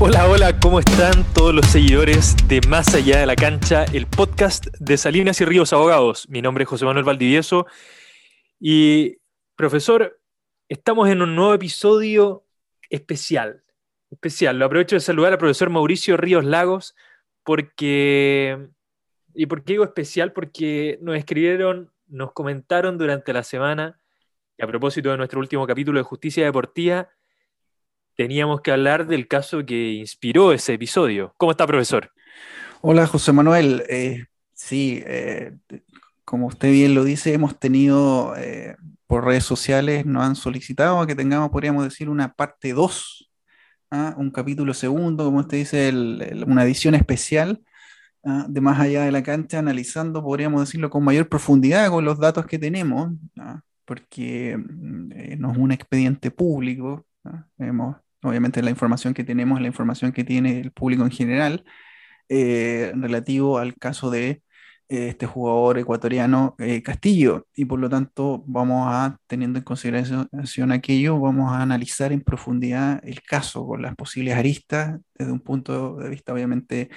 Hola, 0.00 0.28
hola, 0.28 0.60
¿cómo 0.60 0.78
están 0.78 1.24
todos 1.34 1.52
los 1.52 1.66
seguidores 1.66 2.36
de 2.46 2.60
Más 2.68 2.94
Allá 2.94 3.18
de 3.18 3.26
la 3.26 3.34
Cancha, 3.34 3.84
el 3.92 4.06
podcast 4.06 4.68
de 4.78 4.96
Salinas 4.96 5.40
y 5.40 5.44
Ríos 5.44 5.72
Abogados? 5.72 6.28
Mi 6.28 6.40
nombre 6.40 6.62
es 6.62 6.70
José 6.70 6.84
Manuel 6.84 7.04
Valdivieso 7.04 7.66
y, 8.60 9.16
profesor, 9.56 10.20
estamos 10.68 11.08
en 11.08 11.20
un 11.20 11.34
nuevo 11.34 11.52
episodio 11.52 12.46
especial. 12.90 13.64
Especial. 14.08 14.56
Lo 14.56 14.66
aprovecho 14.66 14.94
de 14.94 15.00
saludar 15.00 15.32
al 15.32 15.38
profesor 15.38 15.68
Mauricio 15.68 16.16
Ríos 16.16 16.44
Lagos 16.44 16.94
porque... 17.42 18.68
¿Y 19.34 19.46
por 19.46 19.64
qué 19.64 19.72
digo 19.72 19.84
especial? 19.84 20.32
Porque 20.32 21.00
nos 21.02 21.16
escribieron, 21.16 21.90
nos 22.06 22.30
comentaron 22.30 22.98
durante 22.98 23.32
la 23.32 23.42
semana, 23.42 23.98
y 24.56 24.62
a 24.62 24.66
propósito 24.68 25.10
de 25.10 25.16
nuestro 25.16 25.40
último 25.40 25.66
capítulo 25.66 25.98
de 25.98 26.04
Justicia 26.04 26.44
Deportiva, 26.44 27.08
teníamos 28.18 28.62
que 28.62 28.72
hablar 28.72 29.06
del 29.06 29.28
caso 29.28 29.64
que 29.64 29.92
inspiró 29.92 30.52
ese 30.52 30.74
episodio. 30.74 31.32
¿Cómo 31.36 31.52
está, 31.52 31.68
profesor? 31.68 32.10
Hola, 32.80 33.06
José 33.06 33.32
Manuel. 33.32 33.84
Eh, 33.88 34.26
sí, 34.52 35.00
eh, 35.06 35.56
como 36.24 36.48
usted 36.48 36.72
bien 36.72 36.96
lo 36.96 37.04
dice, 37.04 37.32
hemos 37.32 37.60
tenido 37.60 38.34
eh, 38.36 38.74
por 39.06 39.24
redes 39.24 39.44
sociales, 39.44 40.04
nos 40.04 40.24
han 40.24 40.34
solicitado 40.34 41.06
que 41.06 41.14
tengamos, 41.14 41.50
podríamos 41.50 41.84
decir, 41.84 42.08
una 42.08 42.34
parte 42.34 42.72
2, 42.72 43.30
¿ah? 43.92 44.16
un 44.18 44.32
capítulo 44.32 44.74
segundo, 44.74 45.24
como 45.24 45.38
usted 45.38 45.58
dice, 45.58 45.92
una 46.44 46.64
edición 46.64 46.96
especial 46.96 47.62
¿ah? 48.24 48.46
de 48.48 48.60
más 48.60 48.80
allá 48.80 49.04
de 49.04 49.12
la 49.12 49.22
cancha, 49.22 49.60
analizando, 49.60 50.24
podríamos 50.24 50.62
decirlo, 50.62 50.90
con 50.90 51.04
mayor 51.04 51.28
profundidad 51.28 51.88
con 51.88 52.04
los 52.04 52.18
datos 52.18 52.46
que 52.46 52.58
tenemos, 52.58 53.12
¿ah? 53.38 53.60
porque 53.84 54.56
mm, 54.58 55.38
no 55.38 55.52
es 55.52 55.58
un 55.58 55.70
expediente 55.70 56.32
público, 56.32 57.06
hemos 57.58 57.96
obviamente 58.22 58.62
la 58.62 58.70
información 58.70 59.14
que 59.14 59.24
tenemos 59.24 59.60
la 59.60 59.68
información 59.68 60.12
que 60.12 60.24
tiene 60.24 60.60
el 60.60 60.72
público 60.72 61.04
en 61.04 61.10
general, 61.10 61.64
eh, 62.28 62.92
relativo 62.96 63.58
al 63.58 63.76
caso 63.76 64.10
de 64.10 64.42
eh, 64.90 65.08
este 65.08 65.26
jugador 65.26 65.78
ecuatoriano 65.78 66.54
eh, 66.58 66.82
Castillo. 66.82 67.46
Y 67.54 67.66
por 67.66 67.78
lo 67.78 67.90
tanto, 67.90 68.42
vamos 68.46 68.86
a, 68.90 69.18
teniendo 69.26 69.58
en 69.58 69.64
consideración 69.64 70.72
aquello, 70.72 71.20
vamos 71.20 71.52
a 71.52 71.60
analizar 71.60 72.10
en 72.10 72.22
profundidad 72.22 73.00
el 73.04 73.22
caso 73.22 73.66
con 73.66 73.82
las 73.82 73.94
posibles 73.96 74.34
aristas 74.34 74.98
desde 75.14 75.32
un 75.32 75.40
punto 75.40 75.96
de 75.96 76.08
vista 76.08 76.32
obviamente 76.32 76.88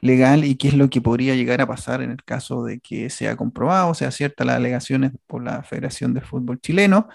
legal 0.00 0.44
y 0.44 0.56
qué 0.56 0.68
es 0.68 0.74
lo 0.74 0.90
que 0.90 1.00
podría 1.00 1.34
llegar 1.36 1.60
a 1.62 1.66
pasar 1.66 2.02
en 2.02 2.10
el 2.10 2.22
caso 2.24 2.64
de 2.64 2.80
que 2.80 3.08
sea 3.08 3.36
comprobado, 3.36 3.94
sea 3.94 4.10
cierta 4.10 4.44
las 4.44 4.56
alegaciones 4.56 5.12
por 5.26 5.42
la 5.42 5.62
Federación 5.62 6.12
de 6.14 6.20
Fútbol 6.20 6.60
Chileno 6.60 7.08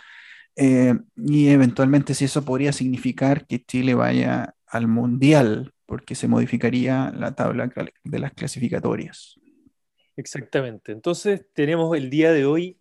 eh, 0.55 0.95
y 1.15 1.47
eventualmente 1.49 2.13
si 2.13 2.25
eso 2.25 2.43
podría 2.43 2.73
significar 2.73 3.45
que 3.47 3.63
Chile 3.63 3.93
vaya 3.95 4.55
al 4.67 4.87
Mundial, 4.87 5.73
porque 5.85 6.15
se 6.15 6.27
modificaría 6.27 7.11
la 7.11 7.35
tabla 7.35 7.71
de 8.03 8.19
las 8.19 8.33
clasificatorias. 8.33 9.39
Exactamente. 10.15 10.91
Entonces 10.91 11.45
tenemos 11.53 11.95
el 11.97 12.09
día 12.09 12.31
de 12.31 12.45
hoy 12.45 12.77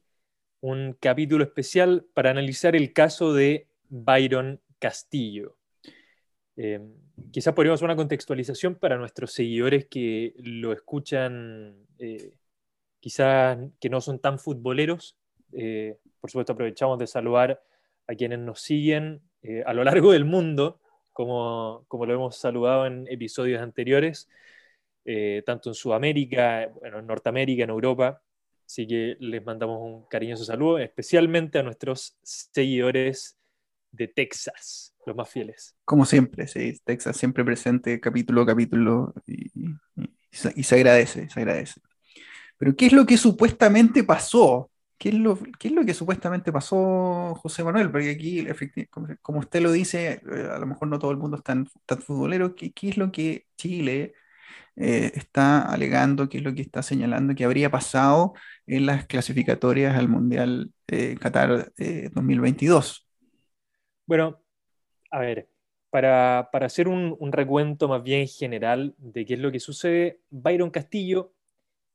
un 0.61 0.97
capítulo 0.99 1.45
especial 1.45 2.07
para 2.15 2.31
analizar 2.31 2.77
el 2.77 2.93
caso 2.93 3.35
de 3.35 3.69
Byron 3.89 4.61
Castillo. 4.79 5.57
Eh, 6.57 6.81
quizás 7.31 7.55
podríamos 7.55 7.79
hacer 7.79 7.87
una 7.87 7.97
contextualización 7.97 8.77
para 8.77 8.97
nuestros 8.97 9.33
seguidores 9.33 9.87
que 9.87 10.35
lo 10.39 10.73
escuchan, 10.73 11.75
eh, 11.99 12.35
quizás 13.01 13.59
que 13.81 13.91
no 13.91 14.01
son 14.01 14.21
tan 14.21 14.39
futboleros. 14.39 15.17
Eh, 15.53 15.99
por 16.21 16.31
supuesto, 16.31 16.53
aprovechamos 16.53 16.99
de 16.99 17.07
saludar 17.07 17.63
a 18.07 18.15
quienes 18.15 18.39
nos 18.39 18.61
siguen 18.61 19.23
eh, 19.43 19.63
a 19.67 19.73
lo 19.73 19.85
largo 19.85 20.13
del 20.13 20.25
mundo, 20.25 20.81
como, 21.13 21.85
como, 21.89 22.07
lo 22.07 22.15
hemos 22.15 22.37
saludado 22.37 22.87
en 22.87 23.07
episodios 23.09 23.61
anteriores, 23.61 24.29
eh, 25.05 25.43
tanto 25.45 25.71
en 25.71 25.75
Sudamérica, 25.75 26.69
bueno, 26.81 27.01
en 27.01 27.07
Norteamérica, 27.07 27.65
en 27.65 27.71
Europa. 27.71 28.23
Así 28.65 28.87
que 28.87 29.17
les 29.21 29.45
mandamos 29.45 29.81
un 29.83 30.07
cariñoso 30.07 30.45
saludo, 30.45 30.79
especialmente 30.79 31.59
a 31.59 31.63
nuestros 31.63 32.17
seguidores 32.23 33.37
de 33.91 34.09
Texas, 34.09 34.95
los 35.05 35.15
más 35.15 35.29
fieles. 35.29 35.77
Como 35.85 36.07
siempre, 36.07 36.47
sí, 36.47 36.81
Texas 36.85 37.17
siempre 37.17 37.45
presente 37.45 38.01
capítulo 38.01 38.43
a 38.43 38.47
capítulo 38.47 39.13
y, 39.27 39.51
y 40.57 40.63
se 40.63 40.75
agradece, 40.75 41.29
se 41.29 41.41
agradece. 41.41 41.81
Pero 42.57 42.75
¿qué 42.77 42.87
es 42.87 42.93
lo 42.93 43.05
que 43.05 43.19
supuestamente 43.19 44.05
pasó? 44.05 44.72
¿Qué 45.03 45.09
es, 45.09 45.17
lo, 45.17 45.37
es 45.61 45.73
lo 45.73 45.85
que 45.85 45.95
supuestamente 45.95 46.53
pasó, 46.53 47.35
José 47.35 47.65
Manuel? 47.65 47.91
Porque 47.91 48.11
aquí, 48.11 48.47
como 49.21 49.41
usted 49.41 49.61
lo 49.61 49.73
dice, 49.73 50.23
eh, 50.33 50.49
a 50.49 50.61
lo 50.61 50.67
mejor 50.67 50.87
no 50.87 51.01
todo 51.01 51.11
el 51.11 51.17
mundo 51.17 51.39
es 51.39 51.43
tan, 51.43 51.67
futbolero. 52.07 52.55
¿Qué, 52.55 52.73
es 52.83 52.97
lo 52.97 53.11
que 53.11 53.49
Chile 53.57 54.15
eh, 54.77 55.11
está 55.17 55.63
alegando, 55.63 56.29
qué 56.29 56.39
es 56.39 56.45
lo 56.45 56.55
que 56.55 56.63
está 56.63 56.85
señalando 56.85 57.35
que 57.35 57.45
habría 57.45 57.69
pasado 57.69 58.35
en 58.65 58.87
las 58.87 59.05
clasificatorias 59.07 59.97
al 59.97 60.09
Mundial 60.09 60.71
eh, 60.87 61.17
Qatar 61.21 61.73
2022? 62.13 63.05
Bueno, 64.07 64.41
a 65.11 65.19
ver, 65.19 65.49
para, 65.91 66.49
hacer 66.53 66.87
un, 66.87 67.17
un, 67.19 67.33
recuento 67.33 67.89
más 67.89 68.05
bien 68.05 68.29
general 68.29 68.95
de 68.99 69.27
qué 69.27 69.35
es 69.35 69.41
lo 69.41 69.51
que 69.51 69.59
sucede, 69.59 70.21
Byron 70.31 70.71
Castillo, 70.71 71.35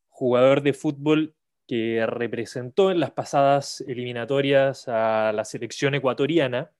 jugador 0.09 0.61
de 0.61 0.73
fútbol 0.73 1.36
que 1.67 2.05
representó 2.07 2.91
en 2.91 2.99
las 2.99 3.11
pasadas 3.11 3.81
eliminatorias 3.81 4.87
a 4.87 5.31
la 5.33 5.43
selección 5.43 5.95
ecuatoriana, 5.95 6.71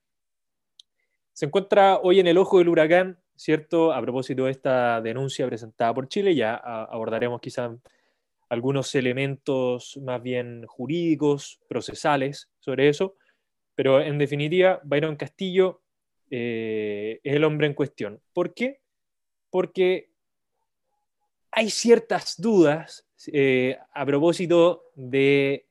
se 1.34 1.46
encuentra 1.46 2.00
hoy 2.02 2.20
en 2.20 2.28
el 2.28 2.38
ojo 2.38 2.58
del 2.58 2.70
huracán, 2.70 3.20
¿cierto? 3.36 3.94
A 3.94 4.02
propósito 4.02 4.46
de 4.46 4.52
esta 4.52 5.02
denuncia 5.02 5.46
presentada 5.46 5.94
por 5.94 6.08
Chile, 6.08 6.34
ya 6.34 6.56
abordaremos 6.56 7.42
quizás 7.42 7.72
algunos 8.50 8.96
elementos 8.96 10.00
más 10.02 10.24
bien 10.24 10.66
jurídicos, 10.66 11.60
procesales 11.68 12.50
sobre 12.60 12.90
eso, 12.90 13.16
pero 13.76 14.02
en 14.02 14.18
definitiva, 14.18 14.80
Byron 14.84 15.18
Castillo 15.18 15.82
eh, 16.32 17.20
es 17.24 17.36
el 17.36 17.44
hombre 17.44 17.68
en 17.68 17.74
cuestión. 17.74 18.22
¿Por 18.34 18.54
qué? 18.54 18.82
Porque 19.50 20.10
hay 21.52 21.70
ciertas 21.70 22.42
dudas 22.42 23.07
eh, 23.32 23.78
a 23.94 24.06
propósito 24.06 24.92
de, 24.96 25.66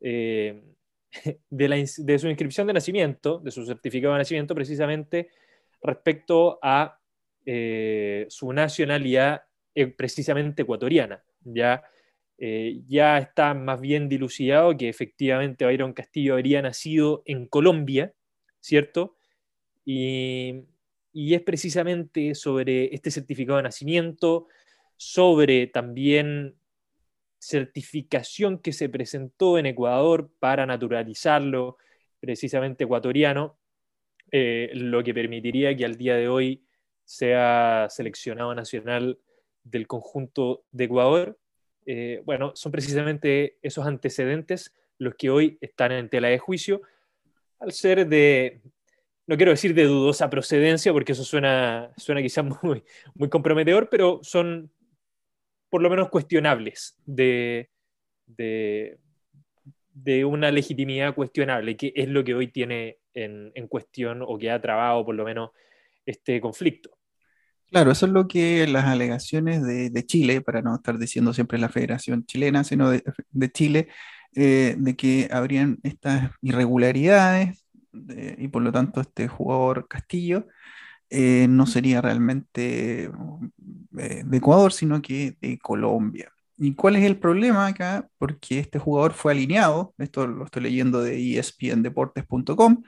eh, 0.00 0.62
de, 1.50 2.18
su 2.18 2.28
inscripción 2.28 2.66
de 2.66 2.72
nacimiento, 2.72 3.38
de 3.38 3.50
su 3.50 3.64
certificado 3.64 4.14
de 4.14 4.18
nacimiento, 4.20 4.54
precisamente 4.54 5.30
respecto 5.82 6.58
a 6.62 6.98
eh, 7.46 8.26
su 8.28 8.52
nacionalidad 8.52 9.42
precisamente 9.96 10.62
ecuatoriana. 10.62 11.24
Ya, 11.44 11.82
ya 12.38 13.18
está 13.18 13.54
más 13.54 13.80
bien 13.80 14.08
dilucidado 14.08 14.76
que 14.76 14.88
efectivamente 14.88 15.64
Byron 15.64 15.94
Castillo 15.94 16.34
habría 16.34 16.60
nacido 16.60 17.22
en 17.24 17.46
Colombia, 17.46 18.12
¿cierto? 18.60 19.16
Y, 19.84 20.64
y 21.12 21.34
es 21.34 21.40
precisamente 21.40 22.34
sobre 22.34 22.94
este 22.94 23.10
certificado 23.10 23.56
de 23.56 23.62
nacimiento, 23.62 24.48
sobre 24.96 25.68
también 25.68 26.56
certificación 27.42 28.60
que 28.60 28.72
se 28.72 28.88
presentó 28.88 29.58
en 29.58 29.66
Ecuador 29.66 30.30
para 30.38 30.64
naturalizarlo 30.64 31.76
precisamente 32.20 32.84
ecuatoriano, 32.84 33.58
eh, 34.30 34.70
lo 34.74 35.02
que 35.02 35.12
permitiría 35.12 35.76
que 35.76 35.84
al 35.84 35.96
día 35.96 36.14
de 36.14 36.28
hoy 36.28 36.64
sea 37.04 37.88
seleccionado 37.90 38.54
nacional 38.54 39.18
del 39.64 39.88
conjunto 39.88 40.64
de 40.70 40.84
Ecuador. 40.84 41.36
Eh, 41.84 42.22
bueno, 42.24 42.52
son 42.54 42.70
precisamente 42.70 43.58
esos 43.60 43.86
antecedentes 43.86 44.72
los 44.98 45.16
que 45.16 45.30
hoy 45.30 45.58
están 45.60 45.90
en 45.90 46.08
tela 46.08 46.28
de 46.28 46.38
juicio, 46.38 46.82
al 47.58 47.72
ser 47.72 48.06
de, 48.06 48.60
no 49.26 49.36
quiero 49.36 49.50
decir 49.50 49.74
de 49.74 49.86
dudosa 49.86 50.30
procedencia, 50.30 50.92
porque 50.92 51.10
eso 51.10 51.24
suena, 51.24 51.92
suena 51.96 52.22
quizás 52.22 52.44
muy, 52.62 52.84
muy 53.14 53.28
comprometedor, 53.28 53.88
pero 53.90 54.20
son 54.22 54.70
por 55.72 55.80
lo 55.80 55.88
menos 55.88 56.10
cuestionables 56.10 56.98
de, 57.06 57.70
de, 58.26 58.98
una 60.26 60.50
legitimidad 60.50 61.14
cuestionable, 61.14 61.78
que 61.78 61.94
es 61.96 62.10
lo 62.10 62.22
que 62.24 62.34
hoy 62.34 62.48
tiene 62.48 62.98
en, 63.14 63.50
cuestión 63.68 64.20
o 64.20 64.36
que 64.36 64.50
ha 64.50 64.60
trabado 64.60 65.02
por 65.02 65.14
lo 65.14 65.24
menos 65.24 65.48
este 66.04 66.42
conflicto. 66.42 66.90
Claro, 67.70 67.90
eso 67.90 68.04
es 68.04 68.12
lo 68.12 68.28
que 68.28 68.66
las 68.66 68.84
alegaciones 68.84 69.62
de, 69.62 70.04
Chile, 70.04 70.42
para 70.42 70.60
no 70.60 70.74
estar 70.74 70.98
diciendo 70.98 71.32
siempre 71.32 71.58
la 71.58 71.70
Federación 71.70 72.26
Chilena, 72.26 72.64
sino 72.64 72.90
de, 72.90 73.50
Chile, 73.50 73.88
eh, 74.34 74.74
de 74.76 74.94
que 74.94 75.30
habrían 75.32 75.78
estas 75.84 76.32
irregularidades 76.42 77.64
y 77.94 78.48
por 78.48 78.60
lo 78.60 78.72
tanto 78.72 79.00
este 79.00 79.26
jugador 79.26 79.88
Castillo 79.88 80.48
eh, 81.14 81.46
no 81.46 81.66
sería 81.66 82.00
realmente 82.00 83.04
eh, 83.98 84.22
de 84.24 84.36
Ecuador, 84.38 84.72
sino 84.72 85.02
que 85.02 85.36
de 85.42 85.58
Colombia. 85.58 86.32
¿Y 86.56 86.74
cuál 86.74 86.96
es 86.96 87.04
el 87.04 87.18
problema 87.18 87.66
acá? 87.66 88.08
Porque 88.16 88.58
este 88.58 88.78
jugador 88.78 89.12
fue 89.12 89.32
alineado, 89.32 89.94
esto 89.98 90.26
lo 90.26 90.46
estoy 90.46 90.62
leyendo 90.62 91.02
de 91.02 91.38
espndeportes.com, 91.38 92.82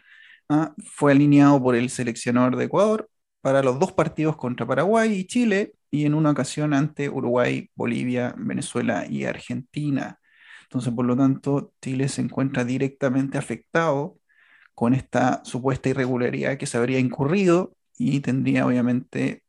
¿ah? 0.49 0.75
fue 0.87 1.13
alineado 1.13 1.63
por 1.63 1.75
el 1.77 1.91
seleccionador 1.91 2.57
de 2.57 2.65
Ecuador 2.65 3.11
para 3.43 3.63
los 3.63 3.79
dos 3.79 3.93
partidos 3.93 4.37
contra 4.37 4.67
Paraguay 4.67 5.13
y 5.13 5.27
Chile 5.27 5.75
y 5.91 6.07
en 6.07 6.15
una 6.15 6.31
ocasión 6.31 6.73
ante 6.73 7.11
Uruguay, 7.11 7.71
Bolivia, 7.75 8.35
Venezuela 8.39 9.07
y 9.07 9.25
Argentina. 9.25 10.19
Entonces, 10.63 10.95
por 10.95 11.05
lo 11.05 11.17
tanto, 11.17 11.75
Chile 11.83 12.09
se 12.09 12.23
encuentra 12.23 12.65
directamente 12.65 13.37
afectado 13.37 14.19
con 14.75 14.95
esta 14.95 15.43
supuesta 15.45 15.91
irregularidad 15.91 16.57
que 16.57 16.67
se 16.67 16.79
habría 16.79 16.99
incurrido 16.99 17.77
y 17.99 18.21
tendría 18.21 18.67
obviamente 18.67 19.43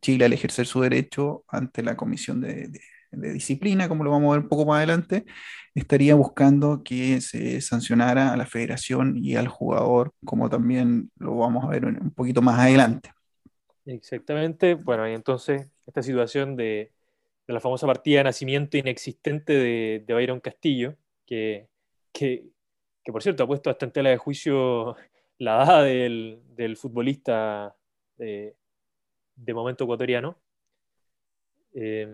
Chile 0.00 0.26
al 0.26 0.32
ejercer 0.32 0.66
su 0.66 0.80
derecho 0.80 1.44
ante 1.48 1.82
la 1.82 1.96
Comisión 1.96 2.40
de, 2.40 2.70
Disciplina, 3.10 3.88
como 3.88 4.02
lo 4.02 4.10
vamos 4.10 4.30
a 4.30 4.36
ver 4.36 4.42
un 4.42 4.48
poco 4.48 4.66
más 4.66 4.78
adelante, 4.78 5.24
estaría 5.72 6.16
buscando 6.16 6.82
que 6.82 7.20
se 7.20 7.60
sancionara 7.60 8.32
a 8.32 8.36
la 8.36 8.44
federación 8.44 9.16
y 9.16 9.36
al 9.36 9.46
jugador, 9.46 10.12
como 10.24 10.50
también 10.50 11.12
lo 11.18 11.36
vamos 11.36 11.64
a 11.64 11.68
ver 11.68 11.84
un 11.84 12.10
poquito 12.10 12.42
más 12.42 12.58
adelante. 12.58 13.12
Exactamente, 13.86 14.74
bueno, 14.74 15.08
y 15.08 15.12
entonces 15.12 15.68
esta 15.86 16.02
situación 16.02 16.56
de, 16.56 16.92
la 17.46 17.60
famosa 17.60 17.86
partida 17.86 18.18
de 18.18 18.24
nacimiento 18.24 18.76
inexistente 18.78 19.52
de, 19.52 20.02
de 20.04 20.14
Byron 20.14 20.40
Castillo, 20.40 20.96
que, 21.26 21.68
que, 22.12 22.50
por 23.06 23.22
cierto 23.22 23.44
ha 23.44 23.46
puesto 23.46 23.70
hasta 23.70 23.84
en 23.84 23.92
tela 23.92 24.10
de 24.10 24.16
juicio 24.16 24.96
la 25.38 25.64
edad 25.64 25.84
del, 25.84 26.76
futbolista 26.76 27.74
de, 28.16 28.54
momento 29.52 29.84
ecuatoriano, 29.84 30.38
eh, 31.74 32.08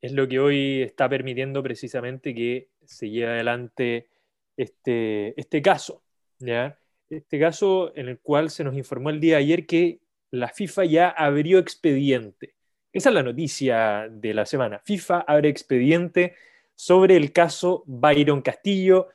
es 0.00 0.12
lo 0.12 0.28
que 0.28 0.38
hoy 0.38 0.82
está 0.82 1.08
permitiendo 1.08 1.62
precisamente 1.62 2.34
que 2.34 2.68
se 2.84 3.10
lleve 3.10 3.32
adelante 3.32 4.08
este, 4.56 5.38
este 5.38 5.62
caso. 5.62 6.02
¿ya? 6.38 6.78
Este 7.10 7.38
caso 7.38 7.92
en 7.96 8.08
el 8.08 8.18
cual 8.18 8.50
se 8.50 8.64
nos 8.64 8.76
informó 8.76 9.10
el 9.10 9.20
día 9.20 9.36
de 9.36 9.42
ayer 9.42 9.66
que 9.66 10.00
la 10.30 10.48
FIFA 10.48 10.84
ya 10.84 11.08
abrió 11.08 11.58
expediente. 11.58 12.54
Esa 12.92 13.10
es 13.10 13.14
la 13.14 13.22
noticia 13.22 14.08
de 14.10 14.34
la 14.34 14.46
semana. 14.46 14.80
FIFA 14.84 15.20
abre 15.20 15.48
expediente 15.48 16.34
sobre 16.74 17.16
el 17.16 17.32
caso 17.32 17.82
Byron 17.86 18.42
Castillo, 18.42 19.08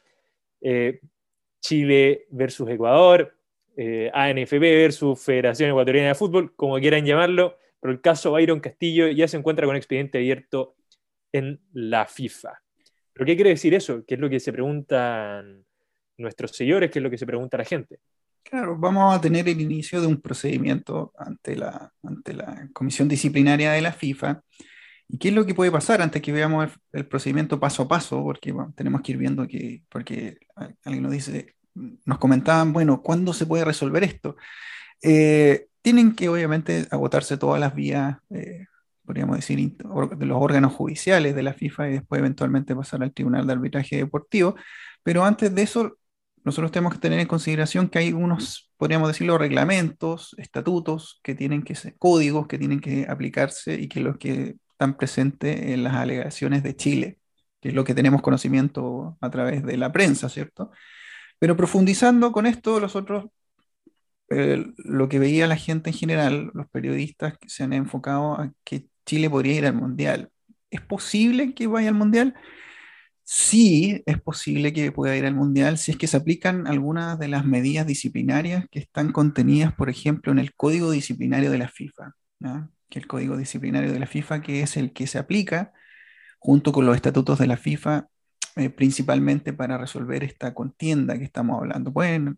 eh, 0.62 1.00
Chile 1.62 2.26
versus 2.32 2.70
Ecuador, 2.70 3.34
eh, 3.78 4.12
ANFB 4.14 4.60
versus 4.60 5.20
Federación 5.24 5.70
Ecuatoriana 5.70 6.10
de 6.10 6.16
Fútbol, 6.16 6.54
como 6.56 6.78
quieran 6.80 7.06
llamarlo, 7.06 7.58
pero 7.80 7.94
el 7.94 8.02
caso 8.02 8.32
Byron 8.32 8.60
Castillo 8.60 9.08
ya 9.08 9.28
se 9.28 9.38
encuentra 9.38 9.66
con 9.66 9.76
expediente 9.76 10.18
abierto 10.18 10.76
en 11.32 11.62
la 11.72 12.06
FIFA. 12.06 12.62
¿Pero 13.14 13.26
qué 13.26 13.36
quiere 13.36 13.52
decir 13.52 13.74
eso? 13.74 14.04
¿Qué 14.06 14.16
es 14.16 14.20
lo 14.20 14.30
que 14.30 14.40
se 14.40 14.52
preguntan 14.52 15.66
nuestros 16.18 16.52
señores? 16.52 16.92
¿Qué 16.92 17.00
es 17.00 17.04
lo 17.04 17.10
que 17.10 17.18
se 17.18 17.26
pregunta 17.26 17.58
la 17.58 17.66
gente? 17.66 18.00
Claro, 18.44 18.78
vamos 18.78 19.16
a 19.16 19.22
tener 19.22 19.48
el 19.48 19.62
inicio 19.62 20.02
de 20.02 20.08
un 20.08 20.20
procedimiento 20.20 21.14
ante 21.18 21.56
la, 21.56 21.94
ante 22.04 22.34
la 22.34 22.70
Comisión 22.74 23.08
Disciplinaria 23.08 23.72
de 23.72 23.82
la 23.82 23.94
FIFA. 23.94 24.42
¿Y 25.12 25.18
qué 25.18 25.28
es 25.28 25.34
lo 25.36 25.46
que 25.46 25.54
puede 25.54 25.72
pasar 25.72 26.02
antes 26.02 26.22
que 26.22 26.32
veamos 26.32 26.72
el, 26.94 27.06
procedimiento 27.06 27.60
paso 27.60 27.84
a 27.84 27.88
paso? 27.88 28.24
Porque 28.24 28.56
tenemos 28.76 29.02
que 29.02 29.12
ir 29.12 29.18
viendo 29.18 29.46
que, 29.46 29.84
porque 29.90 30.38
alguien 30.86 31.04
nos 31.04 31.12
dice, 31.12 31.56
nos 32.06 32.18
comentaban, 32.18 32.72
bueno, 32.72 33.02
¿cuándo 33.02 33.34
se 33.34 33.46
puede 33.46 33.66
resolver 33.66 34.06
esto? 34.06 34.38
Eh, 35.02 35.68
tienen 35.82 36.16
que 36.16 36.30
obviamente 36.30 36.88
agotarse 36.92 37.38
todas 37.38 37.60
las 37.60 37.76
vías, 37.76 38.20
eh, 38.30 38.68
podríamos 39.06 39.36
decir, 39.36 39.76
de 39.78 40.26
los 40.26 40.38
órganos 40.42 40.74
judiciales 40.74 41.36
de 41.36 41.44
la 41.44 41.54
FIFA 41.54 41.90
y 41.90 41.94
después 41.94 42.20
eventualmente 42.20 42.74
pasar 42.74 43.04
al 43.04 43.12
Tribunal 43.14 43.46
de 43.46 43.54
Arbitraje 43.54 43.98
Deportivo. 43.98 44.56
Pero 45.04 45.26
antes 45.26 45.54
de 45.54 45.62
eso, 45.62 45.98
nosotros 46.46 46.72
tenemos 46.72 46.94
que 46.94 47.00
tener 47.00 47.20
en 47.20 47.28
consideración 47.28 47.90
que 47.90 48.00
hay 48.00 48.14
unos, 48.14 48.72
podríamos 48.78 49.10
decirlo, 49.10 49.38
reglamentos, 49.38 50.36
estatutos, 50.38 51.20
que 51.22 51.36
tienen 51.36 51.64
que 51.64 51.76
ser 51.76 51.98
códigos 51.98 52.48
que 52.48 52.58
tienen 52.58 52.80
que 52.80 53.08
aplicarse 53.10 53.74
y 53.74 53.90
que 53.90 54.00
los 54.00 54.18
que 54.18 54.56
están 54.82 54.98
presentes 54.98 55.62
en 55.62 55.84
las 55.84 55.94
alegaciones 55.94 56.64
de 56.64 56.76
Chile, 56.76 57.20
que 57.62 57.70
es 57.70 57.76
lo 57.76 57.84
que 57.84 57.94
tenemos 57.94 58.24
conocimiento 58.24 59.16
a 59.22 59.30
través 59.30 59.64
de 59.64 59.78
la 59.78 59.92
prensa, 59.92 60.28
¿cierto? 60.28 60.72
Pero 61.38 61.56
profundizando 61.56 62.32
con 62.32 62.48
esto, 62.48 62.80
los 62.80 62.96
otros, 62.96 63.26
eh, 64.30 64.66
lo 64.78 65.08
que 65.08 65.20
veía 65.20 65.46
la 65.46 65.56
gente 65.56 65.92
en 65.92 65.96
general, 65.96 66.50
los 66.56 66.68
periodistas 66.70 67.38
que 67.38 67.48
se 67.50 67.64
han 67.64 67.74
enfocado 67.74 68.34
a 68.40 68.52
que 68.64 68.88
Chile 69.06 69.30
podría 69.30 69.56
ir 69.56 69.66
al 69.68 69.76
Mundial. 69.76 70.32
¿Es 70.72 70.82
posible 70.82 71.54
que 71.54 71.68
vaya 71.68 71.90
al 71.90 71.96
Mundial? 71.96 72.34
sí 73.24 74.04
es 74.08 74.20
posible 74.22 74.74
que 74.74 74.92
pueda 74.92 75.16
ir 75.16 75.26
al 75.26 75.36
Mundial 75.36 75.78
si 75.78 75.92
es 75.92 75.98
que 75.98 76.08
se 76.08 76.18
aplican 76.18 76.68
algunas 76.68 77.18
de 77.20 77.28
las 77.30 77.46
medidas 77.46 77.88
disciplinarias 77.88 78.66
que 78.72 78.80
están 78.80 79.12
contenidas, 79.12 79.74
por 79.74 79.90
ejemplo, 79.90 80.32
en 80.32 80.40
el 80.40 80.54
Código 80.56 80.92
Disciplinario 80.92 81.52
de 81.52 81.58
la 81.60 81.70
FIFA, 81.70 82.14
que 82.92 83.00
el 83.00 83.08
Código 83.08 83.38
Disciplinario 83.38 83.92
de 83.92 84.00
la 84.00 84.06
FIFA, 84.06 84.42
que 84.42 84.62
es 84.62 84.78
el 84.78 84.94
que 84.94 85.08
se 85.08 85.18
aplica 85.18 85.74
junto 86.38 86.72
con 86.72 86.86
los 86.86 86.96
estatutos 86.96 87.40
de 87.40 87.48
la 87.48 87.58
FIFA, 87.58 88.10
eh, 88.58 88.70
principalmente 88.70 89.54
para 89.54 89.78
resolver 89.78 90.24
esta 90.24 90.54
contienda 90.54 91.18
que 91.18 91.24
estamos 91.24 91.58
hablando. 91.58 91.94
Pueden 91.94 92.38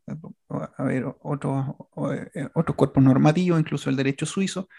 haber 0.78 1.06
otros, 1.22 1.66
eh, 2.36 2.48
otros 2.54 2.76
cuerpos 2.76 3.04
normativos, 3.04 3.60
incluso 3.60 3.90
el 3.90 3.96
derecho 3.96 4.26
suizo, 4.26 4.70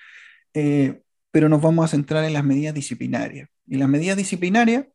eh, 0.55 1.03
pero 1.31 1.49
nos 1.49 1.61
vamos 1.61 1.87
a 1.87 1.88
centrar 1.88 2.25
en 2.25 2.35
las 2.35 2.44
medidas 2.44 2.75
disciplinarias. 2.75 3.49
Y 3.67 3.76
las 3.76 3.88
medidas 3.88 4.17
disciplinarias 4.17 4.87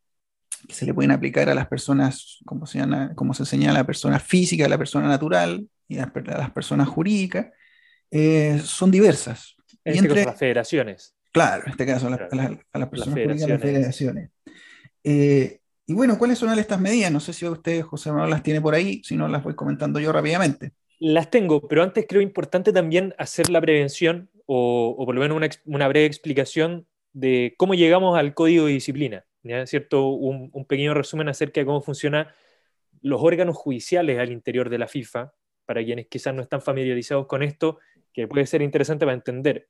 que 0.67 0.73
se 0.73 0.85
le 0.85 0.93
pueden 0.93 1.11
aplicar 1.11 1.49
a 1.49 1.55
las 1.55 1.67
personas, 1.67 2.39
como 2.45 2.65
se, 2.65 2.81
como 3.15 3.33
se 3.33 3.45
señala, 3.45 3.79
a 3.79 3.83
la 3.83 3.87
persona 3.87 4.19
física, 4.19 4.65
a 4.65 4.69
la 4.69 4.77
persona 4.77 5.07
natural 5.07 5.67
y 5.87 5.97
a, 5.97 6.11
las 6.15 6.51
personas 6.51 6.87
jurídicas, 6.87 7.47
eh, 8.11 8.61
son 8.63 8.91
diversas. 8.91 9.58
En 9.89 9.95
este 9.95 10.07
entre, 10.07 10.25
las 10.25 10.39
federaciones. 10.39 11.15
Claro, 11.31 11.63
en 11.65 11.71
este 11.71 11.85
caso 11.85 12.07
a, 12.07 12.09
las 12.09 12.89
personas 12.89 13.19
jurídicas, 13.19 13.49
las 13.49 13.61
federaciones. 13.61 14.29
Eh, 15.03 15.59
y 15.85 15.93
bueno, 15.93 16.17
¿cuáles 16.17 16.37
son 16.37 16.57
estas 16.57 16.79
medidas? 16.79 17.11
No 17.11 17.19
sé 17.19 17.33
si 17.33 17.45
usted, 17.45 17.81
José 17.81 18.11
Manuel, 18.11 18.29
las 18.29 18.43
tiene 18.43 18.61
por 18.61 18.73
ahí, 18.73 19.01
si 19.03 19.15
no 19.15 19.27
las 19.27 19.43
voy 19.43 19.55
comentando 19.55 19.99
yo 19.99 20.11
rápidamente. 20.11 20.71
Las 20.99 21.29
tengo, 21.29 21.67
pero 21.67 21.83
antes 21.83 22.05
creo 22.07 22.21
importante 22.21 22.73
también 22.73 23.15
hacer 23.17 23.49
la 23.49 23.61
prevención 23.61 24.29
o, 24.45 24.95
o 24.97 25.05
por 25.05 25.15
lo 25.15 25.21
menos 25.21 25.37
una, 25.37 25.49
una 25.65 25.87
breve 25.87 26.05
explicación 26.05 26.87
de 27.13 27.55
cómo 27.57 27.73
llegamos 27.73 28.17
al 28.17 28.33
código 28.33 28.65
de 28.65 28.73
disciplina. 28.73 29.25
¿ya? 29.43 29.65
¿Cierto? 29.65 30.07
Un, 30.09 30.65
pequeño 30.65 30.93
resumen 30.93 31.29
acerca 31.29 31.61
de 31.61 31.65
cómo 31.65 31.81
funcionan 31.81 32.27
los 33.01 33.21
órganos 33.21 33.55
judiciales 33.55 34.19
al 34.19 34.31
interior 34.31 34.69
de 34.69 34.77
la 34.77 34.87
FIFA, 34.87 35.33
para 35.65 35.83
quienes 35.83 36.07
quizás 36.07 36.33
no 36.33 36.41
están 36.41 36.61
familiarizados 36.61 37.27
con 37.27 37.43
esto, 37.43 37.79
que 38.13 38.27
puede 38.27 38.45
ser 38.45 38.61
interesante 38.61 39.05
para 39.05 39.15
entender. 39.15 39.67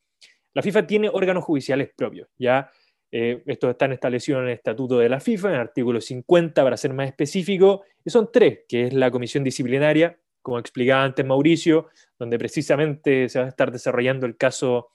La 0.54 0.62
FIFA 0.62 0.88
tiene 0.88 1.10
órganos 1.10 1.44
judiciales 1.44 1.90
propios, 1.96 2.28
¿ya? 2.38 2.72
Eh, 3.12 3.42
estos 3.46 3.72
están 3.72 3.92
establecidos 3.92 4.42
en 4.42 4.48
el 4.50 4.54
Estatuto 4.54 5.00
de 5.00 5.10
la 5.10 5.20
FIFA, 5.20 5.50
en 5.50 5.56
el 5.56 5.62
artículo 5.62 6.00
50, 6.00 6.64
para 6.64 6.78
ser 6.78 6.94
más 6.94 7.08
específico, 7.08 7.84
y 8.04 8.10
son 8.10 8.30
tres, 8.32 8.60
que 8.68 8.84
es 8.86 8.94
la 8.94 9.10
Comisión 9.10 9.44
Disciplinaria, 9.44 10.18
como 10.42 10.60
explicaba 10.60 11.04
antes 11.04 11.26
Mauricio, 11.26 11.90
donde 12.18 12.38
precisamente 12.38 13.30
se 13.30 13.40
va 13.40 13.46
a 13.46 13.50
estar 13.50 13.72
desarrollando 13.72 14.26
el 14.26 14.38
caso 14.38 14.92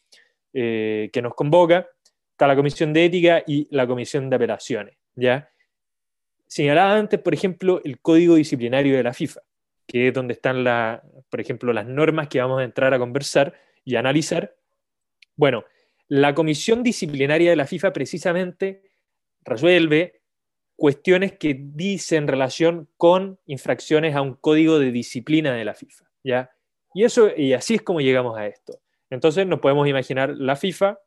eh, 0.53 1.11
que 1.13 1.23
nos 1.23 1.35
convoca, 1.35 1.89
está 2.31 2.47
la 2.47 2.57
comisión 2.57 2.93
de 2.93 3.05
ética 3.05 3.43
y 3.47 3.69
la 3.71 3.87
comisión 3.87 4.31
de 4.31 4.37
apelaciones, 4.37 4.97
¿ya? 5.15 5.49
Señalaba 6.47 6.97
antes, 6.97 7.21
por 7.21 7.35
ejemplo, 7.35 7.81
el 7.85 8.01
código 8.01 8.37
disciplinario 8.37 8.97
de 8.97 9.03
la 9.03 9.13
FIFA, 9.13 9.41
que 9.87 10.09
es 10.09 10.15
donde 10.15 10.35
están, 10.35 10.65
la, 10.65 11.03
por 11.31 11.41
ejemplo, 11.41 11.73
las 11.73 11.87
normas 11.87 12.29
que 12.29 12.41
vamos 12.41 12.61
a 12.61 12.65
entrar 12.65 12.95
a 12.95 12.99
conversar 12.99 13.55
y 13.85 13.97
analizar. 13.97 14.57
Bueno, 15.37 15.65
la 16.09 16.35
comisión 16.35 16.83
disciplinaria 16.83 17.51
de 17.51 17.57
la 17.57 17.67
FIFA 17.67 17.93
precisamente 17.93 18.83
resuelve 19.43 20.21
cuestiones 20.77 21.33
que 21.33 21.57
dicen 21.59 22.27
relación 22.27 22.89
con 22.97 23.39
infracciones 23.47 24.15
a 24.15 24.23
un 24.23 24.35
código 24.35 24.79
de 24.79 24.91
disciplina 24.91 25.55
de 25.55 25.65
la 25.65 25.75
FIFA, 25.75 26.05
¿ya? 26.25 26.51
Y 26.95 27.05
eso 27.05 27.31
y 27.37 27.53
así 27.53 27.75
es 27.75 27.83
como 27.83 28.01
llegamos 28.01 28.37
a 28.37 28.47
esto. 28.47 28.81
Entonces 29.11 29.47
nos 29.47 29.61
podemos 29.61 29.87
imaginar 29.87 30.31
la 30.31 30.57
FIFA 30.57 30.99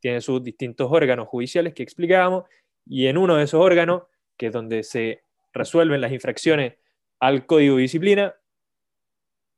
tiene 0.00 0.20
sus 0.20 0.42
distintos 0.42 0.88
órganos 0.90 1.26
judiciales 1.28 1.74
que 1.74 1.82
explicábamos, 1.82 2.44
y 2.86 3.06
en 3.06 3.18
uno 3.18 3.36
de 3.36 3.44
esos 3.44 3.60
órganos, 3.60 4.04
que 4.36 4.46
es 4.46 4.52
donde 4.52 4.82
se 4.82 5.22
resuelven 5.52 6.00
las 6.00 6.12
infracciones 6.12 6.74
al 7.20 7.46
código 7.46 7.76
de 7.76 7.82
disciplina, 7.82 8.34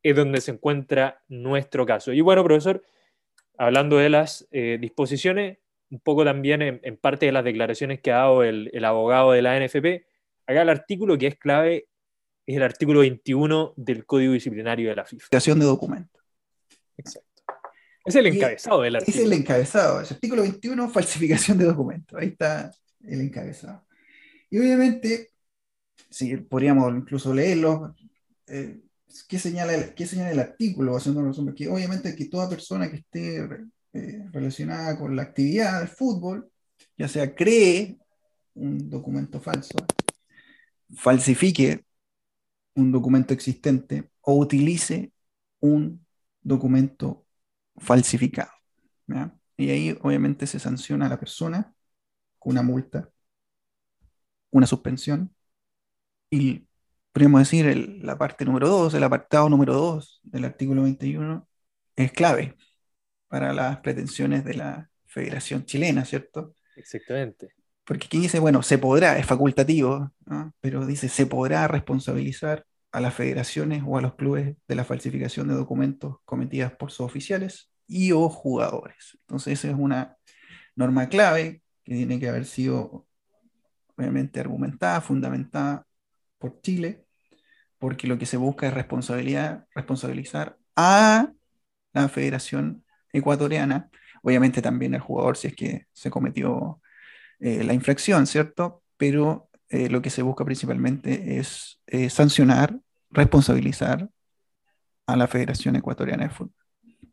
es 0.03 0.17
donde 0.17 0.41
se 0.41 0.53
encuentra 0.53 1.23
nuestro 1.29 1.85
caso. 1.87 2.13
Y 2.13 2.21
bueno, 2.21 2.45
profesor, 2.45 2.85
hablando 3.57 3.97
de 3.97 4.09
las 4.09 4.47
eh, 4.51 4.79
disposiciones, 4.81 5.59
un 5.91 6.01
poco 6.01 6.25
también 6.25 6.63
en, 6.63 6.97
parte 6.99 7.27
de 7.27 7.33
las 7.33 7.45
declaraciones 7.45 8.01
que 8.01 8.13
ha 8.13 8.19
dado 8.19 8.43
el, 8.43 8.71
el, 8.73 8.85
abogado 8.85 9.33
de 9.33 9.43
la 9.43 9.59
NFP, 9.59 10.07
acá 10.47 10.63
el 10.63 10.69
artículo 10.69 11.17
que 11.17 11.29
es 11.29 11.39
clave 11.39 11.89
es 12.47 12.57
el 12.57 12.63
artículo 12.63 13.01
21 13.01 13.75
del 13.77 14.07
Código 14.07 14.33
Disciplinario 14.33 14.89
de 14.89 14.97
la 14.97 15.05
FIFA. 15.05 15.27
Creación 15.29 15.59
de 15.59 15.67
documentos. 15.67 16.23
Exacto. 16.97 17.29
Es 18.05 18.15
el 18.15 18.27
encabezado 18.27 18.81
del 18.81 18.97
artículo. 18.97 19.19
Es 19.19 19.27
el 19.27 19.33
encabezado. 19.35 20.01
El 20.01 20.07
artículo 20.07 20.43
21, 20.43 20.89
falsificación 20.89 21.59
de 21.59 21.67
documentos. 21.67 22.19
Ahí 22.19 22.29
está 22.29 22.71
el 23.05 23.21
encabezado. 23.21 23.87
Y 24.49 24.59
obviamente, 24.59 25.33
si 26.11 26.37
podríamos 26.37 26.95
incluso 26.95 27.35
leerlo, 27.35 27.95
eh, 28.47 28.81
¿qué 29.29 29.39
señala, 29.39 29.95
qué 29.95 30.07
señala 30.07 30.31
el 30.31 30.41
artículo? 30.41 30.97
Haciendo 30.97 31.23
resumen, 31.23 31.55
que 31.55 31.69
obviamente 31.69 32.15
que 32.15 32.27
toda 32.27 32.49
persona 32.49 32.91
que 32.91 32.97
esté 32.97 33.39
eh, 33.93 34.27
relacionada 34.33 34.99
con 34.99 35.15
la 35.17 35.23
actividad 35.23 35.81
del 35.81 35.89
fútbol, 35.89 36.51
ya 36.97 37.09
sea 37.09 37.35
cree 37.35 37.99
un 38.55 38.91
documento 38.91 39.41
falso, 39.41 39.77
falsifique 40.95 41.85
un 42.75 42.93
documento 42.93 43.35
existente 43.35 44.11
o 44.21 44.35
utilice 44.37 45.13
un 45.61 46.07
documento 46.41 47.27
falsificado. 47.77 48.53
Y 49.57 49.71
ahí 49.71 49.99
obviamente 50.03 50.47
se 50.47 50.61
sanciona 50.61 51.07
a 51.07 51.09
la 51.09 51.19
persona 51.19 51.75
con 52.39 52.53
una 52.53 52.63
multa, 52.63 53.11
una 54.51 54.67
suspensión 54.67 55.35
y 56.31 56.67
podríamos 57.13 57.41
decir 57.41 58.01
la 58.03 58.19
parte 58.19 58.45
número 58.45 58.69
2, 58.69 58.95
el 58.95 59.03
apartado 59.03 59.49
número 59.49 59.75
2 59.75 60.21
del 60.25 60.45
artículo 60.45 60.83
21 60.83 61.49
es 61.97 62.13
clave 62.13 62.57
para 63.29 63.53
las 63.53 63.79
pretensiones 63.79 64.45
de 64.45 64.55
la 64.55 64.91
Federación 65.07 65.65
Chilena, 65.65 66.05
¿cierto? 66.05 66.55
Exactamente. 66.77 67.49
Porque 67.85 68.07
aquí 68.07 68.19
dice, 68.19 68.39
bueno, 68.39 68.63
se 68.63 68.79
podrá, 68.79 69.19
es 69.19 69.27
facultativo, 69.27 70.13
pero 70.61 70.87
dice, 70.87 71.09
se 71.09 71.27
podrá 71.27 71.67
responsabilizar 71.67 72.65
a 72.93 73.01
las 73.01 73.15
federaciones 73.15 73.83
o 73.87 73.99
a 73.99 74.03
los 74.03 74.15
clubes 74.15 74.57
de 74.67 74.75
la 74.75 74.85
falsificación 74.85 75.49
de 75.49 75.55
documentos 75.55 76.17
cometidas 76.25 76.73
por 76.73 76.91
sus 76.91 77.01
oficiales 77.01 77.71
y 77.87 78.13
o 78.13 78.29
jugadores. 78.29 79.19
Entonces, 79.23 79.59
esa 79.59 79.69
es 79.69 79.75
una 79.79 80.17
norma 80.77 81.09
clave 81.09 81.63
que 81.85 81.95
tiene 81.95 82.21
que 82.21 82.29
haber 82.29 82.45
sido 82.45 83.07
obviamente 83.97 84.39
argumentada, 84.39 85.01
fundamentada 85.01 85.88
por 86.39 86.61
Chile, 86.61 87.05
porque 87.79 88.07
lo 88.07 88.19
que 88.19 88.27
se 88.27 88.37
busca 88.37 88.67
es 88.69 88.75
responsabilidad, 88.75 89.67
responsabilizar 89.75 90.57
a 90.77 91.33
la 91.93 92.09
Federación 92.09 92.85
Ecuatoriana, 93.13 93.91
obviamente 94.23 94.63
también 94.63 94.95
al 94.95 95.01
jugador 95.01 95.37
si 95.37 95.49
es 95.49 95.57
que 95.57 95.87
se 95.93 96.11
cometió 96.11 96.81
eh, 97.41 97.65
la 97.65 97.73
infracción, 97.73 98.27
¿cierto? 98.27 98.83
Pero 98.97 99.49
eh, 99.69 99.89
lo 99.89 100.03
que 100.03 100.11
se 100.11 100.23
busca 100.23 100.45
principalmente 100.45 101.39
es 101.39 101.81
eh, 101.87 102.11
sancionar, 102.11 102.79
responsabilizar 103.11 104.09
a 105.07 105.17
la 105.17 105.27
Federación 105.27 105.77
Ecuatoriana 105.77 106.25
de 106.25 106.31
Fútbol. 106.31 106.55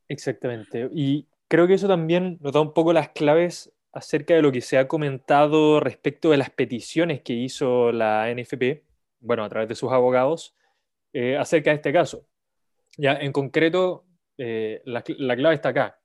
Exactamente. 0.07 0.89
Y 0.93 1.27
creo 1.47 1.67
que 1.67 1.75
eso 1.75 1.87
también 1.87 2.37
nos 2.41 2.53
da 2.53 2.61
un 2.61 2.73
poco 2.73 2.93
las 2.93 3.09
claves 3.09 3.71
acerca 3.91 4.33
de 4.33 4.41
lo 4.41 4.51
que 4.51 4.61
se 4.61 4.77
ha 4.77 4.87
comentado 4.87 5.79
respecto 5.79 6.31
de 6.31 6.37
las 6.37 6.49
peticiones 6.49 7.21
que 7.21 7.33
hizo 7.33 7.91
la 7.91 8.29
NFP, 8.33 8.83
bueno, 9.25 9.43
a 9.43 9.49
través 9.49 9.67
de 9.69 9.75
sus 9.75 9.91
abogados, 9.91 10.55
eh, 11.13 11.37
acerca 11.37 11.71
de 11.71 11.77
este 11.77 11.93
caso. 11.93 12.27
Ya, 12.97 13.13
en 13.13 13.31
concreto, 13.31 14.05
la, 14.37 15.01
clave 15.01 15.55
está 15.55 15.69
acá. 15.69 15.99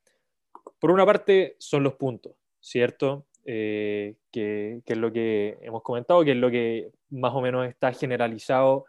Por 0.78 0.90
una 0.90 1.06
parte, 1.06 1.56
son 1.58 1.82
los 1.82 1.94
puntos, 1.94 2.34
¿cierto? 2.60 3.26
que, 3.44 4.16
que, 4.32 4.82
es 4.86 4.98
lo 4.98 5.12
que 5.12 5.58
hemos 5.62 5.82
comentado, 5.82 6.24
que 6.24 6.32
es 6.32 6.36
lo 6.36 6.50
que 6.50 6.92
más 7.10 7.32
o 7.34 7.40
menos 7.40 7.66
está 7.68 7.92
generalizado 7.92 8.86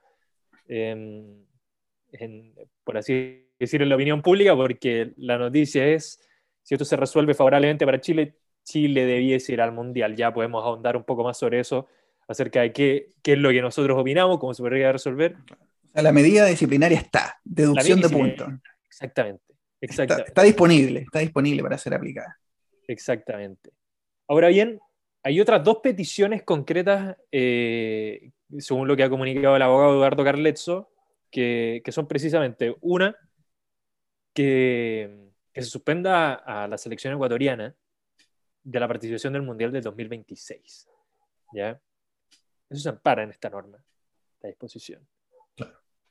por 2.83 2.97
así 2.97 3.47
decirlo, 3.59 3.83
en 3.85 3.89
la 3.89 3.95
opinión 3.95 4.21
pública, 4.21 4.55
porque 4.55 5.13
la 5.17 5.37
noticia 5.37 5.87
es, 5.87 6.19
si 6.63 6.75
esto 6.75 6.85
se 6.85 6.95
resuelve 6.95 7.33
favorablemente 7.33 7.85
para 7.85 8.01
Chile, 8.01 8.35
Chile 8.63 9.05
debiese 9.05 9.53
ir 9.53 9.61
al 9.61 9.71
Mundial. 9.71 10.15
Ya 10.15 10.33
podemos 10.33 10.63
ahondar 10.63 10.97
un 10.97 11.03
poco 11.03 11.23
más 11.23 11.37
sobre 11.37 11.59
eso, 11.59 11.87
acerca 12.31 12.61
de 12.61 12.73
qué, 12.73 13.09
qué 13.21 13.33
es 13.33 13.39
lo 13.39 13.49
que 13.49 13.61
nosotros 13.61 13.97
opinamos, 13.97 14.39
cómo 14.39 14.53
se 14.53 14.63
podría 14.63 14.91
resolver. 14.91 15.35
la 15.93 16.11
medida 16.11 16.45
disciplinaria 16.45 16.97
está, 16.97 17.39
deducción 17.43 18.01
de 18.01 18.09
puntos. 18.09 18.47
Exactamente. 18.87 19.43
exactamente. 19.79 20.29
Está, 20.29 20.43
disponible, 20.43 20.99
está 21.01 21.19
disponible 21.19 21.63
para 21.63 21.77
ser 21.77 21.93
aplicada. 21.93 22.37
Exactamente. 22.87 23.71
Ahora 24.27 24.47
bien, 24.47 24.79
hay 25.23 25.39
otras 25.39 25.63
dos 25.63 25.77
peticiones 25.83 26.43
concretas 26.43 27.17
eh, 27.31 28.31
según 28.59 28.87
lo 28.87 28.95
que 28.95 29.03
ha 29.03 29.09
comunicado 29.09 29.55
el 29.55 29.61
abogado 29.61 29.93
Eduardo 29.93 30.23
Carletzo, 30.23 30.91
que, 31.29 31.81
son 31.89 32.07
precisamente 32.07 32.75
una, 32.81 33.15
que, 34.33 35.29
se 35.53 35.61
suspenda 35.63 36.33
a 36.33 36.67
la 36.67 36.77
selección 36.77 37.13
ecuatoriana 37.13 37.75
de 38.63 38.79
la 38.79 38.87
participación 38.87 39.33
del 39.33 39.41
Mundial 39.41 39.71
del 39.71 39.83
2026. 39.83 40.87
¿ya? 41.53 41.79
Eso 42.71 42.83
se 42.83 42.89
ampara 42.89 43.23
en 43.23 43.31
esta 43.31 43.49
norma, 43.49 43.83
la 44.41 44.47
disposición. 44.47 45.05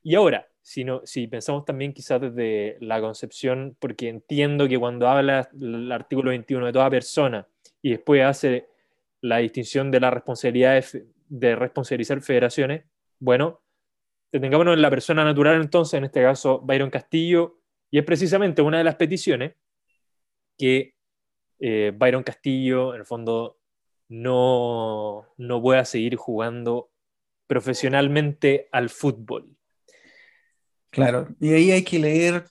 Y 0.02 0.14
ahora, 0.14 0.46
si, 0.60 0.84
no, 0.84 1.00
si 1.04 1.26
pensamos 1.26 1.64
también 1.64 1.94
quizás 1.94 2.20
desde 2.20 2.76
la 2.80 3.00
concepción, 3.00 3.76
porque 3.78 4.08
entiendo 4.08 4.68
que 4.68 4.78
cuando 4.78 5.08
habla 5.08 5.48
el 5.58 5.90
artículo 5.90 6.30
21 6.30 6.66
de 6.66 6.72
toda 6.72 6.90
persona 6.90 7.46
y 7.80 7.90
después 7.90 8.22
hace 8.22 8.68
la 9.22 9.38
distinción 9.38 9.90
de 9.90 10.00
la 10.00 10.10
responsabilidad 10.10 10.84
de 11.28 11.56
responsabilizar 11.56 12.20
federaciones, 12.20 12.84
bueno, 13.18 13.62
detengámonos 14.30 14.74
en 14.74 14.82
la 14.82 14.90
persona 14.90 15.24
natural 15.24 15.60
entonces, 15.60 15.94
en 15.94 16.04
este 16.04 16.22
caso 16.22 16.60
Byron 16.60 16.90
Castillo, 16.90 17.60
y 17.90 17.98
es 17.98 18.04
precisamente 18.04 18.62
una 18.62 18.78
de 18.78 18.84
las 18.84 18.96
peticiones 18.96 19.54
que 20.58 20.94
eh, 21.58 21.92
Byron 21.94 22.22
Castillo, 22.22 22.94
en 22.94 23.00
el 23.00 23.06
fondo, 23.06 23.59
no, 24.10 25.26
no 25.38 25.62
pueda 25.62 25.86
seguir 25.86 26.16
jugando 26.16 26.90
profesionalmente 27.46 28.68
al 28.72 28.90
fútbol. 28.90 29.56
Claro, 30.90 31.28
y 31.40 31.52
ahí 31.54 31.70
hay 31.70 31.84
que 31.84 31.98
leer 31.98 32.44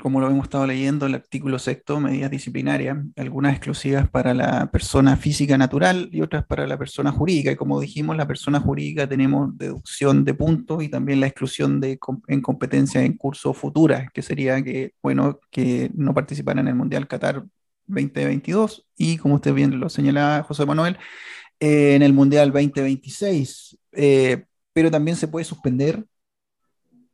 como 0.00 0.20
lo 0.20 0.28
hemos 0.28 0.44
estado 0.44 0.66
leyendo, 0.66 1.06
el 1.06 1.14
artículo 1.14 1.58
sexto, 1.58 2.00
medidas 2.00 2.30
disciplinarias, 2.30 2.98
algunas 3.16 3.52
exclusivas 3.52 4.08
para 4.08 4.34
la 4.34 4.70
persona 4.70 5.16
física 5.16 5.56
natural 5.56 6.10
y 6.12 6.20
otras 6.20 6.44
para 6.44 6.66
la 6.66 6.76
persona 6.76 7.10
jurídica. 7.10 7.50
Y 7.50 7.56
como 7.56 7.80
dijimos, 7.80 8.16
la 8.16 8.26
persona 8.26 8.60
jurídica 8.60 9.08
tenemos 9.08 9.56
deducción 9.56 10.24
de 10.24 10.34
puntos 10.34 10.82
y 10.82 10.88
también 10.88 11.20
la 11.20 11.26
exclusión 11.26 11.80
de 11.80 11.98
en 12.28 12.42
competencias 12.42 13.04
en 13.04 13.16
curso 13.16 13.54
futuras, 13.54 14.08
que 14.12 14.22
sería 14.22 14.62
que, 14.62 14.92
bueno, 15.02 15.40
que 15.50 15.90
no 15.94 16.12
participaran 16.12 16.66
en 16.66 16.68
el 16.68 16.74
Mundial 16.74 17.08
Qatar 17.08 17.44
2022 17.86 18.86
y, 18.96 19.18
como 19.18 19.36
usted 19.36 19.54
bien 19.54 19.78
lo 19.80 19.88
señalaba, 19.88 20.42
José 20.42 20.66
Manuel, 20.66 20.98
eh, 21.60 21.94
en 21.94 22.02
el 22.02 22.12
Mundial 22.12 22.52
2026. 22.52 23.78
Eh, 23.92 24.44
pero 24.72 24.90
también 24.90 25.16
se 25.16 25.28
puede 25.28 25.44
suspender 25.44 26.04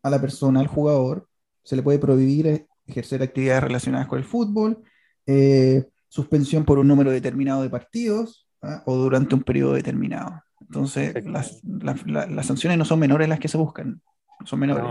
a 0.03 0.11
la 0.11 0.21
persona, 0.21 0.61
al 0.61 0.67
jugador, 0.67 1.29
se 1.63 1.77
le 1.77 1.83
puede 1.83 1.99
prohibir 1.99 2.47
eh, 2.47 2.67
ejercer 2.87 3.23
actividades 3.23 3.63
relacionadas 3.63 4.09
con 4.09 4.19
el 4.19 4.25
fútbol, 4.25 4.83
eh, 5.27 5.85
suspensión 6.09 6.65
por 6.65 6.79
un 6.79 6.89
número 6.89 7.11
determinado 7.11 7.63
de 7.63 7.71
partidos 7.71 8.49
¿ah? 8.63 8.83
o 8.87 8.97
durante 8.97 9.35
un 9.35 9.43
periodo 9.43 9.75
determinado. 9.75 10.43
Entonces, 10.61 11.15
las, 11.25 11.61
sanciones 12.47 12.79
no 12.79 12.85
son 12.85 12.99
menores 12.99 13.29
las 13.29 13.39
que 13.39 13.49
se 13.49 13.59
buscan, 13.59 14.01
son 14.45 14.59
menores. 14.59 14.85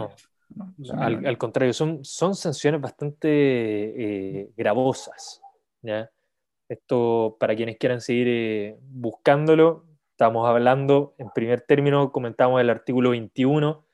al, 0.98 1.38
contrario, 1.38 1.74
son, 1.74 2.04
son 2.04 2.36
sanciones 2.36 2.80
bastante 2.80 3.28
eh, 3.30 4.52
gravosas. 5.82 6.12
Esto, 6.70 7.36
para 7.38 7.54
quienes 7.54 7.78
quieran 7.78 8.00
seguir 8.00 8.28
eh, 8.30 8.78
buscándolo, 8.82 9.84
estamos 10.12 10.48
hablando, 10.48 11.16
en 11.18 11.30
primer 11.32 11.62
término, 11.62 12.14
comentamos 12.14 12.62
el 12.62 12.70
artículo 12.70 13.10
21, 13.10 13.86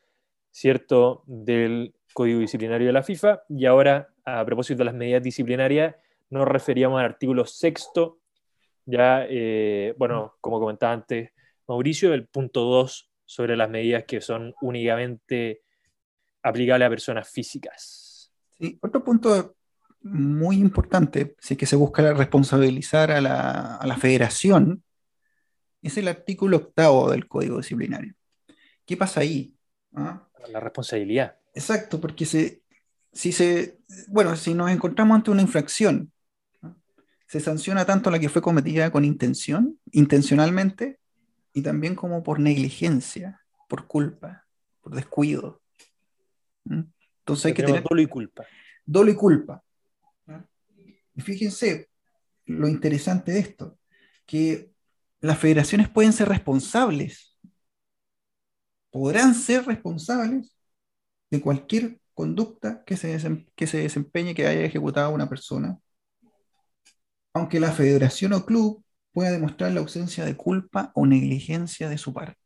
¿cierto?, 0.51 1.23
del 1.25 1.95
Código 2.13 2.39
Disciplinario 2.39 2.85
de 2.85 2.93
la 2.93 3.01
FIFA. 3.01 3.41
Y 3.49 3.65
ahora, 3.65 4.09
a 4.25 4.45
propósito 4.45 4.79
de 4.79 4.85
las 4.85 4.93
medidas 4.93 5.23
disciplinarias, 5.23 5.95
nos 6.29 6.47
referíamos 6.47 6.99
al 6.99 7.05
artículo 7.05 7.47
sexto, 7.47 8.19
ya, 8.85 9.25
eh, 9.27 9.95
bueno, 9.97 10.35
como 10.39 10.59
comentaba 10.59 10.93
antes 10.93 11.31
Mauricio, 11.67 12.13
el 12.13 12.27
punto 12.27 12.61
2 12.61 13.11
sobre 13.25 13.57
las 13.57 13.69
medidas 13.71 14.03
que 14.05 14.21
son 14.21 14.53
únicamente 14.61 15.63
aplicables 16.43 16.85
a 16.85 16.89
personas 16.89 17.29
físicas. 17.29 18.31
Sí, 18.59 18.77
otro 18.81 19.03
punto 19.03 19.56
muy 20.01 20.57
importante, 20.57 21.35
si 21.39 21.53
es 21.53 21.57
que 21.57 21.65
se 21.65 21.75
busca 21.75 22.13
responsabilizar 22.13 23.11
a 23.11 23.21
la, 23.21 23.75
a 23.75 23.87
la 23.87 23.97
federación, 23.97 24.83
es 25.81 25.97
el 25.97 26.07
artículo 26.07 26.57
octavo 26.57 27.11
del 27.11 27.27
Código 27.27 27.57
Disciplinario. 27.57 28.13
¿Qué 28.85 28.97
pasa 28.97 29.21
ahí? 29.21 29.53
¿Ah? 29.93 30.27
La 30.51 30.59
responsabilidad. 30.59 31.37
Exacto, 31.53 31.99
porque 31.99 32.25
si 32.25 33.31
se, 33.31 33.79
bueno, 34.07 34.35
si 34.35 34.53
nos 34.53 34.71
encontramos 34.71 35.15
ante 35.15 35.31
una 35.31 35.41
infracción, 35.41 36.11
se 37.27 37.39
sanciona 37.41 37.85
tanto 37.85 38.09
la 38.09 38.19
que 38.19 38.29
fue 38.29 38.41
cometida 38.41 38.91
con 38.91 39.03
intención, 39.03 39.77
intencionalmente, 39.91 40.99
y 41.53 41.61
también 41.61 41.95
como 41.95 42.23
por 42.23 42.39
negligencia, 42.39 43.41
por 43.67 43.87
culpa, 43.87 44.45
por 44.81 44.95
descuido. 44.95 45.61
Entonces 46.63 47.45
hay 47.47 47.53
que 47.53 47.63
tener 47.63 47.83
dolo 47.83 48.01
y 48.01 48.07
culpa. 48.07 48.45
Dolo 48.85 49.11
y 49.11 49.15
culpa. 49.15 49.63
Y 51.17 51.21
fíjense 51.21 51.89
lo 52.45 52.67
interesante 52.67 53.31
de 53.33 53.39
esto, 53.39 53.77
que 54.25 54.71
las 55.19 55.39
federaciones 55.39 55.89
pueden 55.89 56.13
ser 56.13 56.29
responsables, 56.29 57.37
podrán 58.91 59.33
ser 59.33 59.65
responsables 59.65 60.55
de 61.31 61.41
cualquier 61.41 61.99
conducta 62.13 62.83
que 62.85 62.95
se, 62.95 63.45
que 63.55 63.67
se 63.67 63.79
desempeñe 63.79 64.35
que 64.35 64.45
haya 64.45 64.61
ejecutado 64.61 65.09
una 65.09 65.27
persona, 65.27 65.77
aunque 67.33 67.59
la 67.59 67.71
federación 67.71 68.33
o 68.33 68.45
club 68.45 68.83
pueda 69.11 69.31
demostrar 69.31 69.71
la 69.71 69.79
ausencia 69.79 70.23
de 70.23 70.37
culpa 70.37 70.91
o 70.93 71.07
negligencia 71.07 71.89
de 71.89 71.97
su 71.97 72.13
parte. 72.13 72.39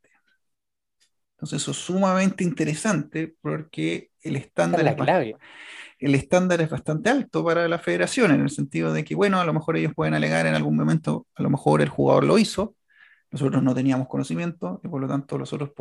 Entonces 1.36 1.62
eso 1.62 1.72
es 1.72 1.78
sumamente 1.78 2.44
interesante 2.46 3.36
porque 3.42 4.12
el 4.22 4.38
estándar 4.38 4.88
es, 4.88 4.96
clave. 4.96 5.36
El 6.01 6.15
estándar 6.15 6.60
es 6.62 6.70
bastante 6.70 7.10
alto 7.10 7.46
para 7.46 7.67
la 7.67 7.79
federación, 7.79 8.31
en 8.31 8.41
el 8.41 8.50
sentido 8.50 8.91
de 8.91 9.05
que, 9.05 9.15
bueno, 9.15 9.39
a 9.39 9.46
lo 9.46 9.53
mejor 9.53 9.77
ellos 9.77 9.93
pueden 9.96 10.15
alegar 10.15 10.48
en 10.48 10.55
algún 10.55 10.75
momento, 10.75 11.27
a 11.36 11.43
lo 11.43 11.50
mejor 11.50 11.81
el 11.81 11.89
jugador 11.89 12.24
lo 12.24 12.38
hizo, 12.39 12.75
nosotros 13.29 13.63
no 13.63 13.74
teníamos 13.74 14.08
conocimiento 14.08 14.81
y 14.84 14.89
por 14.89 15.00
lo 15.00 15.08
tanto 15.08 15.38
nosotros 15.38 15.72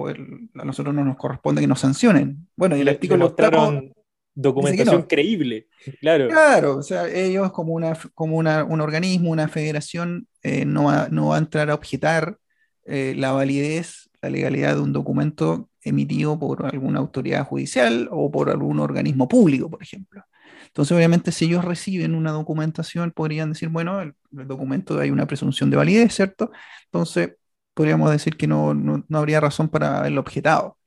a 0.54 0.64
nosotros 0.64 0.94
no 0.94 1.04
nos 1.04 1.16
corresponde 1.16 1.60
que 1.60 1.66
nos 1.66 1.80
sancionen. 1.80 2.46
Bueno, 2.54 2.76
y 2.76 2.82
el 2.82 2.88
artículo 2.88 3.24
mostraron 3.24 3.92
documentación 4.32 5.02
creíble, 5.02 5.66
claro. 6.00 6.28
Claro, 6.28 6.76
o 6.76 6.82
sea, 6.82 7.08
ellos 7.08 7.50
como, 7.50 7.72
una, 7.72 7.98
como 8.14 8.36
una, 8.36 8.62
un 8.62 8.80
organismo, 8.80 9.30
una 9.30 9.48
federación, 9.48 10.28
eh, 10.42 10.64
no, 10.64 10.84
va, 10.84 11.08
no 11.10 11.28
va 11.28 11.36
a 11.36 11.40
entrar 11.40 11.70
a 11.70 11.74
objetar 11.74 12.36
eh, 12.84 13.14
la 13.16 13.32
validez 13.32 14.10
la 14.22 14.30
legalidad 14.30 14.74
de 14.74 14.80
un 14.82 14.92
documento 14.92 15.69
emitido 15.82 16.38
por 16.38 16.66
alguna 16.66 16.98
autoridad 16.98 17.46
judicial 17.46 18.08
o 18.10 18.30
por 18.30 18.50
algún 18.50 18.80
organismo 18.80 19.28
público, 19.28 19.70
por 19.70 19.82
ejemplo. 19.82 20.24
Entonces, 20.66 20.96
obviamente, 20.96 21.32
si 21.32 21.46
ellos 21.46 21.64
reciben 21.64 22.14
una 22.14 22.30
documentación, 22.30 23.10
podrían 23.10 23.50
decir, 23.50 23.68
bueno, 23.70 24.00
el, 24.02 24.14
documento 24.30 24.98
hay 25.00 25.10
una 25.10 25.26
presunción 25.26 25.70
de 25.70 25.76
validez, 25.76 26.14
¿cierto? 26.14 26.52
Entonces, 26.84 27.36
podríamos 27.74 28.10
decir 28.10 28.36
que 28.36 28.46
no, 28.46 28.72
habría 29.12 29.40
razón 29.40 29.68
para 29.68 29.98
haberlo 29.98 30.20
objetado. 30.20 30.78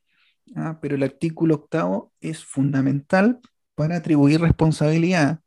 ¿ah? 0.56 0.80
Pero 0.82 0.96
el 0.96 1.04
artículo 1.04 1.56
octavo 1.56 2.14
es 2.22 2.44
fundamental 2.46 3.40
para 3.76 3.98
atribuir 3.98 4.40
responsabilidad, 4.40 5.40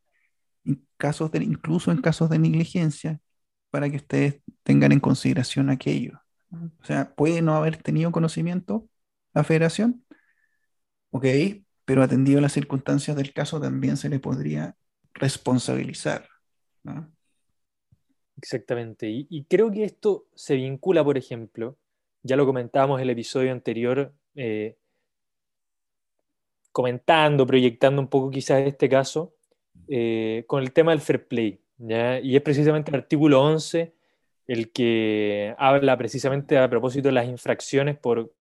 en 0.64 0.84
casos 0.96 1.30
de, 1.30 1.42
incluso 1.44 1.90
en 1.92 2.02
casos 2.02 2.28
de 2.28 2.38
negligencia, 2.38 3.20
para 3.70 3.88
que 3.88 3.96
ustedes 3.96 4.40
tengan 4.64 4.92
en 4.92 5.00
consideración 5.00 5.70
aquello. 5.70 6.20
O 6.50 6.84
sea, 6.84 7.14
puede 7.14 7.42
no 7.42 7.56
haber 7.56 7.76
tenido 7.78 8.12
conocimiento 8.12 8.88
la 9.36 9.44
federación, 9.44 10.02
ok, 11.10 11.26
pero 11.84 12.02
atendido 12.02 12.40
las 12.40 12.52
circunstancias 12.52 13.14
del 13.16 13.34
caso 13.34 13.60
también 13.60 13.98
se 13.98 14.08
le 14.08 14.18
podría 14.18 14.76
responsabilizar. 15.12 16.26
Exactamente, 18.38 19.08
y, 19.10 19.44
creo 19.44 19.70
que 19.70 19.84
esto 19.84 20.26
se 20.34 20.54
vincula, 20.54 21.04
por 21.04 21.18
ejemplo, 21.18 21.76
ya 22.22 22.34
lo 22.36 22.46
comentábamos 22.46 22.98
en 22.98 23.02
el 23.04 23.10
episodio 23.10 23.52
anterior, 23.52 24.14
eh, 24.34 24.78
comentando, 26.72 27.46
proyectando 27.46 28.00
un 28.00 28.08
poco 28.08 28.30
quizás 28.30 28.62
este 28.66 28.88
caso, 28.88 29.34
eh, 29.88 30.44
con 30.46 30.62
el 30.62 30.72
tema 30.72 30.92
del 30.92 31.02
fair 31.02 31.28
play, 31.28 31.60
y 31.78 32.36
es 32.36 32.42
precisamente 32.42 32.90
el 32.90 32.96
artículo 32.96 33.42
11 33.42 33.94
el 34.46 34.70
que 34.70 35.54
habla 35.58 35.98
precisamente 35.98 36.56
a 36.56 36.70
propósito 36.70 37.08
de 37.08 37.12
las 37.12 37.26
infracciones 37.26 37.98
por 37.98 38.32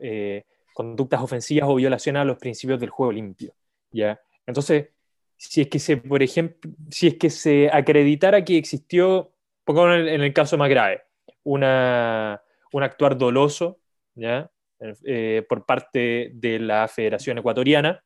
eh, 0.00 0.44
conductas 0.72 1.20
ofensivas 1.20 1.68
o 1.68 1.74
violaciones 1.74 2.20
a 2.20 2.24
los 2.24 2.38
principios 2.38 2.80
del 2.80 2.90
juego 2.90 3.12
limpio. 3.12 3.54
¿ya? 3.90 4.20
Entonces, 4.46 4.88
si 5.36 5.62
es 5.62 5.68
que 5.68 5.78
se, 5.78 5.96
por 5.96 6.22
ejemplo, 6.22 6.70
si 6.90 7.08
es 7.08 7.14
que 7.14 7.30
se 7.30 7.68
acreditara 7.72 8.44
que 8.44 8.56
existió, 8.56 9.32
pongamos 9.64 10.08
en 10.08 10.20
el, 10.22 10.32
caso 10.32 10.56
más 10.56 10.70
grave, 10.70 11.02
una, 11.42 12.42
un 12.72 12.82
actuar 12.82 13.18
doloso 13.18 13.80
¿ya? 14.14 14.50
Eh, 15.04 15.44
por 15.48 15.64
parte 15.64 16.32
de 16.34 16.58
la 16.58 16.88
Federación 16.88 17.38
Ecuatoriana 17.38 18.04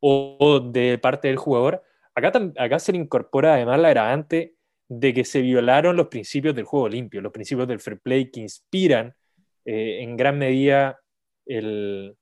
o, 0.00 0.60
de 0.60 0.98
parte 0.98 1.28
del 1.28 1.36
jugador, 1.36 1.82
acá, 2.14 2.32
acá 2.58 2.78
se 2.78 2.96
incorpora 2.96 3.54
además 3.54 3.78
la 3.78 3.88
agravante 3.88 4.56
de 4.88 5.14
que 5.14 5.24
se 5.24 5.40
violaron 5.40 5.96
los 5.96 6.08
principios 6.08 6.54
del 6.54 6.64
juego 6.64 6.88
limpio, 6.88 7.20
los 7.20 7.32
principios 7.32 7.68
del 7.68 7.80
fair 7.80 8.00
play 8.00 8.30
que 8.30 8.40
inspiran 8.40 9.14
eh, 9.64 10.02
en 10.02 10.16
gran 10.16 10.38
medida 10.38 10.98
el, 11.46 12.16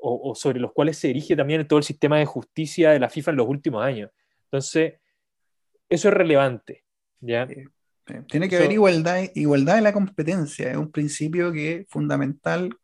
o, 0.00 0.34
sobre 0.34 0.60
los 0.60 0.72
cuales 0.72 0.98
se 0.98 1.10
erige 1.10 1.36
también 1.36 1.66
todo 1.66 1.78
el 1.78 1.84
sistema 1.84 2.18
de 2.18 2.26
justicia 2.26 2.90
de 2.90 2.98
la 2.98 3.08
FIFA 3.08 3.30
en 3.32 3.36
los 3.36 3.48
últimos 3.48 3.84
años. 3.84 4.10
Entonces, 4.44 4.94
eso 5.88 6.08
es 6.08 6.14
relevante. 6.14 6.84
¿ya? 7.20 7.46
Tiene 8.28 8.48
que 8.48 8.56
haber 8.56 8.72
igualdad, 8.72 9.22
igualdad 9.34 9.78
en 9.78 9.84
la 9.84 9.92
competencia, 9.92 10.70
es 10.70 10.76
un 10.76 10.90
principio 10.90 11.52
que 11.52 11.74
es 11.74 11.88
fundamental 11.88 12.76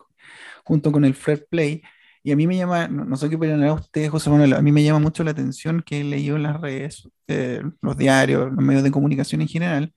junto 0.64 0.92
con 0.92 1.04
el 1.04 1.14
fair 1.14 1.46
play 1.48 1.82
y 2.22 2.32
a 2.32 2.36
mí 2.36 2.46
me 2.46 2.56
llama, 2.56 2.88
no, 2.88 3.16
sé 3.16 3.28
qué 3.28 3.36
opinan 3.36 3.62
ustedes, 3.70 4.10
José 4.10 4.28
Manuel, 4.28 4.52
a 4.52 4.62
mí 4.62 4.70
me 4.70 4.84
llama 4.84 4.98
mucho 4.98 5.24
la 5.24 5.30
atención 5.30 5.82
que 5.82 6.00
he 6.00 6.04
leído 6.04 6.36
en 6.36 6.42
las 6.42 6.60
redes, 6.60 7.08
eh, 7.26 7.62
los 7.80 7.96
diarios, 7.96 8.52
los 8.52 8.64
medios 8.64 8.82
de 8.82 8.90
comunicación 8.90 9.40
en 9.40 9.48
general, 9.48 9.94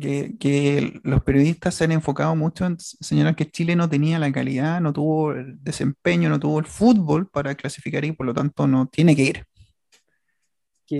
que, 0.00 0.36
que, 0.38 1.00
los 1.04 1.22
periodistas 1.22 1.74
se 1.74 1.84
han 1.84 1.92
enfocado 1.92 2.34
mucho 2.36 2.66
en 2.66 2.78
señalar 2.78 3.36
que 3.36 3.50
Chile 3.50 3.76
no 3.76 3.88
tenía 3.88 4.18
la 4.18 4.32
calidad, 4.32 4.80
no 4.80 4.92
tuvo 4.92 5.32
el 5.32 5.62
desempeño, 5.62 6.28
no 6.28 6.40
tuvo 6.40 6.58
el 6.58 6.66
fútbol 6.66 7.28
para 7.28 7.54
clasificar 7.54 8.04
y 8.04 8.12
por 8.12 8.26
lo 8.26 8.34
tanto 8.34 8.66
no 8.66 8.86
tiene 8.86 9.16
que 9.16 9.22
ir. 9.22 9.46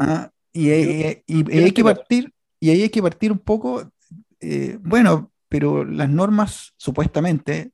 Ah, 0.01 0.31
y, 0.53 0.71
hay 0.71 1.73
que 1.73 1.85
partir, 1.85 2.33
y 2.61 2.71
ahí 2.71 2.83
hay 2.83 2.91
que 2.91 3.03
partir 3.03 3.33
un 3.33 3.39
poco, 3.39 3.91
eh, 4.41 4.79
bueno, 4.81 5.33
pero 5.49 5.85
las 5.85 6.09
normas 6.09 6.73
supuestamente 6.77 7.73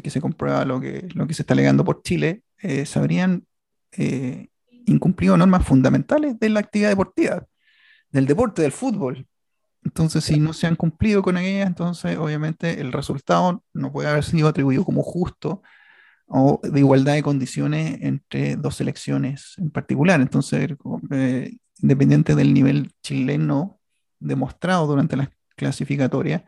que 0.00 0.10
se 0.10 0.20
comprueba 0.20 0.64
lo 0.64 0.80
que, 0.80 1.06
lo 1.14 1.26
que 1.26 1.34
se 1.34 1.42
está 1.42 1.54
alegando 1.54 1.84
por 1.84 2.02
Chile, 2.02 2.42
eh, 2.62 2.86
se 2.86 2.98
habrían 2.98 3.44
eh, 3.92 4.48
incumplido 4.86 5.36
normas 5.36 5.66
fundamentales 5.66 6.38
de 6.38 6.48
la 6.48 6.60
actividad 6.60 6.88
deportiva, 6.88 7.44
del 8.10 8.26
deporte, 8.26 8.62
del 8.62 8.72
fútbol. 8.72 9.26
Entonces, 9.84 10.24
si 10.24 10.38
no 10.38 10.52
se 10.52 10.66
han 10.66 10.76
cumplido 10.76 11.22
con 11.22 11.36
ellas, 11.36 11.66
entonces 11.66 12.16
obviamente 12.16 12.80
el 12.80 12.92
resultado 12.92 13.64
no 13.72 13.92
puede 13.92 14.08
haber 14.08 14.24
sido 14.24 14.48
atribuido 14.48 14.84
como 14.84 15.02
justo 15.02 15.62
o 16.26 16.60
de 16.62 16.78
igualdad 16.80 17.14
de 17.14 17.22
condiciones 17.22 17.98
entre 18.00 18.56
dos 18.56 18.76
selecciones 18.76 19.54
en 19.58 19.70
particular. 19.70 20.20
Entonces, 20.20 20.70
eh, 21.10 21.56
independiente 21.80 22.34
del 22.34 22.54
nivel 22.54 22.92
chileno 23.02 23.80
demostrado 24.20 24.86
durante 24.86 25.16
las 25.16 25.28
clasificatorias, 25.56 26.42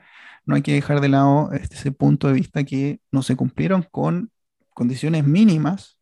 no 0.47 0.55
hay 0.55 0.63
que 0.63 0.73
dejar 0.75 1.01
de 1.01 1.09
lado 1.09 1.53
este, 1.53 1.77
ese 1.77 1.93
punto 1.93 2.29
de 2.29 2.35
vista 2.35 2.65
que 2.65 3.01
no 3.11 3.23
se 3.23 3.37
cumplieron 3.37 3.87
con 3.91 4.31
condiciones 4.75 5.27
mínimas 5.27 5.99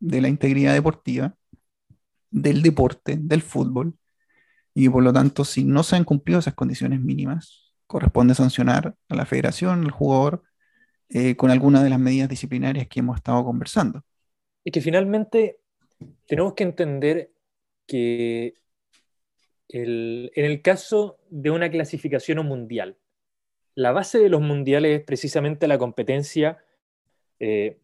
de 0.00 0.20
la 0.20 0.28
integridad 0.28 0.72
deportiva, 0.74 1.34
del 2.30 2.62
deporte, 2.62 3.16
del 3.20 3.42
fútbol, 3.42 3.96
y 4.74 4.88
por 4.88 5.02
lo 5.02 5.12
tanto, 5.12 5.44
si 5.44 5.64
no 5.64 5.82
se 5.82 5.96
han 5.96 6.04
cumplido 6.04 6.40
esas 6.40 6.54
condiciones 6.54 7.00
mínimas, 7.00 7.74
corresponde 7.86 8.34
sancionar 8.34 8.94
a 9.08 9.14
la 9.14 9.26
federación, 9.26 9.84
al 9.84 9.90
jugador, 9.90 10.42
eh, 11.08 11.34
con 11.36 11.50
alguna 11.50 11.82
de 11.82 11.90
las 11.90 11.98
medidas 11.98 12.28
disciplinarias 12.28 12.86
que 12.86 13.00
hemos 13.00 13.16
estado 13.16 13.44
conversando. 13.44 14.04
Y 14.62 14.70
que 14.70 14.80
finalmente 14.80 15.58
tenemos 16.26 16.54
que 16.54 16.62
entender 16.62 17.32
que 17.86 18.54
en 19.72 20.44
el 20.44 20.62
caso 20.62 21.18
de 21.30 21.50
una 21.50 21.70
clasificación 21.70 22.44
mundial, 22.46 22.96
la 23.74 23.92
base 23.92 24.18
de 24.18 24.28
los 24.28 24.40
mundiales 24.40 25.00
es 25.00 25.04
precisamente 25.04 25.68
la 25.68 25.78
competencia 25.78 26.58
eh, 27.38 27.80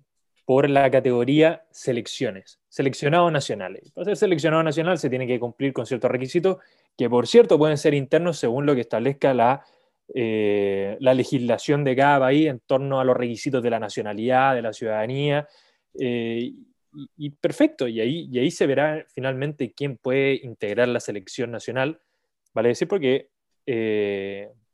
por 0.47 0.71
la 0.71 0.91
categoría 0.91 1.67
selecciones, 1.71 2.61
seleccionados 2.69 3.31
nacionales. 3.31 3.91
Para 3.91 4.07
ser 4.07 4.17
seleccionado 4.17 4.63
nacional 4.63 4.97
se 4.99 5.11
tiene 5.11 5.27
que 5.27 5.39
cumplir 5.39 5.73
con 5.73 5.85
ciertos 5.85 6.11
requisitos 6.11 6.59
que, 6.97 7.11
por 7.11 7.27
cierto, 7.27 7.59
pueden 7.59 7.77
ser 7.77 7.93
internos 7.93 8.39
según 8.39 8.65
lo 8.65 8.75
que 8.75 8.81
establezca 8.83 9.35
la, 9.35 9.65
eh, 10.15 10.97
la 11.01 11.13
legislación 11.15 11.85
de 11.85 11.97
cada 11.97 12.21
país 12.21 12.47
en 12.47 12.61
torno 12.61 13.01
a 13.01 13.05
los 13.05 13.17
requisitos 13.17 13.63
de 13.63 13.71
la 13.71 13.81
nacionalidad, 13.81 14.55
de 14.55 14.63
la 14.63 14.73
ciudadanía. 14.73 15.49
Eh, 15.99 16.53
y, 17.17 17.31
perfecto, 17.31 17.89
y 17.89 18.01
ahí, 18.01 18.29
y 18.33 18.39
ahí 18.39 18.51
se 18.51 18.67
verá 18.67 19.05
finalmente 19.13 19.75
quién 19.75 19.99
puede 19.99 20.41
integrar 20.43 20.89
la 20.89 21.01
selección 21.01 21.51
nacional, 21.51 22.01
vale 22.55 22.71
decir, 22.71 22.89
porque 22.89 23.31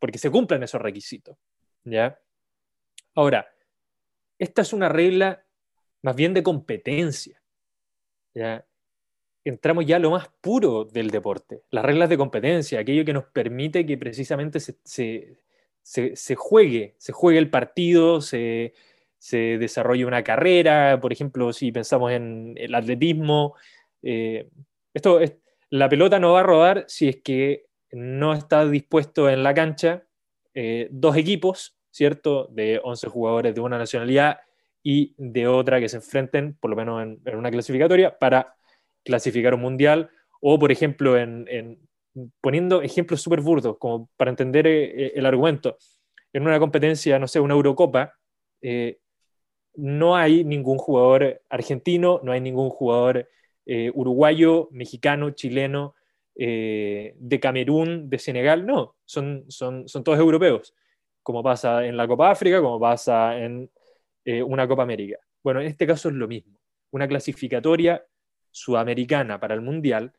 porque 0.03 0.19
se 0.19 0.31
cumplan 0.31 0.63
esos 0.65 0.83
requisitos. 0.83 1.37
¿ya? 1.85 2.19
Ahora, 3.15 3.49
esta 4.37 4.63
es 4.63 4.73
una 4.73 4.89
regla 4.89 5.45
más 6.03 6.17
bien 6.17 6.35
de 6.35 6.43
competencia. 6.43 7.41
¿ya? 8.35 8.67
Entramos 9.45 9.87
ya 9.87 9.97
a 9.97 10.01
lo 10.01 10.11
más 10.11 10.29
puro 10.41 10.85
del 10.85 11.11
deporte, 11.11 11.63
las 11.71 11.85
reglas 11.85 12.09
de 12.09 12.19
competencia, 12.19 12.81
aquello 12.81 13.05
que 13.05 13.13
nos 13.13 13.25
permite 13.25 13.85
que 13.87 13.99
precisamente 13.99 14.61
se, 14.61 16.37
juegue, 16.37 16.95
se 16.99 17.13
juegue 17.13 17.39
el 17.39 17.51
partido, 17.51 18.21
se, 18.21 18.73
desarrolle 19.31 20.05
una 20.05 20.23
carrera, 20.23 20.99
por 21.01 21.13
ejemplo, 21.13 21.53
si 21.53 21.73
pensamos 21.73 22.13
en 22.13 22.55
el 22.57 22.75
atletismo, 22.75 23.55
eh, 24.03 24.49
esto 24.95 25.21
es, 25.21 25.35
la 25.71 25.89
pelota 25.89 26.19
no 26.19 26.33
va 26.33 26.41
a 26.41 26.45
rodar 26.45 26.85
si 26.87 27.09
es 27.09 27.17
que 27.23 27.67
no 27.91 28.35
está 28.35 28.67
dispuesto 28.67 29.29
en 29.31 29.43
la 29.43 29.55
cancha 29.55 30.05
eh, 30.55 30.89
dos 30.91 31.17
equipos, 31.17 31.77
¿cierto? 31.91 32.47
De 32.51 32.81
11 32.83 33.09
jugadores 33.09 33.55
de 33.55 33.61
una 33.61 33.79
nacionalidad 33.79 34.41
y 34.83 35.15
de 35.17 35.47
otra 35.47 35.81
que 35.81 35.89
se 35.89 35.97
enfrenten, 35.97 36.57
por 36.59 36.71
lo 36.71 36.77
menos 36.77 37.03
en, 37.03 37.37
una 37.37 37.51
clasificatoria, 37.51 38.19
para 38.19 38.55
clasificar 39.05 39.55
un 39.55 39.61
mundial. 39.61 40.11
O, 40.41 40.59
por 40.59 40.73
ejemplo, 40.73 41.17
en, 41.17 41.79
poniendo 42.41 42.83
ejemplos 42.83 43.23
súper 43.23 43.41
burdos, 43.41 43.77
como 43.79 44.09
para 44.17 44.31
entender 44.31 44.67
eh, 44.67 45.13
el 45.15 45.25
argumento, 45.25 45.77
en 46.33 46.43
una 46.43 46.59
competencia, 46.59 47.19
no 47.19 47.29
sé, 47.29 47.39
una 47.39 47.55
Eurocopa, 47.55 48.15
eh, 48.61 48.99
no 49.75 50.17
hay 50.17 50.45
ningún 50.45 50.79
jugador 50.79 51.43
argentino, 51.49 52.21
no 52.23 52.33
hay 52.33 52.41
ningún 52.41 52.71
jugador 52.71 53.29
eh, 53.65 53.91
uruguayo, 53.95 54.69
mexicano, 54.73 55.31
chileno, 55.31 55.95
de 56.35 57.39
Camerún, 57.43 58.09
de 58.09 58.19
Senegal, 58.19 58.65
no, 58.65 58.97
son, 59.05 59.45
son, 59.49 59.87
son 59.87 60.03
todos 60.03 60.19
europeos, 60.19 60.75
como 61.23 61.43
pasa 61.43 61.85
en 61.85 61.95
la 61.95 62.09
Copa 62.09 62.31
África, 62.31 62.63
como 62.63 62.81
pasa 62.81 63.39
en 63.39 63.71
eh, 64.25 64.43
una 64.43 64.67
Copa 64.69 64.83
América. 64.83 65.19
Bueno, 65.43 65.61
en 65.61 65.67
este 65.67 65.87
caso 65.87 66.09
es 66.09 66.15
lo 66.15 66.29
mismo. 66.29 66.59
Una 66.91 67.09
clasificatoria 67.09 68.05
sudamericana 68.51 69.41
para 69.41 69.55
el 69.55 69.61
Mundial, 69.61 70.13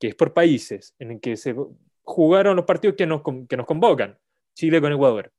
que 0.00 0.08
es 0.08 0.14
por 0.14 0.32
países, 0.32 0.94
en 0.98 1.12
el 1.12 1.20
que 1.20 1.36
se 1.36 1.54
jugaron 2.02 2.56
los 2.56 2.64
partidos 2.64 2.96
que 2.96 3.06
nos, 3.06 3.22
que 3.48 3.56
nos 3.56 3.66
convocan, 3.66 4.18
Chile 4.54 4.80
con 4.80 4.92
Ecuador. 4.92 5.32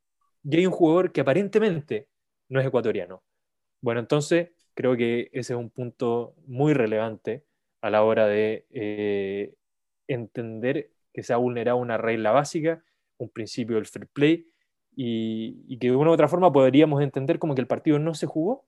Y 0.44 0.58
hay 0.58 0.66
un 0.66 0.72
jugador 0.72 1.12
que 1.12 1.22
aparentemente 1.22 2.08
no 2.50 2.60
es 2.60 2.66
ecuatoriano. 2.66 3.24
Bueno, 3.82 4.00
entonces 4.00 4.52
creo 4.74 4.96
que 4.96 5.30
ese 5.34 5.54
es 5.54 5.60
un 5.60 5.70
punto 5.70 6.36
muy 6.46 6.74
relevante 6.74 7.44
a 7.82 7.90
la 7.90 8.04
hora 8.04 8.28
de 8.28 8.66
eh, 8.72 9.54
entender 10.08 10.92
que 11.14 11.24
se 11.24 11.34
ha 11.34 11.38
vulnerado 11.38 11.78
una 11.78 11.98
regla 11.98 12.32
básica, 12.32 12.84
un 13.18 13.30
principio 13.30 13.76
del 13.76 13.86
fair 13.86 14.08
play, 14.08 14.48
y, 14.96 15.78
que 15.78 15.90
de 15.90 15.96
una 15.96 16.12
u 16.12 16.14
otra 16.14 16.28
forma 16.28 16.52
podríamos 16.52 17.02
entender 17.02 17.40
como 17.40 17.56
que 17.56 17.62
el 17.62 17.68
partido 17.68 18.00
no 18.00 18.14
se 18.14 18.26
jugó, 18.28 18.66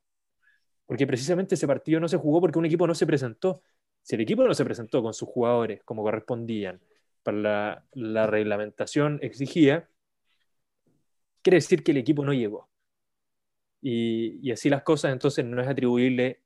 porque 0.85 1.07
precisamente 1.07 1.55
ese 1.55 1.67
partido 1.67 1.99
no 1.99 2.07
se 2.07 2.17
jugó 2.17 2.41
porque 2.41 2.59
un 2.59 2.65
equipo 2.65 2.87
no 2.87 2.95
se 2.95 3.05
presentó. 3.05 3.61
Si 4.01 4.15
el 4.15 4.21
equipo 4.21 4.43
no 4.43 4.53
se 4.53 4.65
presentó 4.65 5.01
con 5.01 5.13
sus 5.13 5.27
jugadores 5.29 5.81
como 5.83 6.03
correspondían 6.03 6.79
para 7.23 7.85
la, 7.93 8.27
reglamentación 8.27 9.19
exigía, 9.21 9.89
quiere 11.41 11.57
decir 11.57 11.83
que 11.83 11.91
el 11.91 11.97
equipo 11.97 12.23
no 12.23 12.33
llegó. 12.33 12.69
Y, 13.81 14.51
así 14.51 14.69
las 14.69 14.83
cosas, 14.83 15.11
entonces 15.11 15.45
no 15.45 15.61
es 15.61 15.67
atribuirle 15.67 16.41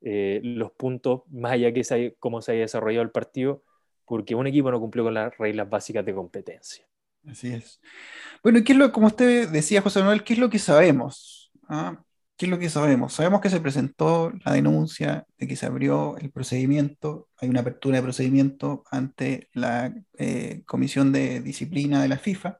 eh, 0.00 0.40
los 0.42 0.72
puntos 0.72 1.22
más 1.28 1.52
allá 1.52 1.72
que 1.72 2.16
cómo 2.18 2.42
se 2.42 2.52
haya 2.52 2.62
desarrollado 2.62 3.02
el 3.04 3.10
partido, 3.10 3.64
porque 4.04 4.34
un 4.34 4.46
equipo 4.46 4.70
no 4.70 4.80
cumplió 4.80 5.04
con 5.04 5.14
las 5.14 5.36
reglas 5.38 5.68
básicas 5.70 6.04
de 6.04 6.14
competencia. 6.14 6.86
Así 7.26 7.52
es. 7.52 7.80
Bueno, 8.42 8.60
¿qué 8.64 8.72
es 8.72 8.78
lo, 8.78 8.92
como 8.92 9.06
usted 9.06 9.48
decía, 9.48 9.80
José 9.82 10.00
Manuel, 10.00 10.24
qué 10.24 10.32
es 10.32 10.38
lo 10.38 10.50
que 10.50 10.58
sabemos? 10.58 11.52
¿Ah? 11.68 12.02
¿Qué 12.36 12.46
es 12.46 12.50
lo 12.50 12.58
que 12.58 12.70
sabemos? 12.70 13.12
Sabemos 13.12 13.40
que 13.40 13.50
se 13.50 13.60
presentó 13.60 14.32
la 14.44 14.52
denuncia, 14.52 15.26
de 15.38 15.46
que 15.46 15.54
se 15.54 15.66
abrió 15.66 16.16
el 16.18 16.32
procedimiento, 16.32 17.28
hay 17.38 17.48
una 17.48 17.60
apertura 17.60 17.96
de 17.96 18.02
procedimiento 18.02 18.82
ante 18.90 19.48
la 19.52 19.94
eh, 20.18 20.62
Comisión 20.66 21.12
de 21.12 21.40
Disciplina 21.40 22.02
de 22.02 22.08
la 22.08 22.18
FIFA, 22.18 22.58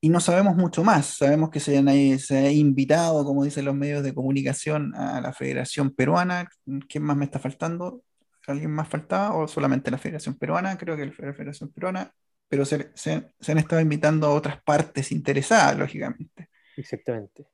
y 0.00 0.10
no 0.10 0.20
sabemos 0.20 0.56
mucho 0.56 0.84
más. 0.84 1.06
Sabemos 1.06 1.50
que 1.50 1.60
se, 1.60 1.76
ha 1.76 2.50
invitado, 2.52 3.24
como 3.24 3.44
dicen 3.44 3.64
los 3.64 3.74
medios 3.74 4.02
de 4.02 4.14
comunicación, 4.14 4.94
a 4.94 5.20
la 5.20 5.32
Federación 5.32 5.90
Peruana. 5.90 6.48
¿Quién 6.88 7.02
más 7.04 7.16
me 7.16 7.24
está 7.24 7.38
faltando? 7.38 8.02
¿Alguien 8.46 8.70
más 8.70 8.88
faltaba 8.88 9.34
o 9.34 9.48
solamente 9.48 9.90
la 9.90 9.98
Federación 9.98 10.36
Peruana? 10.36 10.78
Creo 10.78 10.96
que 10.96 11.06
la 11.06 11.12
Federación 11.12 11.70
Peruana 11.72 12.12
pero 12.48 12.64
se, 12.64 12.90
han 13.06 13.58
estado 13.58 13.80
invitando 13.80 14.26
a 14.26 14.34
otras 14.34 14.60
partes 14.62 15.12
interesadas, 15.12 15.78
lógicamente. 15.78 16.48
Exactamente. 16.76 17.46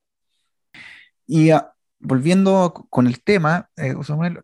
Y 1.26 1.50
ah, 1.50 1.72
volviendo 1.98 2.72
con 2.90 3.06
el 3.06 3.22
tema, 3.22 3.70
eh, 3.76 3.94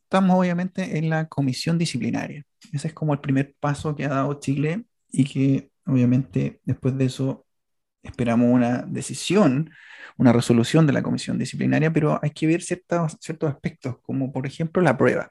estamos 0.02 0.38
obviamente 0.38 0.98
en 0.98 1.10
la 1.10 1.28
comisión 1.28 1.78
disciplinaria. 1.78 2.44
Ese 2.72 2.88
es 2.88 2.94
como 2.94 3.12
el 3.12 3.20
primer 3.20 3.54
paso 3.60 3.94
que 3.94 4.04
ha 4.04 4.08
dado 4.08 4.40
Chile 4.40 4.84
y 5.10 5.24
que 5.24 5.70
obviamente 5.86 6.60
después 6.64 6.96
de 6.96 7.06
eso 7.06 7.46
esperamos 8.02 8.48
una 8.50 8.82
decisión, 8.82 9.70
una 10.16 10.32
resolución 10.32 10.86
de 10.86 10.92
la 10.92 11.02
comisión 11.02 11.38
disciplinaria, 11.38 11.92
pero 11.92 12.18
hay 12.22 12.30
que 12.30 12.46
ver 12.46 12.62
ciertos, 12.62 13.16
ciertos 13.20 13.50
aspectos, 13.50 13.96
como 14.02 14.32
por 14.32 14.46
ejemplo 14.46 14.82
la 14.82 14.96
prueba. 14.96 15.30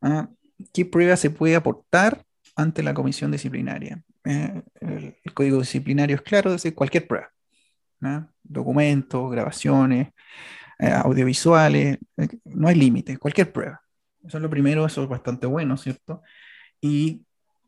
¿Ah? 0.00 0.28
¿Qué 0.72 0.84
prueba 0.84 1.16
se 1.16 1.30
puede 1.30 1.56
aportar 1.56 2.24
ante 2.56 2.82
la 2.82 2.94
comisión 2.94 3.30
disciplinaria? 3.30 4.02
Eh, 4.24 4.62
el, 4.80 5.16
código 5.34 5.60
disciplinario 5.60 6.16
es 6.16 6.22
claro, 6.22 6.50
es 6.50 6.62
decir, 6.62 6.74
cualquier 6.74 7.06
prueba. 7.06 7.30
Documentos, 8.42 9.30
grabaciones, 9.30 10.08
eh, 10.78 10.90
audiovisuales, 10.90 11.98
eh, 12.16 12.28
no 12.44 12.68
hay 12.68 12.74
límite, 12.74 13.16
cualquier 13.18 13.52
prueba. 13.52 13.80
Eso 14.24 14.38
es 14.38 14.42
lo 14.42 14.50
primero, 14.50 14.84
eso 14.86 15.02
es 15.04 15.08
bastante 15.08 15.46
bueno, 15.46 15.76
¿cierto? 15.76 16.22
Y 16.80 17.24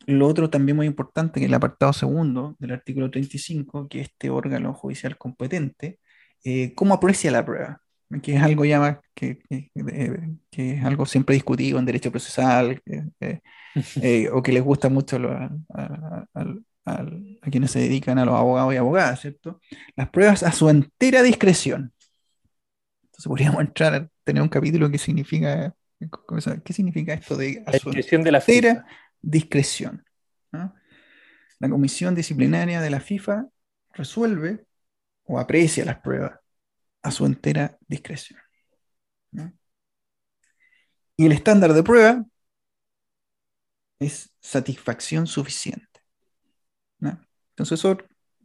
lo 0.06 0.26
otro 0.26 0.50
también 0.50 0.76
muy 0.76 0.86
importante, 0.86 1.40
que 1.40 1.46
el 1.46 1.54
apartado 1.54 1.92
segundo 1.92 2.56
del 2.58 2.72
artículo 2.72 3.10
35, 3.10 3.88
que 3.88 4.00
este 4.00 4.30
órgano 4.30 4.74
judicial 4.74 5.16
competente, 5.16 6.00
¿cómo 6.74 6.94
aprecia 6.94 7.30
la 7.30 7.44
prueba? 7.44 7.83
Que 8.22 8.36
es 8.36 8.42
algo 8.42 8.64
ya 8.64 9.00
que, 9.14 9.38
que, 9.48 9.70
es 10.52 10.84
algo 10.84 11.06
siempre 11.06 11.34
discutido 11.34 11.78
en 11.78 11.84
derecho 11.84 12.10
procesal, 12.10 12.80
eh, 12.86 13.40
o 14.32 14.42
que 14.42 14.52
les 14.52 14.62
gusta 14.62 14.88
mucho 14.88 15.18
a, 15.74 16.26
quienes 17.50 17.70
se 17.70 17.80
dedican 17.80 18.18
a 18.18 18.24
los 18.24 18.34
abogados 18.34 18.74
y 18.74 18.76
abogadas, 18.76 19.20
¿cierto? 19.20 19.60
Las 19.96 20.10
pruebas 20.10 20.42
a 20.42 20.52
su 20.52 20.68
entera 20.68 21.22
discreción. 21.22 21.92
Entonces 23.04 23.26
podríamos 23.26 23.60
entrar 23.60 23.94
a 23.94 24.08
tener 24.22 24.42
un 24.42 24.48
capítulo 24.48 24.90
que 24.90 24.98
significa, 24.98 25.74
¿qué 26.64 26.72
significa 26.72 27.14
esto 27.14 27.36
de 27.36 27.64
a 27.66 27.78
su 27.78 27.90
de 27.90 28.32
la 28.32 28.38
entera 28.38 28.84
discreción? 29.22 30.04
La 30.52 31.68
comisión 31.70 32.14
disciplinaria 32.14 32.80
de 32.80 32.90
la 32.90 33.00
FIFA 33.00 33.46
resuelve 33.92 34.66
o 35.24 35.38
aprecia 35.38 35.84
las 35.84 35.98
pruebas 36.00 36.43
a 37.04 37.10
su 37.10 37.26
entera 37.26 37.78
discreción. 37.86 38.40
Y 41.16 41.26
el 41.26 41.32
estándar 41.32 41.72
de 41.72 41.84
prueba 41.84 42.24
es 44.00 44.34
satisfacción 44.40 45.28
suficiente. 45.28 45.86
Entonces, 47.50 47.78
son, 47.78 48.02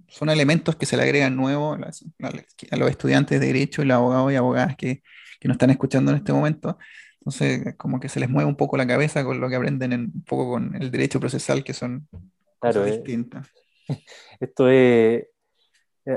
son 0.07 0.29
elementos 0.29 0.75
que 0.75 0.85
se 0.85 0.95
le 0.95 1.01
agregan 1.01 1.35
nuevos 1.35 1.79
a, 2.21 2.77
los 2.77 2.89
estudiantes 2.91 3.39
de 3.39 3.47
Derecho 3.47 3.81
y 3.81 3.85
los 3.85 3.95
abogados 3.95 4.31
y 4.31 4.35
abogadas 4.35 4.75
que, 4.75 5.01
que 5.39 5.47
nos 5.47 5.55
están 5.55 5.71
escuchando 5.71 6.11
en 6.11 6.17
este 6.17 6.31
momento. 6.31 6.77
Entonces, 7.21 7.75
como 7.77 7.99
que 7.99 8.07
se 8.07 8.19
les 8.19 8.29
mueve 8.29 8.47
un 8.47 8.55
poco 8.55 8.77
la 8.77 8.85
cabeza 8.85 9.23
con 9.23 9.39
lo 9.39 9.49
que 9.49 9.55
aprenden 9.55 9.93
en, 9.93 10.01
un 10.13 10.23
poco 10.25 10.51
con 10.51 10.75
el 10.75 10.91
derecho 10.91 11.19
procesal, 11.19 11.63
que 11.63 11.73
son 11.73 12.07
claro, 12.59 12.85
eh, 12.85 12.91
distintas. 12.91 13.47
Esto 14.39 14.69
es, 14.69 14.75
eh, 15.23 15.29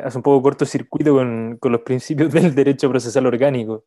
hace 0.04 0.18
un 0.18 0.22
poco 0.22 0.42
cortocircuito 0.42 1.14
con, 1.14 1.56
con 1.58 1.72
los 1.72 1.82
principios 1.82 2.32
del 2.32 2.54
derecho 2.54 2.88
procesal 2.88 3.26
orgánico. 3.26 3.84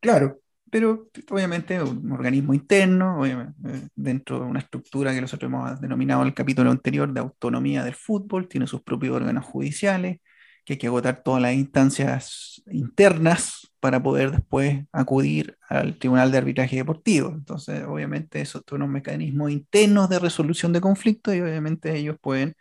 Claro, 0.00 0.40
pero 0.70 1.08
obviamente 1.30 1.80
un 1.80 2.12
organismo 2.12 2.52
interno, 2.52 3.24
eh, 3.24 3.52
dentro 3.94 4.40
de 4.40 4.46
una 4.46 4.60
estructura 4.60 5.14
que 5.14 5.20
nosotros 5.20 5.48
hemos 5.48 5.80
denominado 5.80 6.22
en 6.22 6.28
el 6.28 6.34
capítulo 6.34 6.70
anterior 6.70 7.12
de 7.12 7.20
autonomía 7.20 7.84
del 7.84 7.94
fútbol, 7.94 8.48
tiene 8.48 8.66
sus 8.66 8.82
propios 8.82 9.14
órganos 9.14 9.44
judiciales, 9.44 10.20
que 10.64 10.72
hay 10.72 10.78
que 10.78 10.88
agotar 10.88 11.22
todas 11.22 11.40
las 11.40 11.54
instancias 11.54 12.62
internas 12.72 13.72
para 13.78 14.02
poder 14.02 14.32
después 14.32 14.84
acudir 14.90 15.56
al 15.68 15.96
Tribunal 15.96 16.32
de 16.32 16.38
Arbitraje 16.38 16.76
Deportivo. 16.76 17.28
Entonces, 17.28 17.84
obviamente, 17.84 18.40
esos 18.40 18.64
son 18.68 18.82
unos 18.82 18.92
mecanismos 18.92 19.52
internos 19.52 20.08
de 20.08 20.18
resolución 20.18 20.72
de 20.72 20.80
conflictos 20.80 21.36
y 21.36 21.40
obviamente 21.40 21.96
ellos 21.96 22.16
pueden 22.20 22.56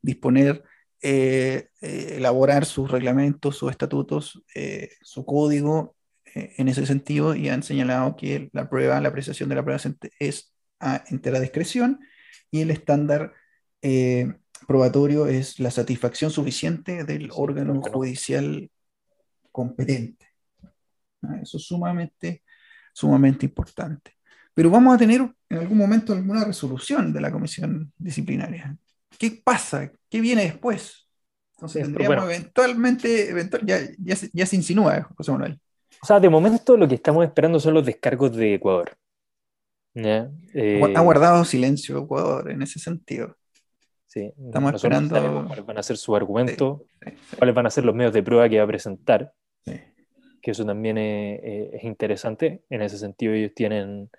disponer, 0.00 0.64
eh, 1.02 1.68
eh, 1.80 2.14
elaborar 2.16 2.64
sus 2.64 2.90
reglamentos, 2.90 3.56
sus 3.56 3.70
estatutos, 3.70 4.42
su 5.02 5.24
código 5.24 5.94
eh, 6.34 6.54
en 6.58 6.68
ese 6.68 6.86
sentido 6.86 7.34
y 7.34 7.48
han 7.48 7.62
señalado 7.62 8.16
que 8.16 8.50
la 8.52 8.68
prueba, 8.68 9.00
la 9.00 9.08
apreciación 9.08 9.48
de 9.48 9.56
la 9.56 9.64
prueba 9.64 9.80
es 10.20 10.54
a 10.78 11.04
entera 11.08 11.40
discreción 11.40 12.00
y 12.50 12.60
el 12.60 12.70
estándar 12.70 13.34
eh, 13.82 14.32
probatorio 14.68 15.26
es 15.26 15.58
la 15.58 15.70
satisfacción 15.70 16.30
suficiente 16.30 17.04
del 17.04 17.30
órgano 17.32 17.80
judicial 17.82 18.70
competente. 19.50 20.26
Ah, 21.22 21.40
eso 21.42 21.56
es 21.56 21.64
sumamente, 21.64 22.44
sumamente 22.92 23.46
importante. 23.46 24.16
Pero 24.54 24.70
vamos 24.70 24.94
a 24.94 24.98
tener 24.98 25.28
en 25.48 25.58
algún 25.58 25.78
momento 25.78 26.12
alguna 26.12 26.44
resolución 26.44 27.12
de 27.12 27.20
la 27.20 27.32
comisión 27.32 27.92
disciplinaria. 27.98 28.76
¿Qué 29.18 29.40
pasa? 29.44 29.90
¿Qué 30.08 30.20
viene 30.20 30.42
después? 30.42 31.08
Entonces 31.56 31.82
tendríamos 31.82 32.24
eventualmente, 32.24 33.34
ya, 33.64 33.80
ya, 33.98 34.16
ya, 34.32 34.46
se 34.46 34.56
insinúa, 34.56 35.02
José 35.16 35.32
Manuel. 35.32 35.60
O 36.02 36.06
sea, 36.06 36.18
de 36.18 36.30
momento 36.30 36.76
lo 36.76 36.88
que 36.88 36.94
estamos 36.94 37.24
esperando 37.24 37.60
son 37.60 37.74
los 37.74 37.84
descargos 37.84 38.34
de 38.34 38.54
Ecuador. 38.54 38.96
Eh, 39.94 40.80
ha 40.94 41.00
guardado 41.00 41.44
silencio 41.44 41.98
Ecuador 41.98 42.50
en 42.50 42.62
ese 42.62 42.78
sentido. 42.78 43.36
Sí, 44.06 44.32
estamos 44.44 44.74
esperando. 44.74 45.44
cuáles 45.46 45.66
van 45.66 45.78
a 45.78 45.82
ser 45.82 45.96
su 45.96 46.16
argumento, 46.16 46.84
cuáles 47.38 47.54
van 47.54 47.66
a 47.66 47.70
ser 47.70 47.84
los 47.84 47.94
medios 47.94 48.12
de 48.12 48.22
prueba 48.22 48.48
que 48.48 48.58
va 48.58 48.64
a 48.64 48.68
presentar. 48.68 49.32
que 49.64 50.50
eso 50.50 50.64
también 50.64 50.98
es, 50.98 51.84
interesante. 51.84 52.64
En 52.70 52.82
ese 52.82 52.98
sentido, 52.98 53.34
ellos 53.34 53.52
tienen, 53.54 54.10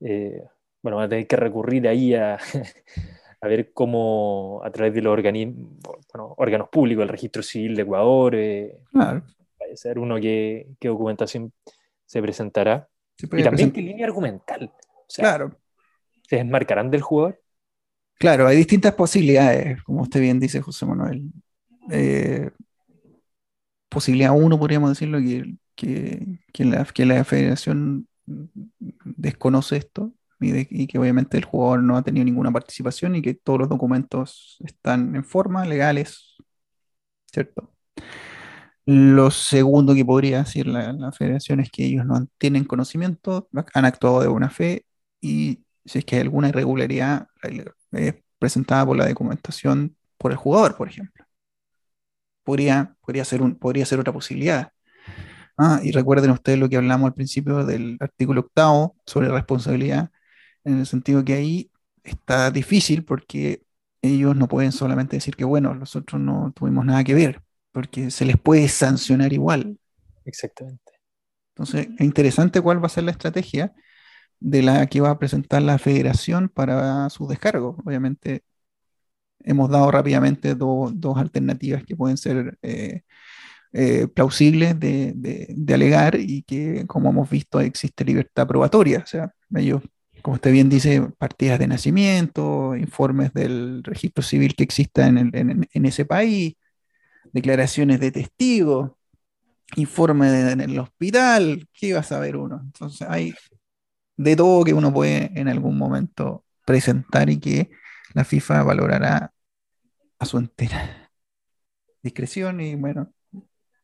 eh, 0.00 0.40
bueno, 0.82 0.98
van 0.98 1.06
a 1.06 1.08
tener 1.08 1.26
que 1.26 1.36
recurrir 1.36 1.88
ahí 1.88 2.14
a, 2.14 2.38
a 3.46 3.48
ver 3.48 3.72
cómo 3.72 4.60
a 4.64 4.70
través 4.70 4.92
de 4.92 5.02
los 5.02 5.16
bueno, 5.16 6.34
órganos 6.36 6.68
públicos, 6.68 7.02
el 7.02 7.08
registro 7.08 7.42
civil 7.42 7.76
de 7.76 7.82
Ecuador, 7.82 8.34
eh, 8.34 8.80
claro. 8.90 9.22
puede 9.56 9.76
ser 9.76 9.98
uno 9.98 10.16
que, 10.16 10.66
qué 10.80 10.88
documentación 10.88 11.52
se 12.04 12.20
presentará. 12.20 12.88
y 13.18 13.42
también 13.42 13.70
qué 13.70 13.82
línea 13.82 14.06
argumental. 14.06 14.72
claro. 15.14 15.56
¿Se 16.28 16.36
desmarcarán 16.36 16.90
del 16.90 17.02
jugador? 17.02 17.40
Claro, 18.18 18.48
hay 18.48 18.56
distintas 18.56 18.94
posibilidades, 18.94 19.80
como 19.84 20.02
usted 20.02 20.20
bien 20.20 20.40
dice, 20.40 20.60
José 20.60 20.84
Manuel. 20.86 21.30
Eh, 21.92 22.50
posibilidad 23.88 24.32
uno, 24.34 24.58
podríamos 24.58 24.90
decirlo, 24.90 25.18
que, 25.76 26.40
que, 26.52 26.64
la, 26.64 26.84
que 26.84 27.06
la 27.06 27.22
federación 27.22 28.08
desconoce 28.24 29.76
esto 29.76 30.12
y, 30.40 30.86
que 30.86 30.98
obviamente 30.98 31.36
el 31.36 31.44
jugador 31.44 31.82
no 31.82 31.96
ha 31.96 32.02
tenido 32.02 32.24
ninguna 32.24 32.52
participación 32.52 33.16
y 33.16 33.22
que 33.22 33.34
todos 33.34 33.60
los 33.60 33.68
documentos 33.68 34.56
están 34.64 35.14
en 35.16 35.24
forma, 35.24 35.64
legales, 35.64 36.36
¿cierto? 37.32 37.72
Lo 38.84 39.30
segundo 39.30 39.94
que 39.94 40.04
podría 40.04 40.38
decir 40.44 40.66
la, 40.68 41.10
federación 41.12 41.60
es 41.60 41.70
que 41.70 41.84
ellos 41.84 42.06
no 42.06 42.26
tienen 42.38 42.64
conocimiento, 42.64 43.48
han 43.74 43.84
actuado 43.84 44.20
de 44.20 44.28
buena 44.28 44.50
fe 44.50 44.86
y 45.20 45.64
si 45.84 45.98
es 45.98 46.04
que 46.04 46.16
hay 46.16 46.22
alguna 46.22 46.48
irregularidad 46.48 47.28
es 47.92 48.14
presentada 48.38 48.86
por 48.86 48.96
la 48.96 49.08
documentación 49.08 49.96
por 50.18 50.32
el 50.32 50.36
jugador, 50.38 50.76
por 50.76 50.88
ejemplo. 50.88 51.24
Podría, 52.44 52.94
podría, 53.00 53.24
ser, 53.24 53.42
un, 53.42 53.56
podría 53.56 53.86
ser 53.86 53.98
otra 53.98 54.12
posibilidad. 54.12 54.72
Ah, 55.58 55.80
y 55.82 55.90
recuerden 55.90 56.30
ustedes 56.30 56.58
lo 56.58 56.68
que 56.68 56.76
hablamos 56.76 57.08
al 57.08 57.14
principio 57.14 57.64
del 57.64 57.96
artículo 58.00 58.42
octavo 58.42 58.96
sobre 59.06 59.28
responsabilidad, 59.28 60.10
en 60.66 60.80
el 60.80 60.86
sentido 60.86 61.24
que 61.24 61.34
ahí 61.34 61.70
está 62.04 62.50
difícil 62.50 63.04
porque 63.04 63.62
ellos 64.02 64.36
no 64.36 64.48
pueden 64.48 64.72
solamente 64.72 65.16
decir 65.16 65.36
que, 65.36 65.44
bueno, 65.44 65.74
nosotros 65.74 66.20
no 66.20 66.52
tuvimos 66.54 66.84
nada 66.84 67.04
que 67.04 67.14
ver, 67.14 67.42
porque 67.72 68.10
se 68.10 68.24
les 68.24 68.36
puede 68.36 68.68
sancionar 68.68 69.32
igual. 69.32 69.78
Exactamente. 70.24 70.92
Entonces, 71.54 71.88
es 71.98 72.04
interesante 72.04 72.60
cuál 72.60 72.82
va 72.82 72.86
a 72.86 72.90
ser 72.90 73.04
la 73.04 73.12
estrategia 73.12 73.74
de 74.40 74.62
la 74.62 74.86
que 74.86 75.00
va 75.00 75.10
a 75.10 75.18
presentar 75.18 75.62
la 75.62 75.78
federación 75.78 76.48
para 76.48 77.08
su 77.10 77.26
descargo. 77.26 77.76
Obviamente, 77.84 78.42
hemos 79.40 79.70
dado 79.70 79.90
rápidamente 79.90 80.54
dos 80.54 81.16
alternativas 81.16 81.84
que 81.84 81.96
pueden 81.96 82.16
ser 82.16 82.58
eh, 82.62 83.02
eh, 83.72 84.08
plausibles 84.08 84.78
de, 84.78 85.12
de, 85.14 85.74
alegar 85.74 86.16
y 86.18 86.42
que, 86.42 86.86
como 86.86 87.10
hemos 87.10 87.30
visto, 87.30 87.60
existe 87.60 88.04
libertad 88.04 88.46
probatoria. 88.46 89.00
O 89.00 89.06
sea, 89.06 89.32
ellos 89.54 89.82
como 90.22 90.34
usted 90.34 90.52
bien 90.52 90.68
dice, 90.68 91.02
partidas 91.18 91.58
de 91.58 91.68
nacimiento, 91.68 92.76
informes 92.76 93.32
del 93.32 93.82
registro 93.84 94.22
civil 94.22 94.54
que 94.54 94.64
exista 94.64 95.06
en, 95.06 95.68
ese 95.72 96.04
país, 96.04 96.54
declaraciones 97.32 98.00
de 98.00 98.10
testigos, 98.10 98.92
informe 99.76 100.50
en 100.50 100.60
el 100.60 100.78
hospital, 100.78 101.68
¿qué 101.72 101.92
va 101.92 102.00
a 102.00 102.04
saber 102.04 102.36
uno? 102.36 102.60
Entonces 102.62 103.06
hay 103.08 103.34
de 104.16 104.36
todo 104.36 104.64
que 104.64 104.72
uno 104.72 104.92
puede 104.92 105.30
en 105.38 105.48
algún 105.48 105.76
momento 105.76 106.44
presentar 106.64 107.28
y 107.30 107.38
que 107.38 107.70
la 108.14 108.24
FIFA 108.24 108.62
valorará 108.62 109.32
a 110.18 110.24
su 110.24 110.38
entera 110.38 111.10
discreción 112.02 112.60
y 112.60 112.74
bueno, 112.74 113.12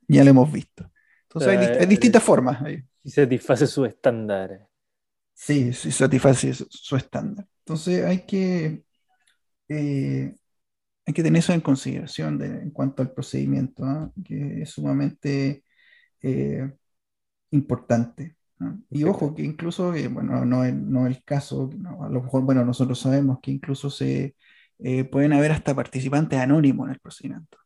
ya 0.09 0.25
lo 0.25 0.31
hemos 0.31 0.51
visto. 0.51 0.91
Entonces 1.25 1.79
hay, 1.79 1.87
distintas 1.87 2.23
formas. 2.23 2.63
Y 3.03 3.11
satisface 3.11 3.67
sus 3.67 3.89
estándares. 3.89 4.61
Sí, 5.35 5.73
sí 5.73 5.91
satisface 5.91 6.55
su, 6.55 6.97
estándar. 6.97 7.47
Entonces 7.65 8.05
hay 8.05 8.25
que, 8.27 8.85
eh, 9.69 10.35
hay 11.07 11.15
que 11.15 11.23
tener 11.23 11.41
eso 11.41 11.53
en 11.53 11.61
consideración 11.61 12.41
en 12.43 12.71
cuanto 12.71 13.03
al 13.03 13.13
procedimiento, 13.13 14.13
que 14.25 14.63
es 14.63 14.71
sumamente 14.71 15.65
eh, 16.21 16.71
importante. 17.51 18.37
Y 18.91 19.03
ojo, 19.03 19.35
que 19.35 19.43
incluso, 19.43 19.93
eh, 19.95 20.07
bueno, 20.07 20.45
no 20.45 20.65
es 20.65 20.73
no 20.73 21.09
el 21.09 21.25
caso, 21.25 21.69
a 22.01 22.09
lo 22.09 22.23
mejor, 22.23 22.43
bueno, 22.43 22.65
nosotros 22.65 23.01
sabemos 23.01 23.39
que 23.43 23.51
incluso 23.51 23.91
se 23.91 24.37
pueden 25.11 25.33
haber 25.33 25.53
hasta 25.53 25.75
participantes 25.75 26.39
anónimos 26.39 26.87
en 26.87 26.95
el 26.95 27.01
procedimiento. 27.01 27.59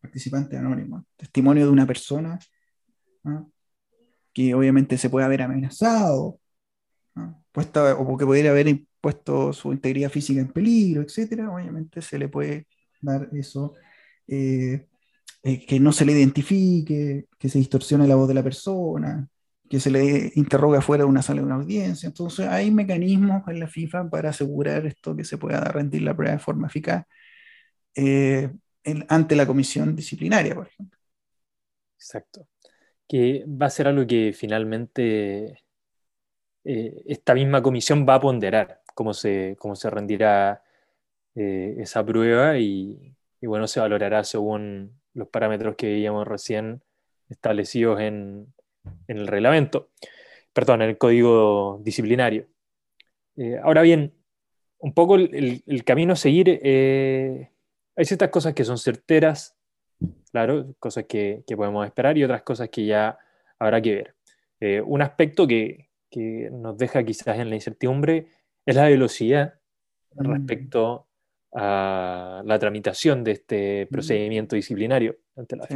Participantes 0.00 0.58
anónimos, 0.58 1.04
testimonio 1.16 1.64
de 1.64 1.70
una 1.70 1.86
persona 1.86 2.38
que 4.36 4.54
obviamente 4.54 4.98
se 4.98 5.08
puede 5.08 5.24
haber 5.24 5.40
amenazado, 5.40 6.38
o 7.14 8.16
que 8.18 8.26
pudiera 8.26 8.50
haber 8.50 8.82
puesto 9.00 9.54
su 9.54 9.72
integridad 9.72 10.10
física 10.10 10.42
en 10.42 10.52
peligro, 10.52 11.00
etcétera, 11.00 11.50
obviamente 11.50 12.02
se 12.02 12.18
le 12.18 12.28
puede 12.28 12.66
dar 13.00 13.30
eso, 13.32 13.72
eh, 14.26 14.88
eh, 15.42 15.66
que 15.66 15.80
no 15.80 15.90
se 15.90 16.04
le 16.04 16.12
identifique, 16.12 17.28
que 17.38 17.48
se 17.48 17.58
distorsione 17.58 18.06
la 18.06 18.16
voz 18.16 18.28
de 18.28 18.34
la 18.34 18.42
persona, 18.42 19.26
que 19.70 19.80
se 19.80 19.90
le 19.90 20.30
interroga 20.34 20.82
fuera 20.82 21.04
de 21.04 21.08
una 21.10 21.22
sala 21.22 21.40
de 21.40 21.46
una 21.46 21.54
audiencia. 21.54 22.06
Entonces, 22.06 22.46
hay 22.46 22.70
mecanismos 22.70 23.42
en 23.48 23.60
la 23.60 23.68
FIFA 23.68 24.10
para 24.10 24.30
asegurar 24.30 24.84
esto, 24.84 25.16
que 25.16 25.24
se 25.24 25.38
pueda 25.38 25.60
rendir 25.64 26.02
la 26.02 26.14
prueba 26.14 26.34
de 26.34 26.40
forma 26.40 26.66
eficaz 26.66 27.06
eh, 27.94 28.52
ante 29.08 29.34
la 29.34 29.46
comisión 29.46 29.96
disciplinaria, 29.96 30.54
por 30.54 30.66
ejemplo. 30.66 30.98
Exacto 31.96 32.46
que 33.08 33.44
va 33.46 33.66
a 33.66 33.70
ser 33.70 33.88
algo 33.88 34.06
que 34.06 34.32
finalmente 34.32 35.62
eh, 36.64 37.02
esta 37.06 37.34
misma 37.34 37.62
comisión 37.62 38.06
va 38.08 38.16
a 38.16 38.20
ponderar 38.20 38.82
cómo 38.94 39.14
se, 39.14 39.56
cómo 39.58 39.76
se 39.76 39.88
rendirá 39.88 40.64
eh, 41.36 41.76
esa 41.78 42.04
prueba 42.04 42.58
y, 42.58 43.14
bueno, 43.42 43.68
se 43.68 43.78
valorará 43.78 44.24
según 44.24 45.00
los 45.14 45.28
parámetros 45.28 45.76
que 45.76 45.86
veíamos 45.86 46.26
recién 46.26 46.82
establecidos 47.28 48.00
en, 48.00 48.52
el 49.08 49.26
reglamento, 49.26 49.90
perdón, 50.52 50.82
en 50.82 50.90
el 50.90 50.98
código 50.98 51.80
disciplinario. 51.84 52.46
Eh, 53.36 53.58
ahora 53.62 53.82
bien, 53.82 54.14
un 54.78 54.92
poco 54.92 55.16
el, 55.16 55.62
el 55.66 55.84
camino 55.84 56.14
a 56.14 56.16
seguir, 56.16 56.60
hay 57.96 58.04
ciertas 58.04 58.30
cosas 58.30 58.54
que 58.54 58.64
son 58.64 58.78
certeras, 58.78 59.55
claro, 60.30 60.74
cosas 60.78 61.04
que, 61.08 61.44
podemos 61.56 61.86
esperar 61.86 62.16
y 62.18 62.24
otras 62.24 62.42
cosas 62.42 62.68
que 62.68 62.86
ya 62.86 63.18
habrá 63.58 63.80
que 63.80 63.94
ver. 63.94 64.14
Eh, 64.60 64.80
un 64.80 65.02
aspecto 65.02 65.46
que, 65.46 65.84
nos 66.50 66.78
deja 66.78 67.04
quizás 67.04 67.38
en 67.38 67.50
la 67.50 67.56
incertidumbre 67.56 68.28
es 68.64 68.74
la 68.74 68.86
velocidad 68.86 69.60
mm. 70.14 70.32
respecto 70.32 71.08
a 71.52 72.42
la 72.42 72.58
tramitación 72.58 73.22
de 73.22 73.32
este 73.32 73.84
mm. 73.84 73.92
procedimiento 73.92 74.56
disciplinario 74.56 75.16
ante 75.36 75.56
la 75.56 75.66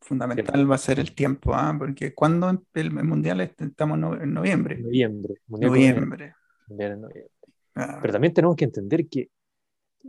Fundamental 0.00 0.70
va 0.70 0.76
a 0.76 0.78
ser 0.78 0.98
el 0.98 1.12
tiempo, 1.12 1.54
¿ah? 1.54 1.74
porque 1.78 2.14
cuando 2.14 2.64
el, 2.74 2.90
Mundial 2.90 3.40
estamos 3.40 3.98
en 4.20 4.32
noviembre. 4.32 4.78
Noviembre. 4.78 5.34
noviembre. 5.48 6.34
Pero 6.68 8.12
también 8.12 8.32
tenemos 8.32 8.56
que 8.56 8.64
entender 8.64 9.08
que 9.08 9.28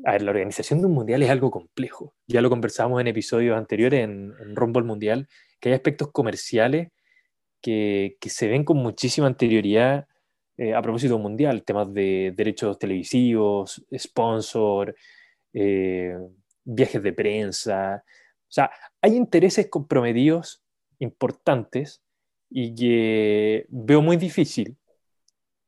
a 0.06 0.14
ver, 0.14 0.22
la 0.22 0.32
organización 0.32 0.80
de 0.80 0.88
un 0.88 0.94
mundial 0.94 1.22
es 1.24 1.30
algo 1.30 1.52
complejo. 1.52 2.14
Ya 2.28 2.42
lo 2.42 2.50
conversamos 2.50 3.02
en 3.02 3.08
episodios 3.08 3.58
anteriores 3.58 4.04
en, 4.04 4.34
en 4.40 4.56
Rumble 4.56 4.84
Mundial, 4.84 5.28
que 5.60 5.70
hay 5.70 5.76
aspectos 5.76 6.12
comerciales 6.12 6.90
que, 7.62 8.18
que 8.20 8.30
se 8.30 8.48
ven 8.48 8.64
con 8.64 8.78
muchísima 8.78 9.28
anterioridad 9.28 10.08
eh, 10.58 10.76
a 10.76 10.82
propósito 10.82 11.16
del 11.16 11.24
mundial, 11.24 11.64
temas 11.64 11.92
de 11.94 12.34
derechos 12.36 12.78
televisivos, 12.78 13.84
sponsor, 13.98 14.96
eh, 15.54 16.16
viajes 16.64 17.02
de 17.02 17.14
prensa. 17.14 18.04
O 18.06 18.52
sea, 18.52 18.70
hay 19.02 19.16
intereses 19.16 19.68
comprometidos 19.70 20.62
importantes 21.00 22.04
y 22.50 22.76
que 22.76 23.66
veo 23.70 24.02
muy 24.02 24.18
difícil 24.18 24.78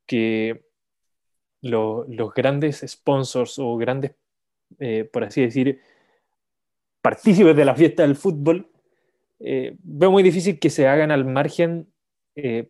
que 0.06 0.63
los 1.64 2.34
grandes 2.34 2.84
sponsors 2.86 3.58
o 3.58 3.78
grandes, 3.78 4.12
eh, 4.80 5.06
por 5.06 5.24
así 5.24 5.42
decir, 5.42 5.80
partícipes 7.02 7.56
de 7.56 7.66
la 7.66 7.76
fiesta 7.76 8.04
del 8.04 8.16
fútbol, 8.16 8.70
eh, 9.40 9.76
veo 9.82 10.12
muy 10.12 10.24
difícil 10.24 10.60
que 10.60 10.70
se 10.70 10.88
hagan 10.88 11.12
al 11.12 11.26
margen 11.26 11.88
eh, 12.36 12.70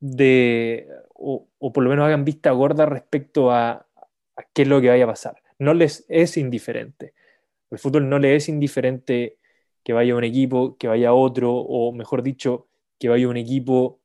de, 0.00 0.88
o, 1.14 1.48
por 1.72 1.82
lo 1.82 1.90
menos 1.90 2.06
hagan 2.06 2.24
vista 2.24 2.52
gorda 2.52 2.86
respecto 2.86 3.50
a, 3.50 3.86
qué 4.54 4.62
es 4.62 4.68
lo 4.68 4.80
que 4.80 4.88
vaya 4.88 5.04
a 5.04 5.08
pasar. 5.08 5.42
No 5.58 5.74
les 5.74 6.04
es 6.08 6.36
indiferente. 6.36 7.14
El 7.70 7.78
fútbol 7.78 8.08
no 8.08 8.18
le 8.18 8.36
es 8.36 8.48
indiferente 8.48 9.38
que 9.82 9.92
vaya 9.92 10.14
un 10.14 10.24
equipo, 10.24 10.76
que 10.76 10.88
vaya 10.88 11.14
otro, 11.14 11.52
o 11.52 11.92
mejor 11.92 12.22
dicho, 12.22 12.68
que 12.98 13.08
vaya 13.08 13.28
un 13.28 13.36
equipo 13.36 14.00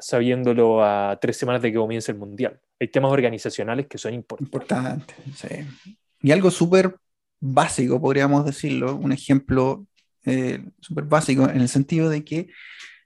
sabiéndolo 0.00 0.82
a 0.84 1.18
tres 1.20 1.36
semanas 1.36 1.62
de 1.62 1.72
que 1.72 1.78
comience 1.78 2.12
el 2.12 2.18
Mundial. 2.18 2.58
Hay 2.80 2.88
temas 2.88 3.12
organizacionales 3.12 3.86
que 3.86 3.98
son 3.98 4.14
importantes. 4.14 4.46
Importante, 4.46 5.14
sí. 5.34 5.94
Y 6.22 6.30
algo 6.30 6.50
súper 6.50 6.96
básico, 7.40 8.00
podríamos 8.00 8.44
decirlo, 8.44 8.96
un 8.96 9.12
ejemplo 9.12 9.86
eh, 10.24 10.64
súper 10.80 11.04
básico 11.04 11.48
en 11.48 11.60
el 11.60 11.68
sentido 11.68 12.10
de 12.10 12.24
que 12.24 12.48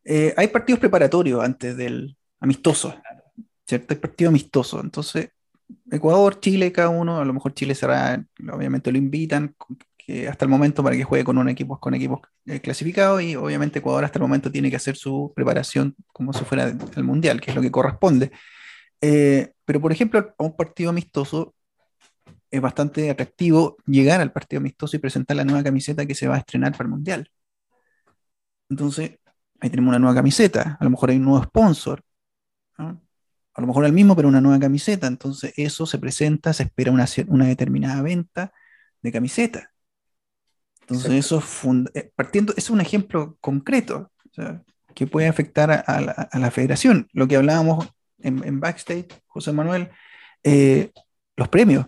eh, 0.04 0.32
hay 0.36 0.48
partidos 0.48 0.80
preparatorios 0.80 1.42
antes 1.42 1.76
del 1.76 2.16
amistoso, 2.40 2.94
¿cierto? 3.66 3.94
Hay 3.94 4.00
partido 4.00 4.30
amistoso. 4.30 4.80
Entonces, 4.80 5.30
Ecuador, 5.90 6.40
Chile, 6.40 6.72
cada 6.72 6.88
uno, 6.88 7.20
a 7.20 7.24
lo 7.24 7.32
mejor 7.32 7.52
Chile 7.54 7.74
será, 7.74 8.24
obviamente 8.52 8.90
lo 8.90 8.98
invitan 8.98 9.54
hasta 10.28 10.44
el 10.44 10.50
momento 10.50 10.82
para 10.82 10.96
que 10.96 11.04
juegue 11.04 11.24
con 11.24 11.38
un 11.38 11.48
equipo, 11.48 11.78
con 11.78 11.94
equipos 11.94 12.20
eh, 12.46 12.60
clasificados 12.60 13.22
y 13.22 13.36
obviamente 13.36 13.80
Ecuador 13.80 14.04
hasta 14.04 14.18
el 14.18 14.22
momento 14.22 14.50
tiene 14.50 14.70
que 14.70 14.76
hacer 14.76 14.96
su 14.96 15.32
preparación 15.34 15.94
como 16.08 16.32
si 16.32 16.44
fuera 16.44 16.64
el 16.96 17.04
Mundial, 17.04 17.40
que 17.40 17.50
es 17.50 17.56
lo 17.56 17.62
que 17.62 17.70
corresponde. 17.70 18.30
Eh, 19.00 19.52
pero 19.64 19.80
por 19.80 19.92
ejemplo, 19.92 20.34
a 20.38 20.44
un 20.44 20.56
partido 20.56 20.90
amistoso 20.90 21.54
es 22.50 22.60
bastante 22.60 23.10
atractivo 23.10 23.76
llegar 23.86 24.20
al 24.20 24.32
partido 24.32 24.60
amistoso 24.60 24.96
y 24.96 25.00
presentar 25.00 25.36
la 25.36 25.44
nueva 25.44 25.62
camiseta 25.62 26.06
que 26.06 26.14
se 26.14 26.28
va 26.28 26.36
a 26.36 26.38
estrenar 26.38 26.72
para 26.72 26.84
el 26.84 26.90
Mundial. 26.90 27.30
Entonces, 28.68 29.18
ahí 29.60 29.70
tenemos 29.70 29.90
una 29.90 29.98
nueva 29.98 30.14
camiseta, 30.14 30.76
a 30.80 30.84
lo 30.84 30.90
mejor 30.90 31.10
hay 31.10 31.16
un 31.16 31.24
nuevo 31.24 31.42
sponsor, 31.44 32.02
a 33.54 33.60
lo 33.60 33.66
mejor 33.66 33.84
el 33.84 33.92
mismo, 33.92 34.16
pero 34.16 34.28
una 34.28 34.40
nueva 34.40 34.58
camiseta. 34.58 35.06
Entonces, 35.06 35.52
eso 35.56 35.86
se 35.86 35.98
presenta, 35.98 36.52
se 36.52 36.64
espera 36.64 36.92
una, 36.92 37.06
una 37.28 37.46
determinada 37.46 38.02
venta 38.02 38.52
de 39.02 39.12
camiseta. 39.12 39.72
Entonces, 40.90 41.12
eso 41.12 41.38
es 41.38 41.44
eh, 41.94 42.10
partiendo, 42.16 42.52
es 42.56 42.68
un 42.68 42.80
ejemplo 42.80 43.36
concreto 43.40 44.10
que 44.94 45.06
puede 45.06 45.28
afectar 45.28 45.70
a, 45.86 46.00
la, 46.00 46.50
federación. 46.50 47.08
Lo 47.12 47.28
que 47.28 47.36
hablábamos 47.36 47.88
en, 48.18 48.58
backstage, 48.58 49.06
José 49.28 49.52
Manuel, 49.52 49.88
eh, 50.42 50.90
los 51.36 51.48
premios. 51.48 51.86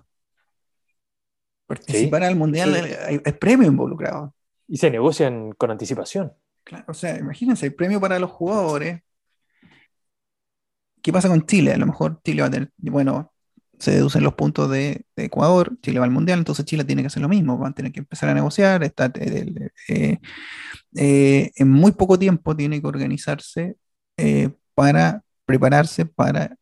Participar 1.66 2.22
al 2.22 2.36
mundial 2.36 2.74
hay, 2.74 3.18
premio 3.18 3.66
involucrado. 3.66 4.34
Y 4.68 4.76
se 4.76 4.90
negocian 4.90 5.50
con 5.52 5.72
anticipación. 5.72 6.32
Claro, 6.62 6.84
o 6.86 6.94
sea, 6.94 7.18
imagínense, 7.18 7.66
el 7.66 7.74
premio 7.74 8.00
para 8.00 8.20
los 8.20 8.30
jugadores. 8.30 9.02
¿Qué 11.02 11.12
pasa 11.12 11.28
con 11.28 11.44
Chile? 11.44 11.72
A 11.72 11.78
lo 11.78 11.86
mejor 11.86 12.20
Chile 12.22 12.42
va 12.42 12.48
a 12.48 12.50
tener, 12.52 12.70
bueno, 12.76 13.31
se 13.82 13.90
deducen 13.90 14.22
los 14.22 14.34
puntos 14.34 14.70
de, 14.70 15.04
Ecuador, 15.16 15.76
Chile 15.82 15.98
va 15.98 16.04
al 16.04 16.12
mundial, 16.12 16.38
entonces 16.38 16.64
Chile 16.64 16.84
tiene 16.84 17.02
que 17.02 17.08
hacer 17.08 17.20
lo 17.20 17.28
mismo, 17.28 17.58
van 17.58 17.72
a 17.72 17.74
tener 17.74 17.90
que 17.90 17.98
empezar 18.00 18.28
a 18.28 18.34
negociar, 18.34 18.84
está, 18.84 19.12
eh, 19.16 20.18
eh, 20.96 21.50
en 21.56 21.68
muy 21.68 21.90
poco 21.92 22.18
tiempo 22.18 22.54
tiene 22.56 22.80
que 22.80 22.86
organizarse 22.86 23.76
para 24.74 25.22
prepararse 25.44 26.06
para 26.06 26.56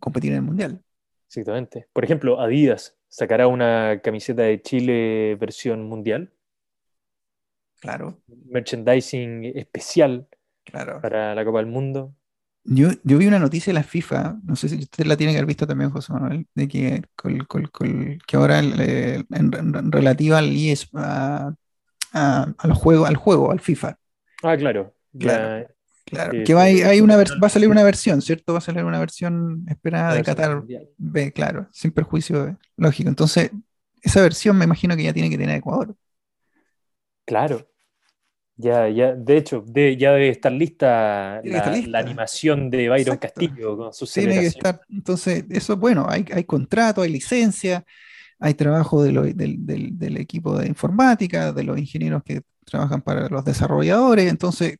competir 0.00 0.32
en 0.32 0.38
el 0.38 0.42
mundial. 0.42 0.82
Exactamente. 1.28 1.86
Por 1.92 2.04
ejemplo, 2.04 2.40
Adidas 2.40 2.96
sacará 3.08 3.46
una 3.46 4.00
camiseta 4.02 4.42
de 4.42 4.62
Chile 4.62 5.36
versión 5.38 5.82
mundial. 5.84 6.32
Claro. 7.80 8.22
Merchandising 8.46 9.44
especial 9.56 10.26
claro. 10.64 11.00
para 11.02 11.34
la 11.34 11.44
Copa 11.44 11.58
del 11.58 11.66
Mundo. 11.66 12.14
Yo, 12.66 12.88
vi 13.02 13.26
una 13.26 13.38
noticia 13.38 13.72
de 13.72 13.74
la 13.74 13.82
FIFA, 13.82 14.38
no 14.42 14.56
sé 14.56 14.70
si 14.70 14.76
usted 14.76 15.04
la 15.04 15.16
tiene 15.18 15.32
que 15.32 15.38
haber 15.38 15.46
visto 15.46 15.66
también, 15.66 15.90
José 15.90 16.14
Manuel, 16.14 16.46
de 16.54 16.66
que, 16.66 17.02
que 18.26 18.36
ahora 18.36 18.58
en, 18.58 19.92
relativa 19.92 20.38
al 20.38 20.50
IES, 20.50 20.88
al 20.94 22.72
juego, 22.72 23.04
al 23.04 23.16
juego, 23.16 23.50
al 23.50 23.60
FIFA. 23.60 23.98
Ah, 24.42 24.56
claro. 24.56 24.94
claro. 25.18 25.68
Claro, 26.06 26.32
que 26.44 26.52
va, 26.52 26.64
hay 26.64 27.00
una 27.00 27.16
va 27.16 27.46
a 27.46 27.48
salir 27.48 27.68
una 27.68 27.82
versión, 27.82 28.20
¿cierto? 28.20 28.52
Va 28.52 28.58
a 28.58 28.62
salir 28.62 28.84
una 28.84 28.98
versión 28.98 29.64
esperada 29.68 30.14
de 30.14 30.22
Qatar 30.22 30.62
B, 30.98 31.32
claro, 31.32 31.66
sin 31.72 31.92
perjuicio 31.92 32.58
lógico. 32.76 33.08
Entonces, 33.08 33.50
esa 34.02 34.20
versión 34.20 34.56
me 34.58 34.66
imagino 34.66 34.96
que 34.96 35.04
ya 35.04 35.14
tiene 35.14 35.30
que 35.30 35.38
tener 35.38 35.56
Ecuador. 35.56 35.96
Claro. 37.24 37.66
Ya, 38.56 38.88
ya, 38.88 39.14
de 39.14 39.36
hecho, 39.36 39.64
ya 39.66 40.12
debe 40.12 40.28
estar 40.28 40.52
lista 40.52 41.40
la, 41.42 41.98
animación 41.98 42.70
de 42.70 42.88
Byron 42.88 43.16
Castillo 43.16 43.76
con 43.76 43.92
su 43.92 44.06
Tiene 44.06 44.38
que 44.38 44.46
estar, 44.46 44.80
entonces, 44.88 45.44
eso, 45.50 45.76
bueno, 45.76 46.06
hay, 46.08 46.24
hay 46.32 46.44
contrato, 46.44 47.02
hay 47.02 47.10
licencia, 47.10 47.84
hay 48.38 48.54
trabajo 48.54 49.02
del, 49.02 49.36
del, 49.36 50.16
equipo 50.18 50.56
de 50.56 50.68
informática, 50.68 51.52
de 51.52 51.64
los 51.64 51.78
ingenieros 51.78 52.22
que 52.22 52.42
trabajan 52.64 53.02
para 53.02 53.28
los 53.28 53.44
desarrolladores, 53.44 54.30
entonces 54.30 54.76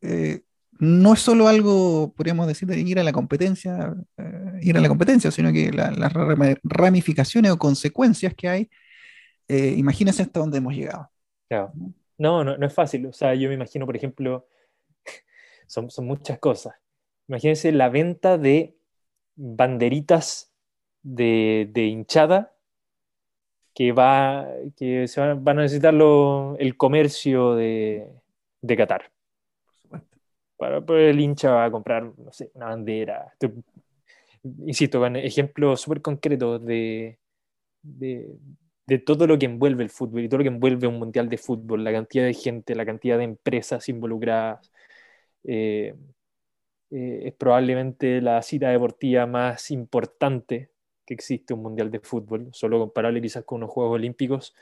eh, 0.00 0.40
no 0.78 1.12
es 1.12 1.20
solo 1.20 1.48
algo, 1.48 2.14
podríamos 2.16 2.46
decir, 2.46 2.66
de 2.66 2.80
ir 2.80 2.98
a 2.98 3.04
la 3.04 3.12
competencia, 3.12 3.94
eh, 4.16 4.60
ir 4.62 4.76
a 4.78 4.80
la 4.80 4.88
competencia, 4.88 5.30
sino 5.30 5.52
que 5.52 5.70
las 5.70 6.12
ramificaciones 6.62 7.50
o 7.50 7.58
consecuencias 7.58 8.32
que 8.34 8.48
hay, 8.48 8.70
eh, 9.48 9.74
imagínense 9.76 10.22
hasta 10.22 10.40
dónde 10.40 10.58
hemos 10.58 10.74
llegado. 10.74 11.10
No, 12.18 12.44
no, 12.44 12.56
no 12.56 12.66
es 12.66 12.74
fácil. 12.74 13.06
O 13.06 13.12
sea, 13.12 13.34
yo 13.34 13.48
me 13.48 13.54
imagino, 13.54 13.86
por 13.86 13.96
ejemplo, 13.96 14.46
son, 15.66 15.90
son 15.90 16.06
muchas 16.06 16.38
cosas. 16.38 16.74
Imagínense 17.28 17.72
la 17.72 17.88
venta 17.88 18.38
de 18.38 18.76
banderitas 19.36 20.52
de, 21.02 21.70
hinchada 21.74 22.54
que, 23.74 23.92
va, 23.92 24.48
que 24.76 25.06
se 25.06 25.20
van, 25.20 25.48
a 25.48 25.54
necesitar 25.54 25.94
el 25.94 26.76
comercio 26.76 27.54
de, 27.54 28.10
de 28.60 28.76
Qatar 28.76 29.12
para, 30.58 30.80
pues 30.84 31.10
el 31.10 31.20
hincha 31.20 31.52
va 31.52 31.64
a 31.66 31.70
comprar, 31.70 32.12
no 32.18 32.32
sé, 32.32 32.50
una 32.54 32.66
bandera. 32.66 33.32
insisto, 34.66 34.98
con 34.98 35.16
ejemplos 35.16 35.80
súper 35.80 36.02
concretos 36.02 36.64
de, 36.66 37.18
de, 37.80 38.36
todo 38.98 39.26
lo 39.26 39.38
que 39.38 39.46
envuelve 39.46 39.84
el 39.84 39.90
fútbol 39.90 40.24
y 40.24 40.28
todo 40.28 40.38
lo 40.38 40.44
que 40.44 40.48
envuelve 40.48 40.86
un 40.86 40.98
mundial 40.98 41.28
de 41.28 41.36
fútbol, 41.36 41.84
la 41.84 41.92
cantidad 41.92 42.24
de 42.24 42.32
gente, 42.32 42.74
la 42.74 42.86
cantidad 42.86 43.18
de 43.18 43.24
empresas 43.24 43.88
involucradas. 43.90 44.72
Eh, 45.44 45.94
eh, 46.90 47.22
es 47.26 47.34
probablemente 47.34 48.20
la 48.22 48.40
cita 48.42 48.70
deportiva 48.70 49.26
más 49.26 49.70
importante 49.70 50.70
que 51.04 51.14
existe 51.14 51.54
un 51.54 51.62
mundial 51.62 51.90
de 51.90 52.00
fútbol, 52.00 52.48
solo 52.52 52.78
comparable 52.78 53.20
quizás 53.20 53.44
con 53.44 53.58
unos 53.58 53.70
Juegos 53.70 53.96
Olímpicos. 53.96 54.54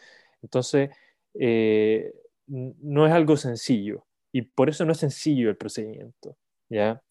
Entonces, 0.43 0.91
eh, 1.35 2.13
no 2.47 3.07
es 3.07 3.13
algo 3.13 3.37
sencillo. 3.37 4.07
Y 4.33 4.43
por 4.43 4.69
eso 4.69 4.85
no 4.85 4.93
es 4.93 4.99
sencillo 4.99 5.51
el 5.51 5.57
procedimiento. 5.57 6.37
¿ya? 6.69 7.03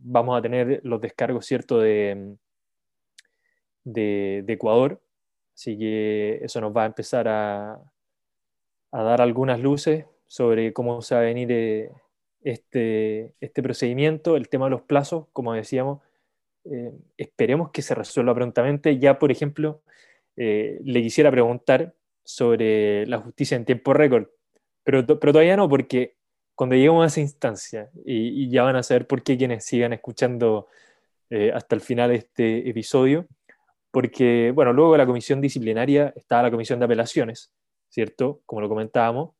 Vamos 0.00 0.38
a 0.38 0.42
tener 0.42 0.80
los 0.84 1.00
descargos, 1.00 1.46
¿cierto?, 1.46 1.78
de, 1.80 2.36
de, 3.86 4.44
Ecuador. 4.52 5.00
Así 5.56 5.76
que 5.76 6.38
eso 6.44 6.60
nos 6.60 6.76
va 6.76 6.84
a 6.84 6.86
empezar 6.86 7.26
a, 7.26 7.80
dar 8.92 9.20
algunas 9.20 9.58
luces 9.58 10.04
sobre 10.28 10.72
cómo 10.72 11.02
se 11.02 11.14
va 11.16 11.22
a 11.22 11.24
venir 11.24 11.50
eh, 11.50 11.90
este, 12.42 13.34
este 13.40 13.62
procedimiento, 13.62 14.36
el 14.36 14.48
tema 14.48 14.66
de 14.66 14.70
los 14.70 14.82
plazos, 14.82 15.26
como 15.32 15.52
decíamos. 15.52 16.00
Eh, 16.64 16.92
esperemos 17.16 17.70
que 17.70 17.82
se 17.82 17.94
resuelva 17.94 18.34
prontamente. 18.34 18.98
Ya, 18.98 19.18
por 19.18 19.32
ejemplo, 19.32 19.82
le 20.36 21.02
quisiera 21.02 21.30
preguntar 21.30 21.94
sobre 22.22 23.06
la 23.06 23.18
justicia 23.18 23.56
en 23.56 23.64
tiempo 23.64 23.94
récord, 23.94 24.28
pero, 24.86 25.04
todavía 25.04 25.56
no, 25.56 25.68
porque 25.68 26.16
cuando 26.54 26.76
lleguemos 26.76 27.02
a 27.02 27.08
esa 27.08 27.20
instancia, 27.20 27.90
y, 28.04 28.48
ya 28.50 28.62
van 28.62 28.76
a 28.76 28.84
saber 28.84 29.08
por 29.08 29.24
qué 29.24 29.36
quienes 29.36 29.64
sigan 29.64 29.92
escuchando 29.92 30.68
eh, 31.28 31.50
hasta 31.52 31.74
el 31.74 31.80
final 31.80 32.10
de 32.10 32.16
este 32.16 32.70
episodio, 32.70 33.26
porque, 33.96 34.52
bueno, 34.54 34.74
luego 34.74 34.92
de 34.92 34.98
la 34.98 35.06
comisión 35.06 35.40
disciplinaria 35.40 36.12
estaba 36.14 36.42
la 36.42 36.50
comisión 36.50 36.78
de 36.78 36.84
apelaciones, 36.84 37.50
¿cierto? 37.88 38.42
Como 38.44 38.60
lo 38.60 38.68
comentábamos, 38.68 39.30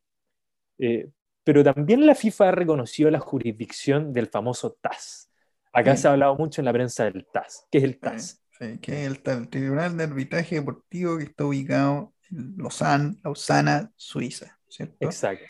eh, 0.79 1.11
pero 1.45 1.63
también 1.63 2.07
la 2.07 2.15
FIFA 2.15 2.53
reconoció 2.53 3.11
la 3.11 3.19
jurisdicción 3.21 4.15
del 4.15 4.29
famoso 4.29 4.79
TAS. 4.81 5.31
Acá 5.75 5.95
se 5.99 6.09
ha 6.09 6.13
hablado 6.13 6.37
mucho 6.37 6.63
en 6.63 6.65
la 6.65 6.73
prensa 6.73 7.05
del 7.05 7.27
TAS. 7.31 7.67
¿Qué 7.71 7.77
es 7.77 7.85
el 7.85 7.99
TAS? 7.99 8.43
Sí, 8.59 8.79
que 8.79 9.05
es 9.05 9.21
el, 9.27 9.51
Tribunal 9.51 9.95
de 9.95 10.05
Arbitraje 10.05 10.55
Deportivo 10.55 11.19
que 11.19 11.25
está 11.25 11.45
ubicado 11.45 12.15
en 12.31 12.55
Lausanne, 12.57 13.17
Lausana, 13.25 13.93
Suiza, 13.95 14.59
¿cierto? 14.71 14.97
Exacto. 15.01 15.45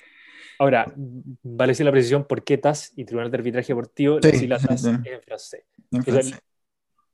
Ahora, 0.59 0.93
vale 0.97 1.71
decir 1.71 1.87
la 1.87 1.93
precisión 1.93 2.27
por 2.27 2.43
qué 2.43 2.59
TAS 2.59 2.93
y 2.97 3.05
Tribunal 3.05 3.31
de 3.31 3.37
Arbitraje 3.37 3.69
Deportivo, 3.69 4.19
sí, 4.21 4.49
la 4.49 4.59
TAS 4.59 4.85
en 4.85 5.23
francés. 5.23 5.63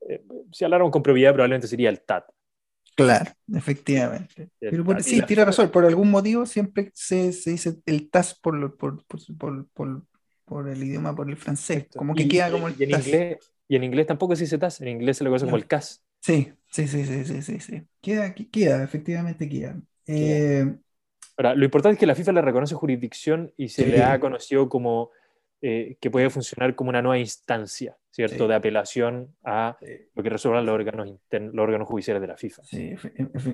Eh, 0.09 0.23
si 0.53 0.65
hablaron 0.65 0.91
con 0.91 1.03
probabilidad, 1.03 1.33
probablemente 1.33 1.67
sería 1.67 1.91
el 1.91 2.01
TAT. 2.01 2.25
Claro, 2.95 3.31
efectivamente. 3.55 4.51
Pero 4.59 4.85
sí, 5.01 5.23
tiene 5.23 5.45
razón, 5.45 5.71
por 5.71 5.85
algún 5.85 6.11
motivo 6.11 6.45
siempre 6.45 6.91
se, 6.95 7.33
se 7.33 7.51
dice 7.51 7.79
el 7.87 8.11
TAS 8.11 8.35
por, 8.35 8.77
por, 8.77 9.05
por, 9.07 9.67
por, 10.45 10.69
el 10.69 10.83
idioma, 10.83 11.15
por 11.17 11.31
el 11.31 11.37
francés. 11.37 11.87
Como 11.97 12.15
que 12.15 12.29
queda 12.29 12.51
como 12.51 12.69
el 12.69 12.75
y 12.79 12.85
en 12.85 12.91
Inglés, 12.91 13.53
y 13.67 13.77
en 13.77 13.85
inglés 13.85 14.07
tampoco 14.07 14.37
se 14.37 14.45
dice 14.45 14.59
TAS, 14.59 14.81
en 14.83 14.89
inglés 14.89 15.17
se 15.17 15.25
lo 15.25 15.31
conoce 15.31 15.47
como 15.47 15.57
el 15.57 15.67
CAS. 15.67 16.05
Sí, 16.21 16.53
sí, 16.69 16.87
sí, 16.87 17.05
sí, 17.05 17.25
sí, 17.25 17.43
sí, 17.43 17.61
sí. 17.61 17.83
Queda, 18.01 18.35
queda, 18.35 18.85
efectivamente 18.85 19.49
queda. 19.49 19.81
Eh, 20.07 20.77
Ahora, 21.37 21.55
lo 21.55 21.65
importante 21.65 21.95
es 21.95 21.99
que 21.99 22.07
la 22.07 22.15
FIFA 22.15 22.33
le 22.33 22.43
reconoce 22.43 22.75
jurisdicción 22.75 23.53
y 23.57 23.69
se 23.69 23.87
le 23.87 24.03
ha 24.03 24.21
conocido 24.21 24.69
como 24.69 25.11
eh, 25.63 25.97
que 26.01 26.11
puede 26.11 26.29
funcionar 26.29 26.75
como 26.75 26.91
una 26.91 27.01
nueva 27.01 27.19
instancia, 27.19 27.97
¿cierto?, 28.11 28.49
de 28.49 28.55
apelación 28.55 29.35
a 29.45 29.77
lo 30.15 30.23
que 30.23 30.29
resuelvan 30.29 30.67
los 30.67 30.75
órganos, 30.75 31.09
los 31.31 31.63
órganos 31.63 31.89
judiciales 31.89 32.21
de 32.21 32.27
la 32.27 32.37
FIFA. 32.37 32.63
Sí, 32.65 32.95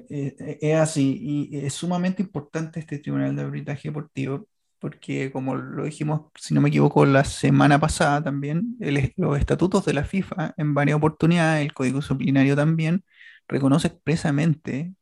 es 0.08 0.76
así, 0.76 1.18
y 1.20 1.58
es 1.58 1.74
sumamente 1.74 2.22
importante 2.22 2.80
este 2.80 2.98
Tribunal 2.98 3.36
de 3.36 3.42
Arbitraje 3.42 3.88
Deportivo, 3.88 4.46
porque 4.78 5.30
como 5.30 5.54
lo 5.54 5.84
dijimos, 5.84 6.30
si 6.34 6.54
no 6.54 6.60
me 6.60 6.68
equivoco, 6.68 7.04
la 7.04 7.24
semana 7.24 7.78
pasada 7.78 8.22
también, 8.22 8.76
los 9.16 9.38
estatutos 9.38 9.84
de 9.84 9.92
la 9.92 10.04
FIFA, 10.04 10.54
en 10.56 10.74
varias 10.74 10.96
oportunidades, 10.96 11.64
el 11.64 11.72
Código 11.72 11.98
Disciplinario 11.98 12.56
también, 12.56 13.04
reconoce 13.48 13.88
expresamente 13.88 14.92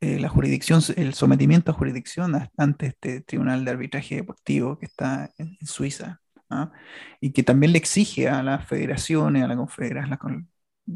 eh, 0.00 0.18
la 0.18 0.28
jurisdicción, 0.28 0.80
el 0.96 1.14
sometimiento 1.14 1.70
a 1.70 1.74
jurisdicción 1.74 2.32
ante 2.56 2.86
este 2.86 3.20
Tribunal 3.20 3.64
de 3.64 3.70
Arbitraje 3.70 4.16
Deportivo 4.16 4.76
que 4.76 4.86
está 4.86 5.30
en, 5.38 5.56
Suiza, 5.64 6.21
¿ah? 6.52 6.72
y 7.20 7.30
que 7.32 7.42
también 7.42 7.72
le 7.72 7.78
exige 7.78 8.28
a 8.28 8.42
las 8.42 8.66
federaciones, 8.66 9.42
a 9.42 9.48
la, 9.48 9.56
confederación, 9.56 10.48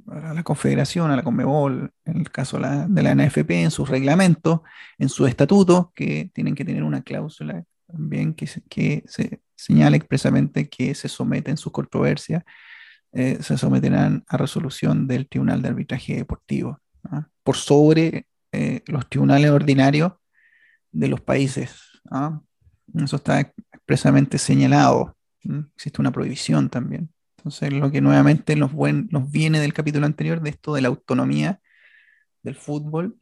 a 0.08 0.34
la, 0.34 0.42
confederación, 0.42 1.10
a 1.10 1.16
la 1.16 1.22
Conmebol, 1.22 1.92
en 2.04 2.16
el 2.16 2.30
caso 2.30 2.58
de 2.58 3.02
la 3.02 3.14
NFP, 3.14 3.50
en 3.50 3.70
sus 3.70 3.88
reglamentos, 3.88 4.60
en 4.98 5.08
sus 5.08 5.28
estatutos, 5.28 5.92
que 5.94 6.30
tienen 6.34 6.54
que 6.54 6.64
tener 6.64 6.82
una 6.82 7.02
cláusula 7.02 7.64
también 7.86 8.34
que 8.34 8.46
se, 8.46 8.62
que 8.62 9.04
se 9.06 9.40
señala 9.54 9.96
expresamente 9.96 10.68
que 10.68 10.94
se 10.94 11.08
someten 11.08 11.56
sus 11.56 11.72
controversias, 11.72 12.44
eh, 13.12 13.38
se 13.42 13.56
someterán 13.56 14.24
a 14.28 14.36
resolución 14.36 15.06
del 15.06 15.28
Tribunal 15.28 15.62
de 15.62 15.68
Arbitraje 15.68 16.16
Deportivo, 16.16 16.80
¿ah? 17.04 17.26
por 17.42 17.56
sobre 17.56 18.26
eh, 18.52 18.82
los 18.86 19.08
tribunales 19.08 19.50
ordinarios 19.50 20.12
de 20.92 21.08
los 21.08 21.20
países. 21.20 21.76
¿ah? 22.10 22.40
Eso 22.94 23.16
está 23.16 23.40
expresamente 23.40 24.38
señalado. 24.38 25.15
Existe 25.74 26.00
una 26.00 26.12
prohibición 26.12 26.68
también. 26.70 27.10
Entonces, 27.38 27.72
lo 27.72 27.90
que 27.90 28.00
nuevamente 28.00 28.56
nos, 28.56 28.72
nos 28.74 29.30
viene 29.30 29.60
del 29.60 29.72
capítulo 29.72 30.06
anterior, 30.06 30.40
de 30.40 30.50
esto 30.50 30.74
de 30.74 30.80
la 30.80 30.88
autonomía 30.88 31.60
del 32.42 32.56
fútbol, 32.56 33.18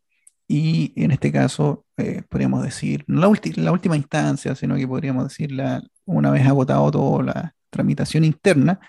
y 0.47 0.93
en 1.03 1.11
este 1.11 1.33
caso, 1.33 1.87
eh, 1.97 2.23
podríamos 2.29 2.63
decir, 2.63 3.05
no 3.07 3.21
la, 3.21 3.41
la, 3.57 3.73
última 3.73 3.97
instancia, 3.97 4.55
sino 4.55 4.77
que 4.77 4.87
podríamos 4.87 5.25
decir, 5.25 5.53
la, 5.53 5.83
una 6.05 6.31
vez 6.31 6.47
agotado 6.47 6.91
toda 6.91 7.23
la 7.23 7.55
tramitación 7.71 8.25
interna, 8.25 8.81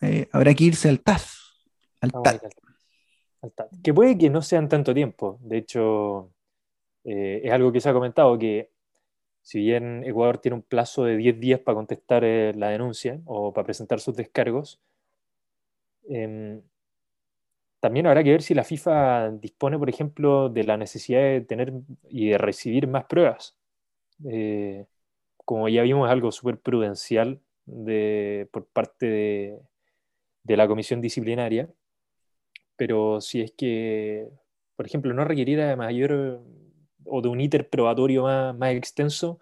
eh, 0.00 0.28
habrá 0.32 0.54
que 0.54 0.64
irse 0.64 0.88
al 0.88 1.00
TAS. 1.00 1.38
Al 2.00 2.10
TAS. 2.10 2.40
Que 3.82 3.92
puede 3.92 4.16
que 4.16 4.30
no 4.30 4.40
sean 4.40 4.68
tanto 4.68 4.94
tiempo. 4.94 5.38
De 5.42 5.58
hecho, 5.58 6.32
eh, 7.04 7.42
es 7.44 7.52
algo 7.52 7.72
que 7.72 7.80
se 7.80 7.88
ha 7.88 7.92
comentado 7.92 8.38
que 8.38 8.71
si 9.42 9.58
bien 9.60 10.04
Ecuador 10.04 10.38
tiene 10.38 10.56
un 10.56 10.62
plazo 10.62 11.04
de 11.04 11.16
10 11.16 11.40
días 11.40 11.60
para 11.60 11.76
contestar 11.76 12.24
eh, 12.24 12.52
la 12.54 12.70
denuncia 12.70 13.20
o 13.26 13.52
para 13.52 13.66
presentar 13.66 14.00
sus 14.00 14.16
descargos, 14.16 14.80
em, 16.08 16.62
también 17.80 18.06
habrá 18.06 18.22
que 18.22 18.30
ver 18.30 18.42
si 18.42 18.54
la 18.54 18.64
FIFA 18.64 19.30
dispone, 19.32 19.78
por 19.78 19.88
ejemplo, 19.88 20.48
de 20.48 20.64
la 20.64 20.76
necesidad 20.76 21.20
de 21.22 21.40
tener 21.40 21.72
y 22.08 22.30
de 22.30 22.38
recibir 22.38 22.86
más 22.86 23.04
pruebas. 23.06 23.56
Eh, 24.24 24.86
como 25.44 25.68
ya 25.68 25.82
vimos, 25.82 26.08
es 26.08 26.12
algo 26.12 26.32
súper 26.32 26.60
prudencial 26.60 27.40
de, 27.66 28.48
por 28.52 28.66
parte 28.66 29.06
de, 29.06 30.56
la 30.56 30.68
comisión 30.68 31.00
disciplinaria 31.00 31.68
pero 32.76 33.20
si 33.20 33.40
es 33.42 33.52
que, 33.52 34.28
por 34.76 34.86
ejemplo, 34.86 35.12
no 35.14 35.24
requeriera 35.24 35.68
de 35.68 35.76
mayor 35.76 36.42
o 37.06 37.22
de 37.22 37.28
un 37.28 37.40
íter 37.40 37.68
probatorio 37.68 38.24
más, 38.54 38.72
extenso, 38.74 39.40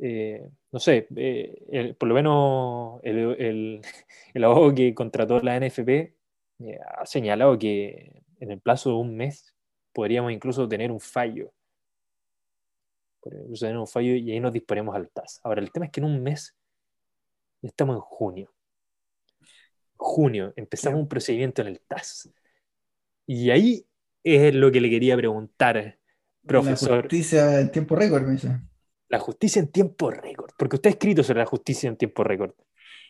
eh, 0.00 0.48
no 0.72 0.78
sé, 0.78 1.08
eh, 1.16 1.94
por 1.98 2.08
lo 2.08 2.14
menos 2.14 3.00
el, 3.02 3.82
el, 4.34 4.44
abogado 4.44 4.74
que 4.74 4.94
contrató 4.94 5.40
la 5.40 5.56
NFP 5.58 5.88
eh, 6.60 6.78
ha 6.98 7.06
señalado 7.06 7.58
que 7.58 8.22
en 8.40 8.50
el 8.52 8.60
plazo 8.60 8.90
de 8.90 8.96
un 8.96 9.16
mes 9.16 9.54
podríamos 9.92 10.32
incluso 10.32 10.68
tener 10.68 10.92
un 10.92 11.00
fallo. 11.00 11.52
Podríamos 13.20 13.60
tener 13.60 13.76
un 13.76 13.86
fallo 13.86 14.14
y 14.14 14.30
ahí 14.30 14.40
nos 14.40 14.52
disponemos 14.52 14.94
al 14.94 15.10
TAS. 15.10 15.40
Ahora, 15.42 15.60
el 15.60 15.72
tema 15.72 15.86
es 15.86 15.92
que 15.92 16.00
en 16.00 16.06
un 16.06 16.22
mes 16.22 16.56
ya 17.62 17.68
estamos 17.68 17.96
en 17.96 18.00
junio 18.00 18.52
junio, 19.98 20.52
empezamos 20.56 21.00
un 21.00 21.08
procedimiento 21.08 21.60
en 21.62 21.68
el 21.68 21.80
TAS. 21.80 22.30
Y 23.26 23.50
ahí 23.50 23.86
es 24.24 24.54
lo 24.54 24.72
que 24.72 24.80
le 24.80 24.88
quería 24.88 25.16
preguntar, 25.16 25.97
profesor. 26.48 26.96
La 26.96 27.00
justicia 27.02 27.60
en 27.60 27.70
tiempo 27.70 27.94
récord, 27.94 28.24
me 28.24 28.32
dice. 28.32 28.60
La 29.08 29.20
justicia 29.20 29.60
en 29.60 29.68
tiempo 29.68 30.10
récord, 30.10 30.50
porque 30.58 30.76
usted 30.76 30.90
ha 30.90 30.92
escrito 30.92 31.22
sobre 31.22 31.38
la 31.38 31.46
justicia 31.46 31.88
en 31.88 31.96
tiempo 31.96 32.24
récord. 32.24 32.52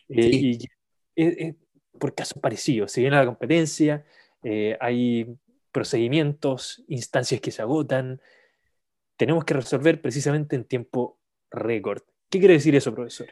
Eh, 0.09 0.29
y 1.15 1.57
por 1.99 2.13
casos 2.13 2.39
parecidos, 2.39 2.91
se 2.91 3.01
viene 3.01 3.17
la 3.17 3.25
competencia, 3.25 4.05
eh, 4.43 4.77
hay 4.79 5.35
procedimientos, 5.71 6.83
instancias 6.87 7.41
que 7.41 7.51
se 7.51 7.61
agotan, 7.61 8.21
tenemos 9.17 9.43
que 9.43 9.53
resolver 9.53 10.01
precisamente 10.01 10.55
en 10.55 10.63
tiempo 10.63 11.19
récord. 11.51 12.03
¿Qué 12.29 12.39
quiere 12.39 12.53
decir 12.53 12.75
eso, 12.75 12.93
profesor? 12.93 13.27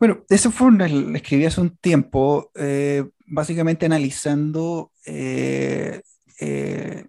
Bueno, 0.00 0.24
eso 0.30 0.50
fue 0.50 0.68
una, 0.68 0.88
lo 0.88 1.14
escribí 1.14 1.44
hace 1.44 1.60
un 1.60 1.76
tiempo, 1.76 2.50
eh, 2.54 3.04
básicamente 3.26 3.84
analizando 3.84 4.92
eh, 5.04 6.00
eh, 6.40 7.04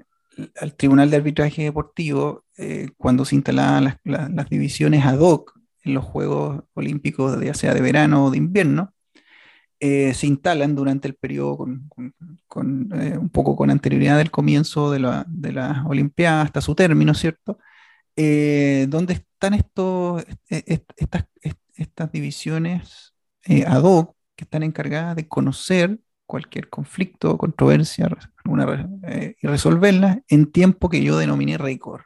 al 0.60 0.76
Tribunal 0.76 1.10
de 1.10 1.18
Arbitraje 1.18 1.64
Deportivo 1.64 2.46
cuando 2.98 3.26
se 3.26 3.36
instalaban 3.36 3.98
las, 4.04 4.50
divisiones 4.50 5.06
ad 5.06 5.20
hoc 5.20 5.60
en 5.84 5.96
los 5.96 6.06
Juegos 6.06 6.64
Olímpicos, 6.74 7.44
ya 7.44 7.54
sea 7.54 7.74
de 7.74 7.82
verano 7.82 8.26
o 8.26 8.32
de 8.32 8.38
invierno, 8.38 8.94
se 9.80 10.28
instalan 10.28 10.76
durante 10.76 11.08
el 11.08 11.16
periodo 11.16 11.58
con, 11.58 11.90
un 12.94 13.30
poco 13.30 13.56
con 13.56 13.72
anterioridad 13.72 14.18
del 14.18 14.30
comienzo 14.30 14.92
de, 14.92 15.00
la, 15.00 15.26
de 15.28 15.54
las 15.54 15.86
Olimpiadas 15.88 16.46
hasta 16.46 16.62
su 16.62 16.76
término, 16.76 17.14
¿cierto? 17.16 17.58
donde 18.16 19.14
están 19.14 19.56
estos, 19.56 20.24
estas, 20.48 21.26
estas 21.82 22.12
divisiones 22.12 23.14
eh, 23.44 23.66
ad 23.66 23.84
hoc 23.84 24.16
que 24.36 24.46
están 24.46 24.64
encargadas 24.64 25.16
de 25.16 25.28
conocer 25.28 26.00
cualquier 26.32 26.70
conflicto 26.70 27.38
controversia 27.38 28.08
eh, 29.04 29.36
y 29.42 29.48
resolverla 29.48 30.22
en 30.30 30.50
tiempo 30.50 30.88
que 30.88 31.04
yo 31.04 31.18
denominé 31.18 31.58
récord. 31.58 32.04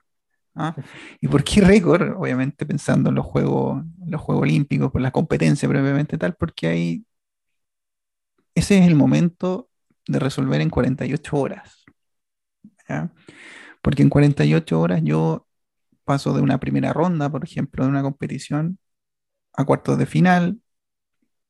¿ah? 0.56 0.76
¿Y 1.22 1.28
por 1.28 1.44
qué 1.44 1.62
récord? 1.62 2.16
Obviamente 2.18 2.66
pensando 2.66 3.10
en 3.10 3.16
los 3.16 3.26
Juegos, 3.28 3.84
los 4.08 4.20
Juegos 4.20 4.42
Olímpicos, 4.42 4.92
por 4.92 5.02
la 5.02 5.12
competencia 5.12 5.70
previamente 5.70 6.18
tal, 6.18 6.34
porque 6.34 6.66
ahí 6.66 7.06
ese 8.56 8.80
es 8.80 8.88
el 8.88 8.96
momento 8.96 9.70
de 10.08 10.18
resolver 10.18 10.60
en 10.60 10.72
48 10.72 11.38
horas. 11.38 11.86
Porque 13.84 14.02
en 14.02 14.10
48 14.10 14.82
horas 14.82 15.02
yo 15.04 15.46
paso 16.04 16.34
de 16.34 16.42
una 16.42 16.60
primera 16.60 16.94
ronda, 16.94 17.30
por 17.30 17.44
ejemplo, 17.44 17.84
de 17.84 17.92
una 17.92 18.02
competición, 18.02 18.80
a 19.54 19.66
cuartos 19.66 20.00
de 20.00 20.08
final, 20.08 20.60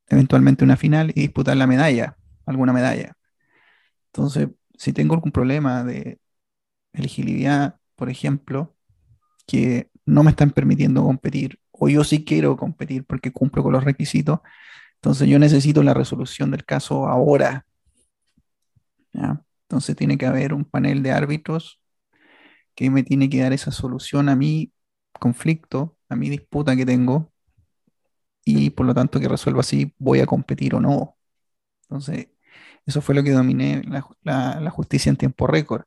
eventualmente 0.08 0.66
una 0.66 0.76
final 0.76 1.12
y 1.16 1.22
disputar 1.22 1.56
la 1.56 1.68
medalla, 1.68 2.18
alguna 2.46 2.74
medalla. 2.74 3.14
Entonces, 4.08 4.50
si 4.78 4.94
tengo 4.94 5.16
algún 5.16 5.32
problema 5.32 5.84
de 5.84 6.20
elegibilidad, 6.94 7.80
por 7.96 8.10
ejemplo, 8.10 8.76
que 9.48 9.90
no 10.06 10.24
me 10.24 10.32
están 10.32 10.52
permitiendo 10.52 11.04
competir, 11.04 11.60
o 11.72 11.90
yo 11.90 12.04
sí 12.04 12.24
quiero 12.24 12.58
competir 12.58 13.06
porque 13.06 13.32
cumplo 13.32 13.64
con 13.64 13.74
los 13.74 13.84
requisitos, 13.84 14.40
entonces 14.96 15.28
yo 15.28 15.40
necesito 15.40 15.84
la 15.84 15.94
resolución 15.94 16.52
del 16.52 16.66
caso 16.66 17.08
ahora. 17.08 17.66
Entonces 19.14 19.96
tiene 19.96 20.18
que 20.18 20.26
haber 20.26 20.54
un 20.54 20.66
panel 20.66 21.04
de 21.04 21.12
árbitros 21.12 21.82
que 22.76 22.90
me 22.90 23.04
tiene 23.04 23.30
que 23.30 23.42
dar 23.42 23.54
esa 23.54 23.72
solución 23.72 24.30
a 24.30 24.36
mi 24.36 24.72
conflicto, 25.20 25.98
a 26.10 26.16
mi 26.16 26.30
disputa 26.30 26.76
que 26.76 26.86
tengo, 26.86 27.32
y 28.44 28.70
por 28.70 28.86
lo 28.86 28.94
tanto 28.94 29.20
que 29.20 29.28
resuelva 29.28 29.64
si 29.64 29.94
voy 29.98 30.20
a 30.20 30.26
competir 30.26 30.76
o 30.76 30.80
no. 30.80 31.18
Entonces, 31.84 32.28
eso 32.86 33.02
fue 33.02 33.16
lo 33.16 33.24
que 33.24 33.32
dominé 33.32 33.82
la, 34.24 34.70
justicia 34.72 35.10
en 35.10 35.18
tiempo 35.18 35.48
récord. 35.48 35.84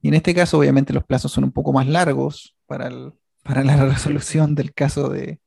Y 0.00 0.08
en 0.08 0.14
este 0.14 0.34
caso, 0.34 0.58
obviamente, 0.58 0.92
los 0.92 1.04
plazos 1.04 1.32
son 1.32 1.44
un 1.44 1.52
poco 1.52 1.72
más 1.72 1.86
largos 1.86 2.56
para, 2.66 2.90
para 3.42 3.62
la 3.64 3.76
resolución 3.86 4.54
del 4.54 4.74
caso 4.74 5.08
de, 5.08 5.40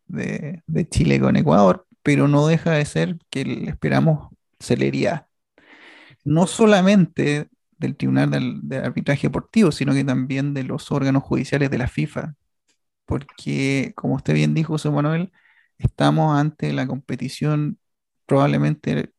Chile 0.89 1.19
con 1.19 1.35
Ecuador, 1.35 1.85
pero 2.03 2.27
no 2.27 2.47
deja 2.47 2.71
de 2.71 2.85
ser 2.85 3.17
que 3.29 3.65
esperamos 3.67 4.29
celeridad. 4.59 5.27
No 6.23 6.47
solamente 6.47 7.49
del 7.77 7.97
Tribunal 7.97 8.61
de 8.63 8.77
Arbitraje 8.77 9.27
Deportivo, 9.27 9.71
sino 9.71 9.93
que 9.93 10.03
también 10.03 10.53
de 10.53 10.63
los 10.63 10.91
órganos 10.91 11.23
judiciales 11.23 11.69
de 11.69 11.77
la 11.77 11.87
FIFA. 11.87 12.35
Porque, 13.05 13.93
como 13.95 14.15
usted 14.15 14.33
bien 14.33 14.53
dijo, 14.53 14.73
José 14.73 14.89
Manuel, 14.89 15.31
estamos 15.77 16.37
ante 16.39 16.73
la 16.73 16.87
competición 16.87 17.79
probablemente 18.25 19.13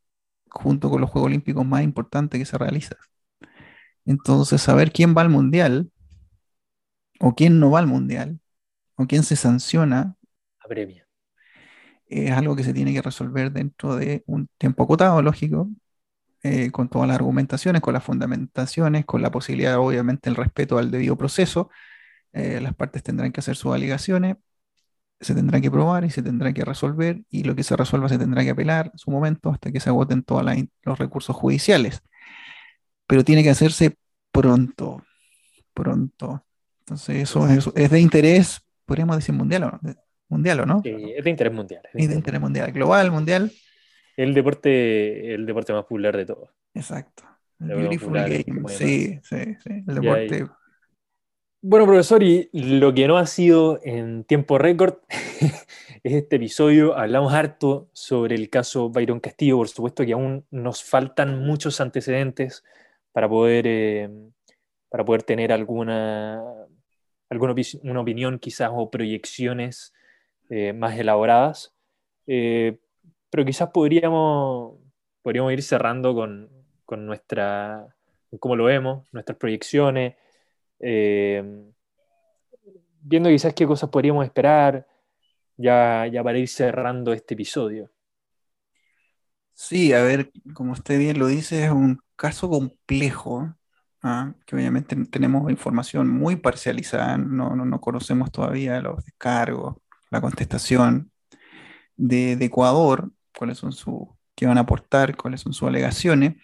junto 0.57 0.91
con 0.91 1.01
los 1.01 1.11
Juegos 1.11 1.29
Olímpicos 1.29 1.67
más 1.67 1.83
importantes 1.83 2.39
que 2.39 2.45
se 2.47 2.59
realizan. 2.59 2.99
Entonces, 4.05 4.63
saber 4.63 4.93
quién 4.93 5.15
va 5.17 5.23
al 5.23 5.31
Mundial 5.31 5.91
o 7.21 7.35
quién 7.35 7.59
no 7.61 7.71
va 7.71 7.81
al 7.81 7.87
Mundial 7.87 8.41
o 8.97 9.07
quién 9.07 9.23
se 9.23 9.37
sanciona. 9.37 10.17
Apremia. 10.61 11.07
es 12.07 12.33
algo 12.33 12.57
que 12.57 12.65
se 12.65 12.73
tiene 12.73 12.93
que 12.93 13.03
resolver 13.03 13.53
dentro 13.53 13.97
de 13.97 14.23
un 14.27 14.49
tiempo 14.59 14.85
acotado, 14.85 15.23
lógico, 15.23 15.69
eh, 16.43 16.71
con 16.71 16.89
todas 16.89 17.09
las 17.09 17.17
argumentaciones, 17.17 17.83
con 17.83 17.95
las 17.95 18.05
fundamentaciones, 18.05 19.05
con 19.05 19.23
la 19.23 19.31
posibilidad, 19.31 19.79
obviamente, 19.79 20.31
el 20.31 20.37
respeto 20.37 20.79
al 20.79 20.91
debido 20.91 21.17
proceso. 21.17 21.71
Eh, 22.33 22.61
las 22.61 22.75
partes 22.75 23.03
tendrán 23.03 23.33
que 23.33 23.41
hacer 23.41 23.57
sus 23.57 23.75
alegaciones, 23.75 24.37
se 25.21 25.35
tendrán 25.35 25.63
que 25.63 25.71
probar 25.71 26.05
y 26.05 26.11
se 26.11 26.23
tendrá 26.23 26.53
que 26.53 26.65
resolver, 26.65 27.23
y 27.31 27.45
lo 27.45 27.55
que 27.55 27.63
se 27.63 27.77
resuelva 27.77 28.09
se 28.09 28.19
tendrá 28.19 28.43
que 28.45 28.51
apelar 28.51 28.91
en 28.93 28.99
su 28.99 29.11
momento 29.11 29.51
hasta 29.51 29.73
que 29.73 29.81
se 29.81 29.89
agoten 29.89 30.23
todos 30.23 30.45
los 30.83 30.99
recursos 30.99 31.35
judiciales. 31.35 32.03
Pero 33.07 33.25
tiene 33.25 33.43
que 33.43 33.51
hacerse 33.51 33.97
pronto, 34.31 35.05
pronto. 35.73 36.45
Entonces, 36.81 37.17
eso, 37.23 37.47
es 37.75 37.91
de 37.91 38.01
interés, 38.01 38.61
podríamos 38.85 39.17
decir, 39.17 39.35
mundial 39.35 39.65
o 39.65 39.71
no. 39.71 39.81
Mundial, 40.29 40.61
¿o 40.61 40.67
no? 40.67 40.83
Sí, 40.83 40.95
es 41.17 41.25
de 41.25 41.31
interés 41.31 41.53
mundial. 41.53 41.83
Es 41.95 42.09
de, 42.09 42.15
interés 42.15 42.41
mundial. 42.41 42.73
Global, 42.73 43.11
mundial. 43.11 43.53
El 44.17 44.35
deporte, 44.35 45.35
el 45.35 45.47
deporte 45.47 45.73
más 45.73 45.83
popular 45.83 46.17
de 46.17 46.27
todos. 46.27 46.51
Exacto. 46.75 47.23
El 47.61 47.69
beautiful 47.69 48.13
game. 48.13 48.69
Sí, 48.69 49.21
sí, 49.23 49.57
sí. 49.63 49.85
El 49.87 49.95
deporte. 49.95 50.47
Bueno, 51.63 51.87
profesor, 51.87 52.23
y 52.23 52.49
lo 52.53 52.95
que 52.95 53.09
no 53.09 53.17
ha 53.17 53.27
sido 53.27 53.81
en 53.83 54.25
tiempo 54.25 54.59
récord 54.59 54.99
es 55.09 56.13
este 56.13 56.37
episodio. 56.37 56.97
Hablamos 56.97 57.33
harto 57.33 57.89
sobre 57.93 58.35
el 58.37 58.51
caso 58.51 58.91
Byron 58.91 59.21
Castillo. 59.21 59.57
Por 59.57 59.69
supuesto 59.69 60.05
que 60.05 60.13
aún 60.13 60.47
nos 60.51 60.85
faltan 60.85 61.41
muchos 61.41 61.81
antecedentes 61.81 62.63
para 63.13 63.29
poder, 63.29 63.67
eh, 63.67 64.11
para 64.91 65.05
poder 65.05 65.23
tener 65.23 65.51
alguna, 65.51 66.43
alguna 67.31 67.55
una 67.83 68.01
opinión 68.01 68.39
quizás 68.39 68.71
o 68.73 68.91
proyecciones 68.91 69.95
eh, 70.51 70.73
más 70.73 70.97
elaboradas. 70.99 71.75
Eh, 72.27 72.79
pero 73.31 73.45
quizás 73.45 73.71
podríamos, 73.71 74.79
podríamos 75.23 75.53
ir 75.53 75.63
cerrando 75.63 76.15
con, 76.15 76.51
con 76.85 77.07
nuestra, 77.07 77.97
cómo 78.39 78.57
lo 78.57 78.65
vemos, 78.65 79.09
nuestras 79.13 79.39
proyecciones, 79.39 80.17
eh, 80.81 81.43
viendo 83.01 83.29
quizás 83.29 83.55
qué 83.55 83.67
cosas 83.67 83.91
podríamos 83.91 84.25
esperar 84.25 84.87
ya, 85.57 86.07
ya 86.07 86.23
para 86.23 86.39
ir 86.39 86.49
cerrando 86.49 87.13
este 87.13 87.35
episodio. 87.35 87.91
Sí, 89.55 89.93
a 89.93 90.03
ver, 90.03 90.31
como 90.55 90.73
usted 90.73 90.99
bien 90.99 91.19
lo 91.19 91.29
dice, 91.29 91.65
es 91.65 91.71
un 91.71 91.99
caso 92.15 92.51
complejo, 92.51 93.55
¿ah? 94.03 94.35
que 94.45 94.55
obviamente 94.55 94.97
tenemos 95.07 95.51
información 95.51 96.09
muy 96.09 96.37
parcializada, 96.37 97.17
no, 97.17 97.57
no, 97.57 97.65
no 97.65 97.81
conocemos 97.81 98.31
todavía 98.31 98.81
los 98.83 99.03
descargos, 99.05 99.77
la 100.11 100.21
contestación 100.21 101.11
de, 101.97 102.33
Ecuador, 102.33 103.11
cuáles 103.37 103.59
son 103.59 103.73
sus, 103.73 104.09
qué 104.35 104.47
van 104.47 104.59
a 104.59 104.63
aportar, 104.63 105.17
cuáles 105.17 105.41
son 105.41 105.53
sus 105.53 105.69
alegaciones. 105.69 106.37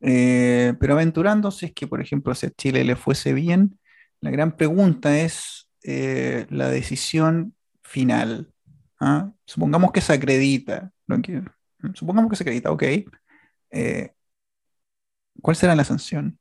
Eh, 0.00 0.74
pero 0.80 0.94
aventurándose 0.94 1.66
es 1.66 1.72
que, 1.72 1.86
por 1.86 2.00
ejemplo, 2.00 2.34
si 2.34 2.46
a 2.46 2.50
Chile 2.50 2.84
le 2.84 2.96
fuese 2.96 3.32
bien, 3.32 3.78
la 4.20 4.30
gran 4.30 4.56
pregunta 4.56 5.18
es 5.18 5.68
eh, 5.82 6.46
la 6.50 6.68
decisión 6.68 7.54
final. 7.82 8.52
¿ah? 9.00 9.32
Supongamos 9.44 9.92
que 9.92 10.00
se 10.00 10.12
acredita, 10.12 10.92
supongamos 11.94 12.30
que 12.30 12.36
se 12.36 12.44
acredita, 12.44 12.70
ok. 12.70 12.82
Eh, 13.70 14.12
¿Cuál 15.40 15.56
será 15.56 15.74
la 15.74 15.84
sanción 15.84 16.38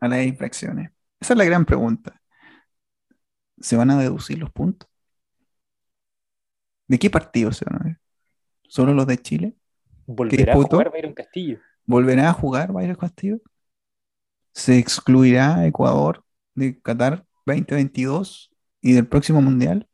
a 0.00 0.08
las 0.08 0.24
infracciones? 0.24 0.90
Esa 1.20 1.34
es 1.34 1.38
la 1.38 1.44
gran 1.44 1.64
pregunta. 1.64 2.20
¿Se 3.58 3.76
van 3.76 3.90
a 3.90 3.98
deducir 3.98 4.38
los 4.38 4.50
puntos? 4.50 4.88
¿De 6.86 6.98
qué 6.98 7.10
partido 7.10 7.52
se 7.52 7.64
van 7.64 7.80
a 7.80 7.84
ver? 7.84 7.98
¿Solo 8.68 8.94
los 8.94 9.06
de 9.06 9.18
Chile? 9.18 9.56
¿Volverá 10.06 10.52
a 10.52 10.56
jugar 10.56 10.92
Byron 10.92 11.14
Castillo? 11.14 11.58
¿Volverá 11.86 12.30
a 12.30 12.32
jugar 12.32 12.72
Byron 12.72 12.96
Castillo? 12.96 13.40
¿Se 14.52 14.78
excluirá 14.78 15.66
Ecuador 15.66 16.24
de 16.54 16.80
Qatar 16.80 17.24
2022 17.46 18.50
y 18.80 18.92
del 18.92 19.06
próximo 19.06 19.40
Mundial? 19.40 19.88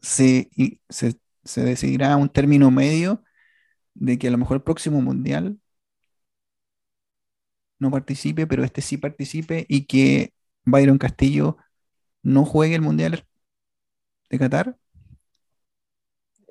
¿Se, 0.00 0.50
se, 0.88 1.16
decidirá 1.62 2.16
un 2.16 2.28
término 2.28 2.70
medio 2.70 3.22
de 3.94 4.18
que 4.18 4.28
a 4.28 4.30
lo 4.30 4.38
mejor 4.38 4.56
el 4.56 4.62
próximo 4.62 5.00
Mundial 5.00 5.58
no 7.78 7.90
participe, 7.90 8.46
pero 8.46 8.64
este 8.64 8.82
sí 8.82 8.96
participe 8.96 9.66
y 9.68 9.86
que 9.86 10.32
Byron 10.64 10.98
Castillo 10.98 11.56
no 12.22 12.44
juegue 12.44 12.74
el 12.74 12.82
Mundial 12.82 13.26
de 14.30 14.38
Qatar? 14.38 14.76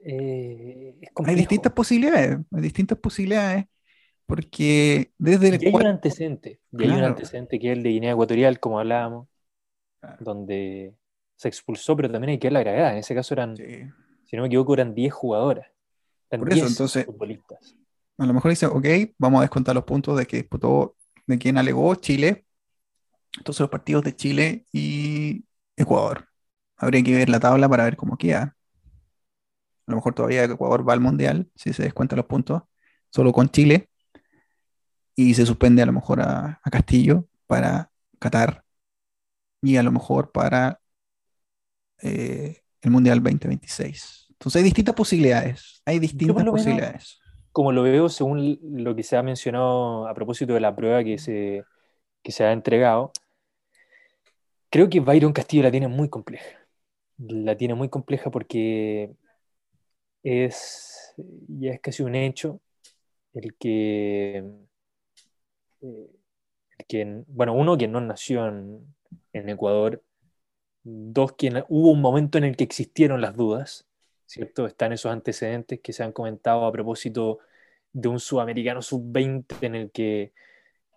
Eh, 0.05 0.95
hay 1.25 1.35
distintas 1.35 1.73
posibilidades, 1.73 2.37
hay 2.51 2.61
distintas 2.61 2.99
posibilidades, 2.99 3.65
porque 4.25 5.11
desde 5.17 5.49
el... 5.49 5.63
Y 5.63 5.67
hay 5.67 5.73
un 5.73 5.87
antecedente, 5.87 6.59
hay 6.77 6.89
un 6.89 7.03
antecedente 7.03 7.59
que 7.59 7.71
es 7.71 7.77
el 7.77 7.83
de 7.83 7.89
Guinea 7.89 8.11
Ecuatorial, 8.11 8.59
como 8.59 8.79
hablábamos, 8.79 9.27
donde 10.19 10.95
se 11.35 11.47
expulsó, 11.47 11.95
pero 11.95 12.11
también 12.11 12.31
hay 12.31 12.39
que 12.39 12.47
ver 12.47 12.53
la 12.53 12.61
gravedad. 12.61 12.91
En 12.93 12.99
ese 12.99 13.15
caso 13.15 13.33
eran, 13.33 13.55
si 13.55 14.35
no 14.35 14.41
me 14.41 14.47
equivoco, 14.47 14.73
eran 14.73 14.93
10 14.93 15.13
jugadoras. 15.13 15.67
Por 16.29 16.51
eso, 16.51 16.67
entonces, 16.67 17.05
futbolistas. 17.05 17.75
A 18.17 18.25
lo 18.25 18.33
mejor 18.33 18.51
dice, 18.51 18.65
ok, 18.65 18.85
vamos 19.17 19.39
a 19.39 19.41
descontar 19.41 19.75
los 19.75 19.83
puntos 19.83 20.17
de 20.17 20.25
que 20.25 20.37
disputó, 20.37 20.95
de 21.27 21.37
quien 21.37 21.57
alegó 21.57 21.93
Chile. 21.95 22.45
Entonces 23.37 23.59
los 23.59 23.69
partidos 23.69 24.03
de 24.03 24.15
Chile 24.15 24.65
y 24.71 25.43
Ecuador. 25.75 26.27
Habría 26.77 27.03
que 27.03 27.15
ver 27.15 27.29
la 27.29 27.39
tabla 27.39 27.67
para 27.67 27.83
ver 27.83 27.95
cómo 27.95 28.17
queda 28.17 28.55
a 29.87 29.91
lo 29.91 29.97
mejor 29.97 30.13
todavía 30.13 30.43
Ecuador 30.43 30.87
va 30.87 30.93
al 30.93 30.99
Mundial, 30.99 31.49
si 31.55 31.73
se 31.73 31.83
descuentan 31.83 32.17
los 32.17 32.25
puntos, 32.25 32.63
solo 33.09 33.31
con 33.31 33.49
Chile, 33.49 33.89
y 35.15 35.33
se 35.33 35.45
suspende 35.45 35.81
a 35.81 35.85
lo 35.85 35.93
mejor 35.93 36.21
a, 36.21 36.61
Castillo 36.71 37.27
para 37.47 37.89
Qatar 38.19 38.63
y 39.61 39.77
a 39.77 39.83
lo 39.83 39.91
mejor 39.91 40.31
para 40.31 40.79
eh, 42.01 42.61
el 42.81 42.91
Mundial 42.91 43.23
2026. 43.23 44.27
Entonces 44.31 44.59
hay 44.59 44.63
distintas 44.63 44.95
posibilidades, 44.95 45.81
hay 45.85 45.99
distintas 45.99 46.43
posibilidades. 46.43 47.19
como 47.51 47.71
lo 47.71 47.83
veo, 47.83 48.09
según 48.09 48.59
lo 48.61 48.95
que 48.95 49.03
se 49.03 49.15
ha 49.15 49.23
mencionado 49.23 50.07
a 50.07 50.13
propósito 50.13 50.53
de 50.53 50.59
la 50.59 50.75
prueba 50.75 51.03
que 51.03 51.17
se, 51.17 51.63
que 52.21 52.31
se 52.31 52.43
ha 52.43 52.51
entregado, 52.51 53.11
creo 54.69 54.89
que 54.89 54.99
Byron 54.99 55.31
Castillo 55.33 55.63
la 55.63 55.71
tiene 55.71 55.87
muy 55.87 56.09
compleja. 56.09 56.59
La 57.17 57.55
tiene 57.55 57.75
muy 57.75 57.87
compleja 57.87 58.29
porque 58.29 59.15
es, 60.21 61.13
ya 61.47 61.71
es 61.71 61.79
casi 61.79 62.03
un 62.03 62.15
hecho 62.15 62.59
el 63.33 63.55
que, 63.55 64.43
eh, 66.89 67.23
bueno, 67.27 67.53
uno, 67.53 67.77
quien 67.77 67.91
no 67.91 68.01
nació 68.01 68.47
en, 68.47 69.49
Ecuador, 69.49 70.03
dos, 70.83 71.33
quien 71.33 71.63
hubo 71.69 71.91
un 71.91 72.01
momento 72.01 72.37
en 72.37 72.45
el 72.45 72.55
que 72.55 72.63
existieron 72.63 73.21
las 73.21 73.35
dudas, 73.35 73.87
¿cierto? 74.25 74.65
Están 74.67 74.93
esos 74.93 75.11
antecedentes 75.11 75.79
que 75.81 75.93
se 75.93 76.03
han 76.03 76.11
comentado 76.11 76.65
a 76.65 76.71
propósito 76.71 77.39
de 77.93 78.07
un 78.09 78.19
sudamericano 78.19 78.81
sub-20 78.81 79.45
en 79.61 79.75
el 79.75 79.91
que 79.91 80.33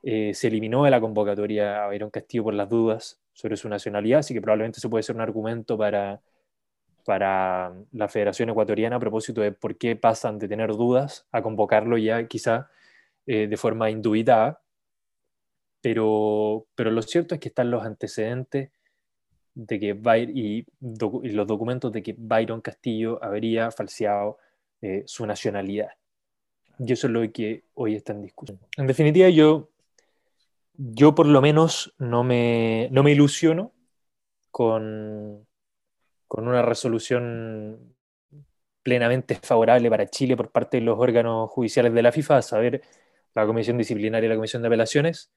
eh, 0.03 0.35
se 0.35 0.49
eliminó 0.49 0.85
de 0.85 0.91
la 0.91 1.01
convocatoria 1.01 1.85
a 1.85 1.89
Byron 1.89 2.11
Castillo 2.11 2.45
por 2.45 2.55
las 2.55 2.69
dudas 2.69 3.21
sobre 3.33 3.57
su 3.57 3.69
nacionalidad, 3.69 4.21
así 4.21 4.35
que 4.35 4.41
probablemente 4.41 4.79
eso 4.79 4.91
puede 4.91 5.03
ser 5.03 5.17
un 5.17 5.23
argumento 5.23 5.79
para 5.79 6.21
para 7.09 7.73
la 7.93 8.07
Federación 8.07 8.51
Ecuatoriana 8.51 8.97
a 8.97 9.01
propósito 9.01 9.41
de 9.41 9.51
por 9.51 9.79
qué 9.79 9.97
pasan 9.97 10.39
de 10.39 10.47
tener 10.47 10.73
dudas 10.73 11.27
a 11.33 11.41
convocarlo 11.41 11.97
ya 11.97 12.27
quizá 12.29 12.69
eh, 13.27 13.47
de 13.47 13.57
forma 13.57 13.89
indubitada. 13.89 14.61
Pero, 15.81 16.67
pero 16.75 16.91
lo 16.91 17.03
cierto 17.03 17.35
es 17.35 17.41
que 17.41 17.49
están 17.49 17.71
los 17.71 17.85
antecedentes 17.85 18.71
de 19.55 19.81
que 19.81 20.01
y, 20.35 20.67
los 20.81 21.47
documentos 21.47 21.93
de 21.93 22.03
que 22.03 22.15
Byron 22.17 22.61
Castillo 22.61 23.23
habría 23.23 23.71
falseado 23.71 24.39
eh, 24.81 25.03
su 25.07 25.27
nacionalidad. 25.27 25.91
Y 26.79 26.93
eso 26.93 27.09
es 27.09 27.13
lo 27.13 27.33
que 27.33 27.65
hoy 27.75 27.97
está 27.97 28.13
en 28.13 28.23
discusión. 28.23 28.61
En 28.77 28.87
definitiva, 28.87 29.29
yo, 29.29 29.71
yo 30.75 31.15
por 31.15 31.27
lo 31.27 31.41
menos 31.41 31.95
no 31.99 32.23
me, 32.23 32.89
no 32.93 33.03
me 33.03 33.11
ilusiono 33.11 33.73
con, 34.51 35.45
con 36.29 36.47
una 36.47 36.63
resolución 36.63 37.97
plenamente 38.83 39.35
favorable 39.35 39.91
para 39.91 40.07
Chile 40.07 40.37
por 40.37 40.51
parte 40.51 40.77
de 40.77 40.85
los 40.85 40.99
órganos 40.99 41.51
judiciales 41.51 41.93
de 41.93 42.03
la 42.03 42.13
FIFA, 42.13 42.37
a 42.37 42.43
saber, 42.43 42.83
la 43.35 43.47
Comisión 43.47 43.77
Disciplinaria 43.77 44.27
y 44.27 44.31
la 44.31 44.37
Comisión 44.37 44.63
de 44.63 44.69
Apelaciones. 44.69 45.31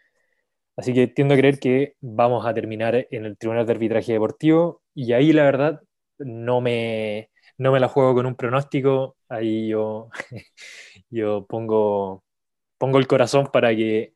Así 0.75 0.93
que 0.93 1.07
tiendo 1.07 1.33
a 1.33 1.37
creer 1.37 1.59
que 1.59 1.95
vamos 2.01 2.45
a 2.45 2.53
terminar 2.53 3.07
en 3.11 3.25
el 3.25 3.37
Tribunal 3.37 3.65
de 3.65 3.73
Arbitraje 3.73 4.13
Deportivo 4.13 4.81
y 4.93 5.13
ahí 5.13 5.33
la 5.33 5.43
verdad 5.43 5.81
no 6.17 6.61
me, 6.61 7.29
no 7.57 7.71
me 7.71 7.79
la 7.79 7.87
juego 7.87 8.15
con 8.15 8.25
un 8.25 8.35
pronóstico, 8.35 9.17
ahí 9.29 9.67
yo, 9.67 10.09
yo 11.09 11.45
pongo, 11.47 12.23
pongo 12.77 12.97
el 12.99 13.07
corazón 13.07 13.49
para 13.51 13.75
que, 13.75 14.13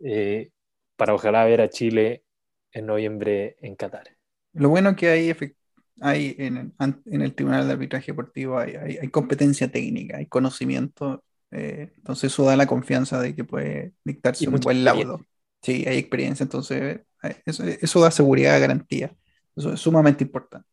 eh, 0.00 0.50
para 0.96 1.14
ojalá 1.14 1.44
ver 1.44 1.60
a 1.60 1.70
Chile 1.70 2.24
en 2.72 2.86
noviembre 2.86 3.56
en 3.60 3.76
Qatar. 3.76 4.16
Lo 4.52 4.68
bueno 4.68 4.94
que 4.94 5.08
hay 5.08 5.34
hay 6.00 6.34
en, 6.38 6.74
el 7.06 7.34
Tribunal 7.34 7.66
de 7.66 7.72
Arbitraje 7.74 8.12
Deportivo 8.12 8.58
hay, 8.58 8.74
hay, 8.74 9.08
competencia 9.08 9.70
técnica, 9.70 10.16
hay 10.16 10.26
conocimiento, 10.26 11.22
eh, 11.50 11.92
entonces 11.96 12.32
eso 12.32 12.44
da 12.44 12.56
la 12.56 12.66
confianza 12.66 13.20
de 13.20 13.34
que 13.34 13.44
puede 13.44 13.92
dictarse 14.04 14.48
un 14.48 14.56
buen 14.56 14.84
laudo. 14.84 15.20
Sí, 15.62 15.84
hay 15.86 15.98
experiencia, 15.98 16.42
entonces 16.42 17.00
eh, 17.22 17.42
eso, 17.46 18.00
da 18.00 18.10
seguridad, 18.10 18.60
garantía. 18.60 19.14
Eso 19.56 19.72
es 19.72 19.80
sumamente 19.80 20.24
importante. 20.24 20.68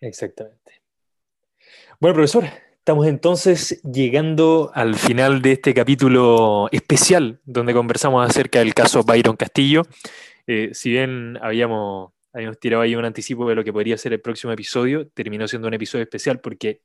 Exactamente. 0.00 0.80
Bueno, 1.98 2.14
profesor, 2.14 2.44
estamos 2.78 3.06
entonces 3.06 3.82
llegando 3.82 4.70
al 4.74 4.94
final 4.94 5.42
de 5.42 5.52
este 5.52 5.74
capítulo 5.74 6.68
especial 6.70 7.40
donde 7.44 7.74
conversamos 7.74 8.28
acerca 8.28 8.60
del 8.60 8.72
caso 8.72 9.02
Byron 9.02 9.36
Castillo. 9.36 9.82
Eh, 10.46 10.70
si 10.72 10.90
bien 10.90 11.36
habíamos, 11.42 12.12
habíamos 12.32 12.58
tirado 12.60 12.82
ahí 12.82 12.94
un 12.94 13.04
anticipo 13.04 13.48
de 13.48 13.56
lo 13.56 13.64
que 13.64 13.72
podría 13.72 13.98
ser 13.98 14.12
el 14.12 14.20
próximo 14.20 14.52
episodio, 14.52 15.08
terminó 15.08 15.48
siendo 15.48 15.66
un 15.68 15.74
episodio 15.74 16.04
especial 16.04 16.40
porque 16.40 16.82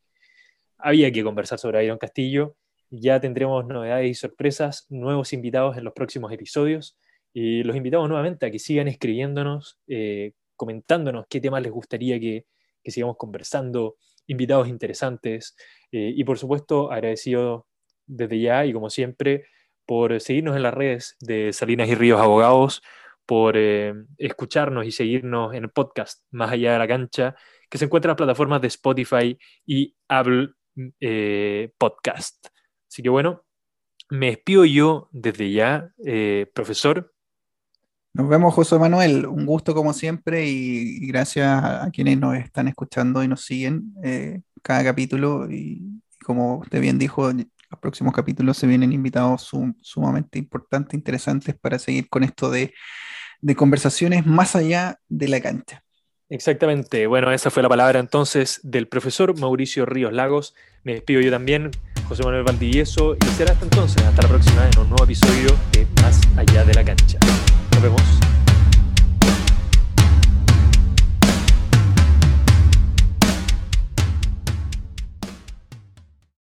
había 0.77 1.11
que 1.11 1.23
conversar 1.23 1.59
sobre 1.59 1.77
Byron 1.79 1.97
Castillo. 1.99 2.55
Ya 2.89 3.19
tendremos 3.19 3.65
novedades 3.65 4.09
y 4.09 4.13
sorpresas, 4.15 4.85
nuevos 4.89 5.31
invitados 5.31 5.77
en 5.77 5.83
los 5.83 5.93
próximos 5.93 6.31
episodios. 6.31 6.97
Y 7.37 7.63
los 7.63 7.75
invitamos 7.75 8.07
nuevamente 8.07 8.45
a 8.45 8.51
que 8.51 8.59
sigan 8.59 8.87
escribiéndonos, 8.87 9.77
eh, 9.87 10.31
comentándonos 10.55 11.25
qué 11.29 11.41
temas 11.41 11.61
les 11.61 11.71
gustaría 11.73 12.17
que, 12.17 12.45
que 12.81 12.91
sigamos 12.91 13.17
conversando, 13.17 13.97
invitados 14.25 14.69
interesantes 14.69 15.53
eh, 15.91 16.13
y 16.15 16.23
por 16.23 16.37
supuesto 16.37 16.93
agradecido 16.93 17.67
desde 18.07 18.39
ya 18.39 18.65
y 18.65 18.71
como 18.71 18.89
siempre 18.89 19.47
por 19.85 20.17
seguirnos 20.21 20.55
en 20.55 20.63
las 20.63 20.73
redes 20.73 21.17
de 21.19 21.51
Salinas 21.51 21.89
y 21.89 21.95
Ríos 21.95 22.21
Abogados, 22.21 22.81
por 23.25 23.57
eh, 23.57 23.93
escucharnos 24.17 24.85
y 24.85 24.91
seguirnos 24.91 25.53
en 25.53 25.65
el 25.65 25.71
podcast 25.71 26.23
Más 26.31 26.53
allá 26.53 26.71
de 26.71 26.79
la 26.79 26.87
cancha, 26.87 27.35
que 27.69 27.77
se 27.77 27.83
encuentra 27.83 28.07
en 28.07 28.11
las 28.11 28.17
plataformas 28.17 28.61
de 28.61 28.67
Spotify 28.69 29.37
y 29.65 29.93
Apple 30.07 30.51
Podcast. 31.77 32.47
Así 32.89 33.03
que 33.03 33.09
bueno, 33.09 33.43
me 34.09 34.27
despido 34.27 34.63
yo 34.63 35.09
desde 35.11 35.51
ya, 35.51 35.91
profesor. 36.53 37.14
Nos 38.15 38.29
vemos, 38.29 38.53
José 38.53 38.79
Manuel. 38.79 39.25
Un 39.25 39.45
gusto 39.45 39.75
como 39.75 39.91
siempre 39.91 40.47
y, 40.47 41.05
gracias 41.05 41.61
a, 41.61 41.89
quienes 41.91 42.17
nos 42.17 42.37
están 42.37 42.69
escuchando 42.69 43.21
y 43.21 43.27
nos 43.27 43.43
siguen 43.43 43.93
eh, 44.05 44.39
cada 44.61 44.85
capítulo. 44.85 45.51
Y, 45.51 45.81
como 46.23 46.59
usted 46.59 46.79
bien 46.79 46.97
dijo, 46.97 47.29
los 47.33 47.79
próximos 47.81 48.13
capítulos 48.13 48.55
se 48.55 48.67
vienen 48.67 48.93
invitados 48.93 49.51
sumamente 49.81 50.39
importantes, 50.39 50.93
interesantes 50.93 51.55
para 51.59 51.77
seguir 51.77 52.07
con 52.07 52.23
esto 52.23 52.49
de, 52.49 52.73
de 53.41 53.55
conversaciones 53.55 54.25
más 54.25 54.55
allá 54.55 54.97
de 55.09 55.27
la 55.27 55.41
cancha. 55.41 55.83
Exactamente. 56.29 57.07
Bueno, 57.07 57.33
esa 57.33 57.51
fue 57.51 57.63
la 57.63 57.69
palabra 57.69 57.99
entonces 57.99 58.61
del 58.63 58.87
profesor 58.87 59.37
Mauricio 59.37 59.85
Ríos 59.85 60.13
Lagos. 60.13 60.55
Me 60.85 60.93
despido 60.93 61.19
yo 61.19 61.31
también, 61.31 61.69
José 62.07 62.23
Manuel 62.23 62.43
Valdivieso, 62.43 63.17
y 63.17 63.25
será 63.35 63.51
hasta 63.51 63.65
entonces, 63.65 64.01
hasta 64.03 64.21
la 64.21 64.29
próxima 64.29 64.69
en 64.69 64.79
un 64.79 64.87
nuevo 64.87 65.03
episodio 65.03 65.49
de 65.73 65.85
Más 66.01 66.21
allá 66.37 66.63
de 66.63 66.73
la 66.73 66.85
cancha. 66.85 67.19
Nos 67.75 67.83
vemos. 67.83 68.34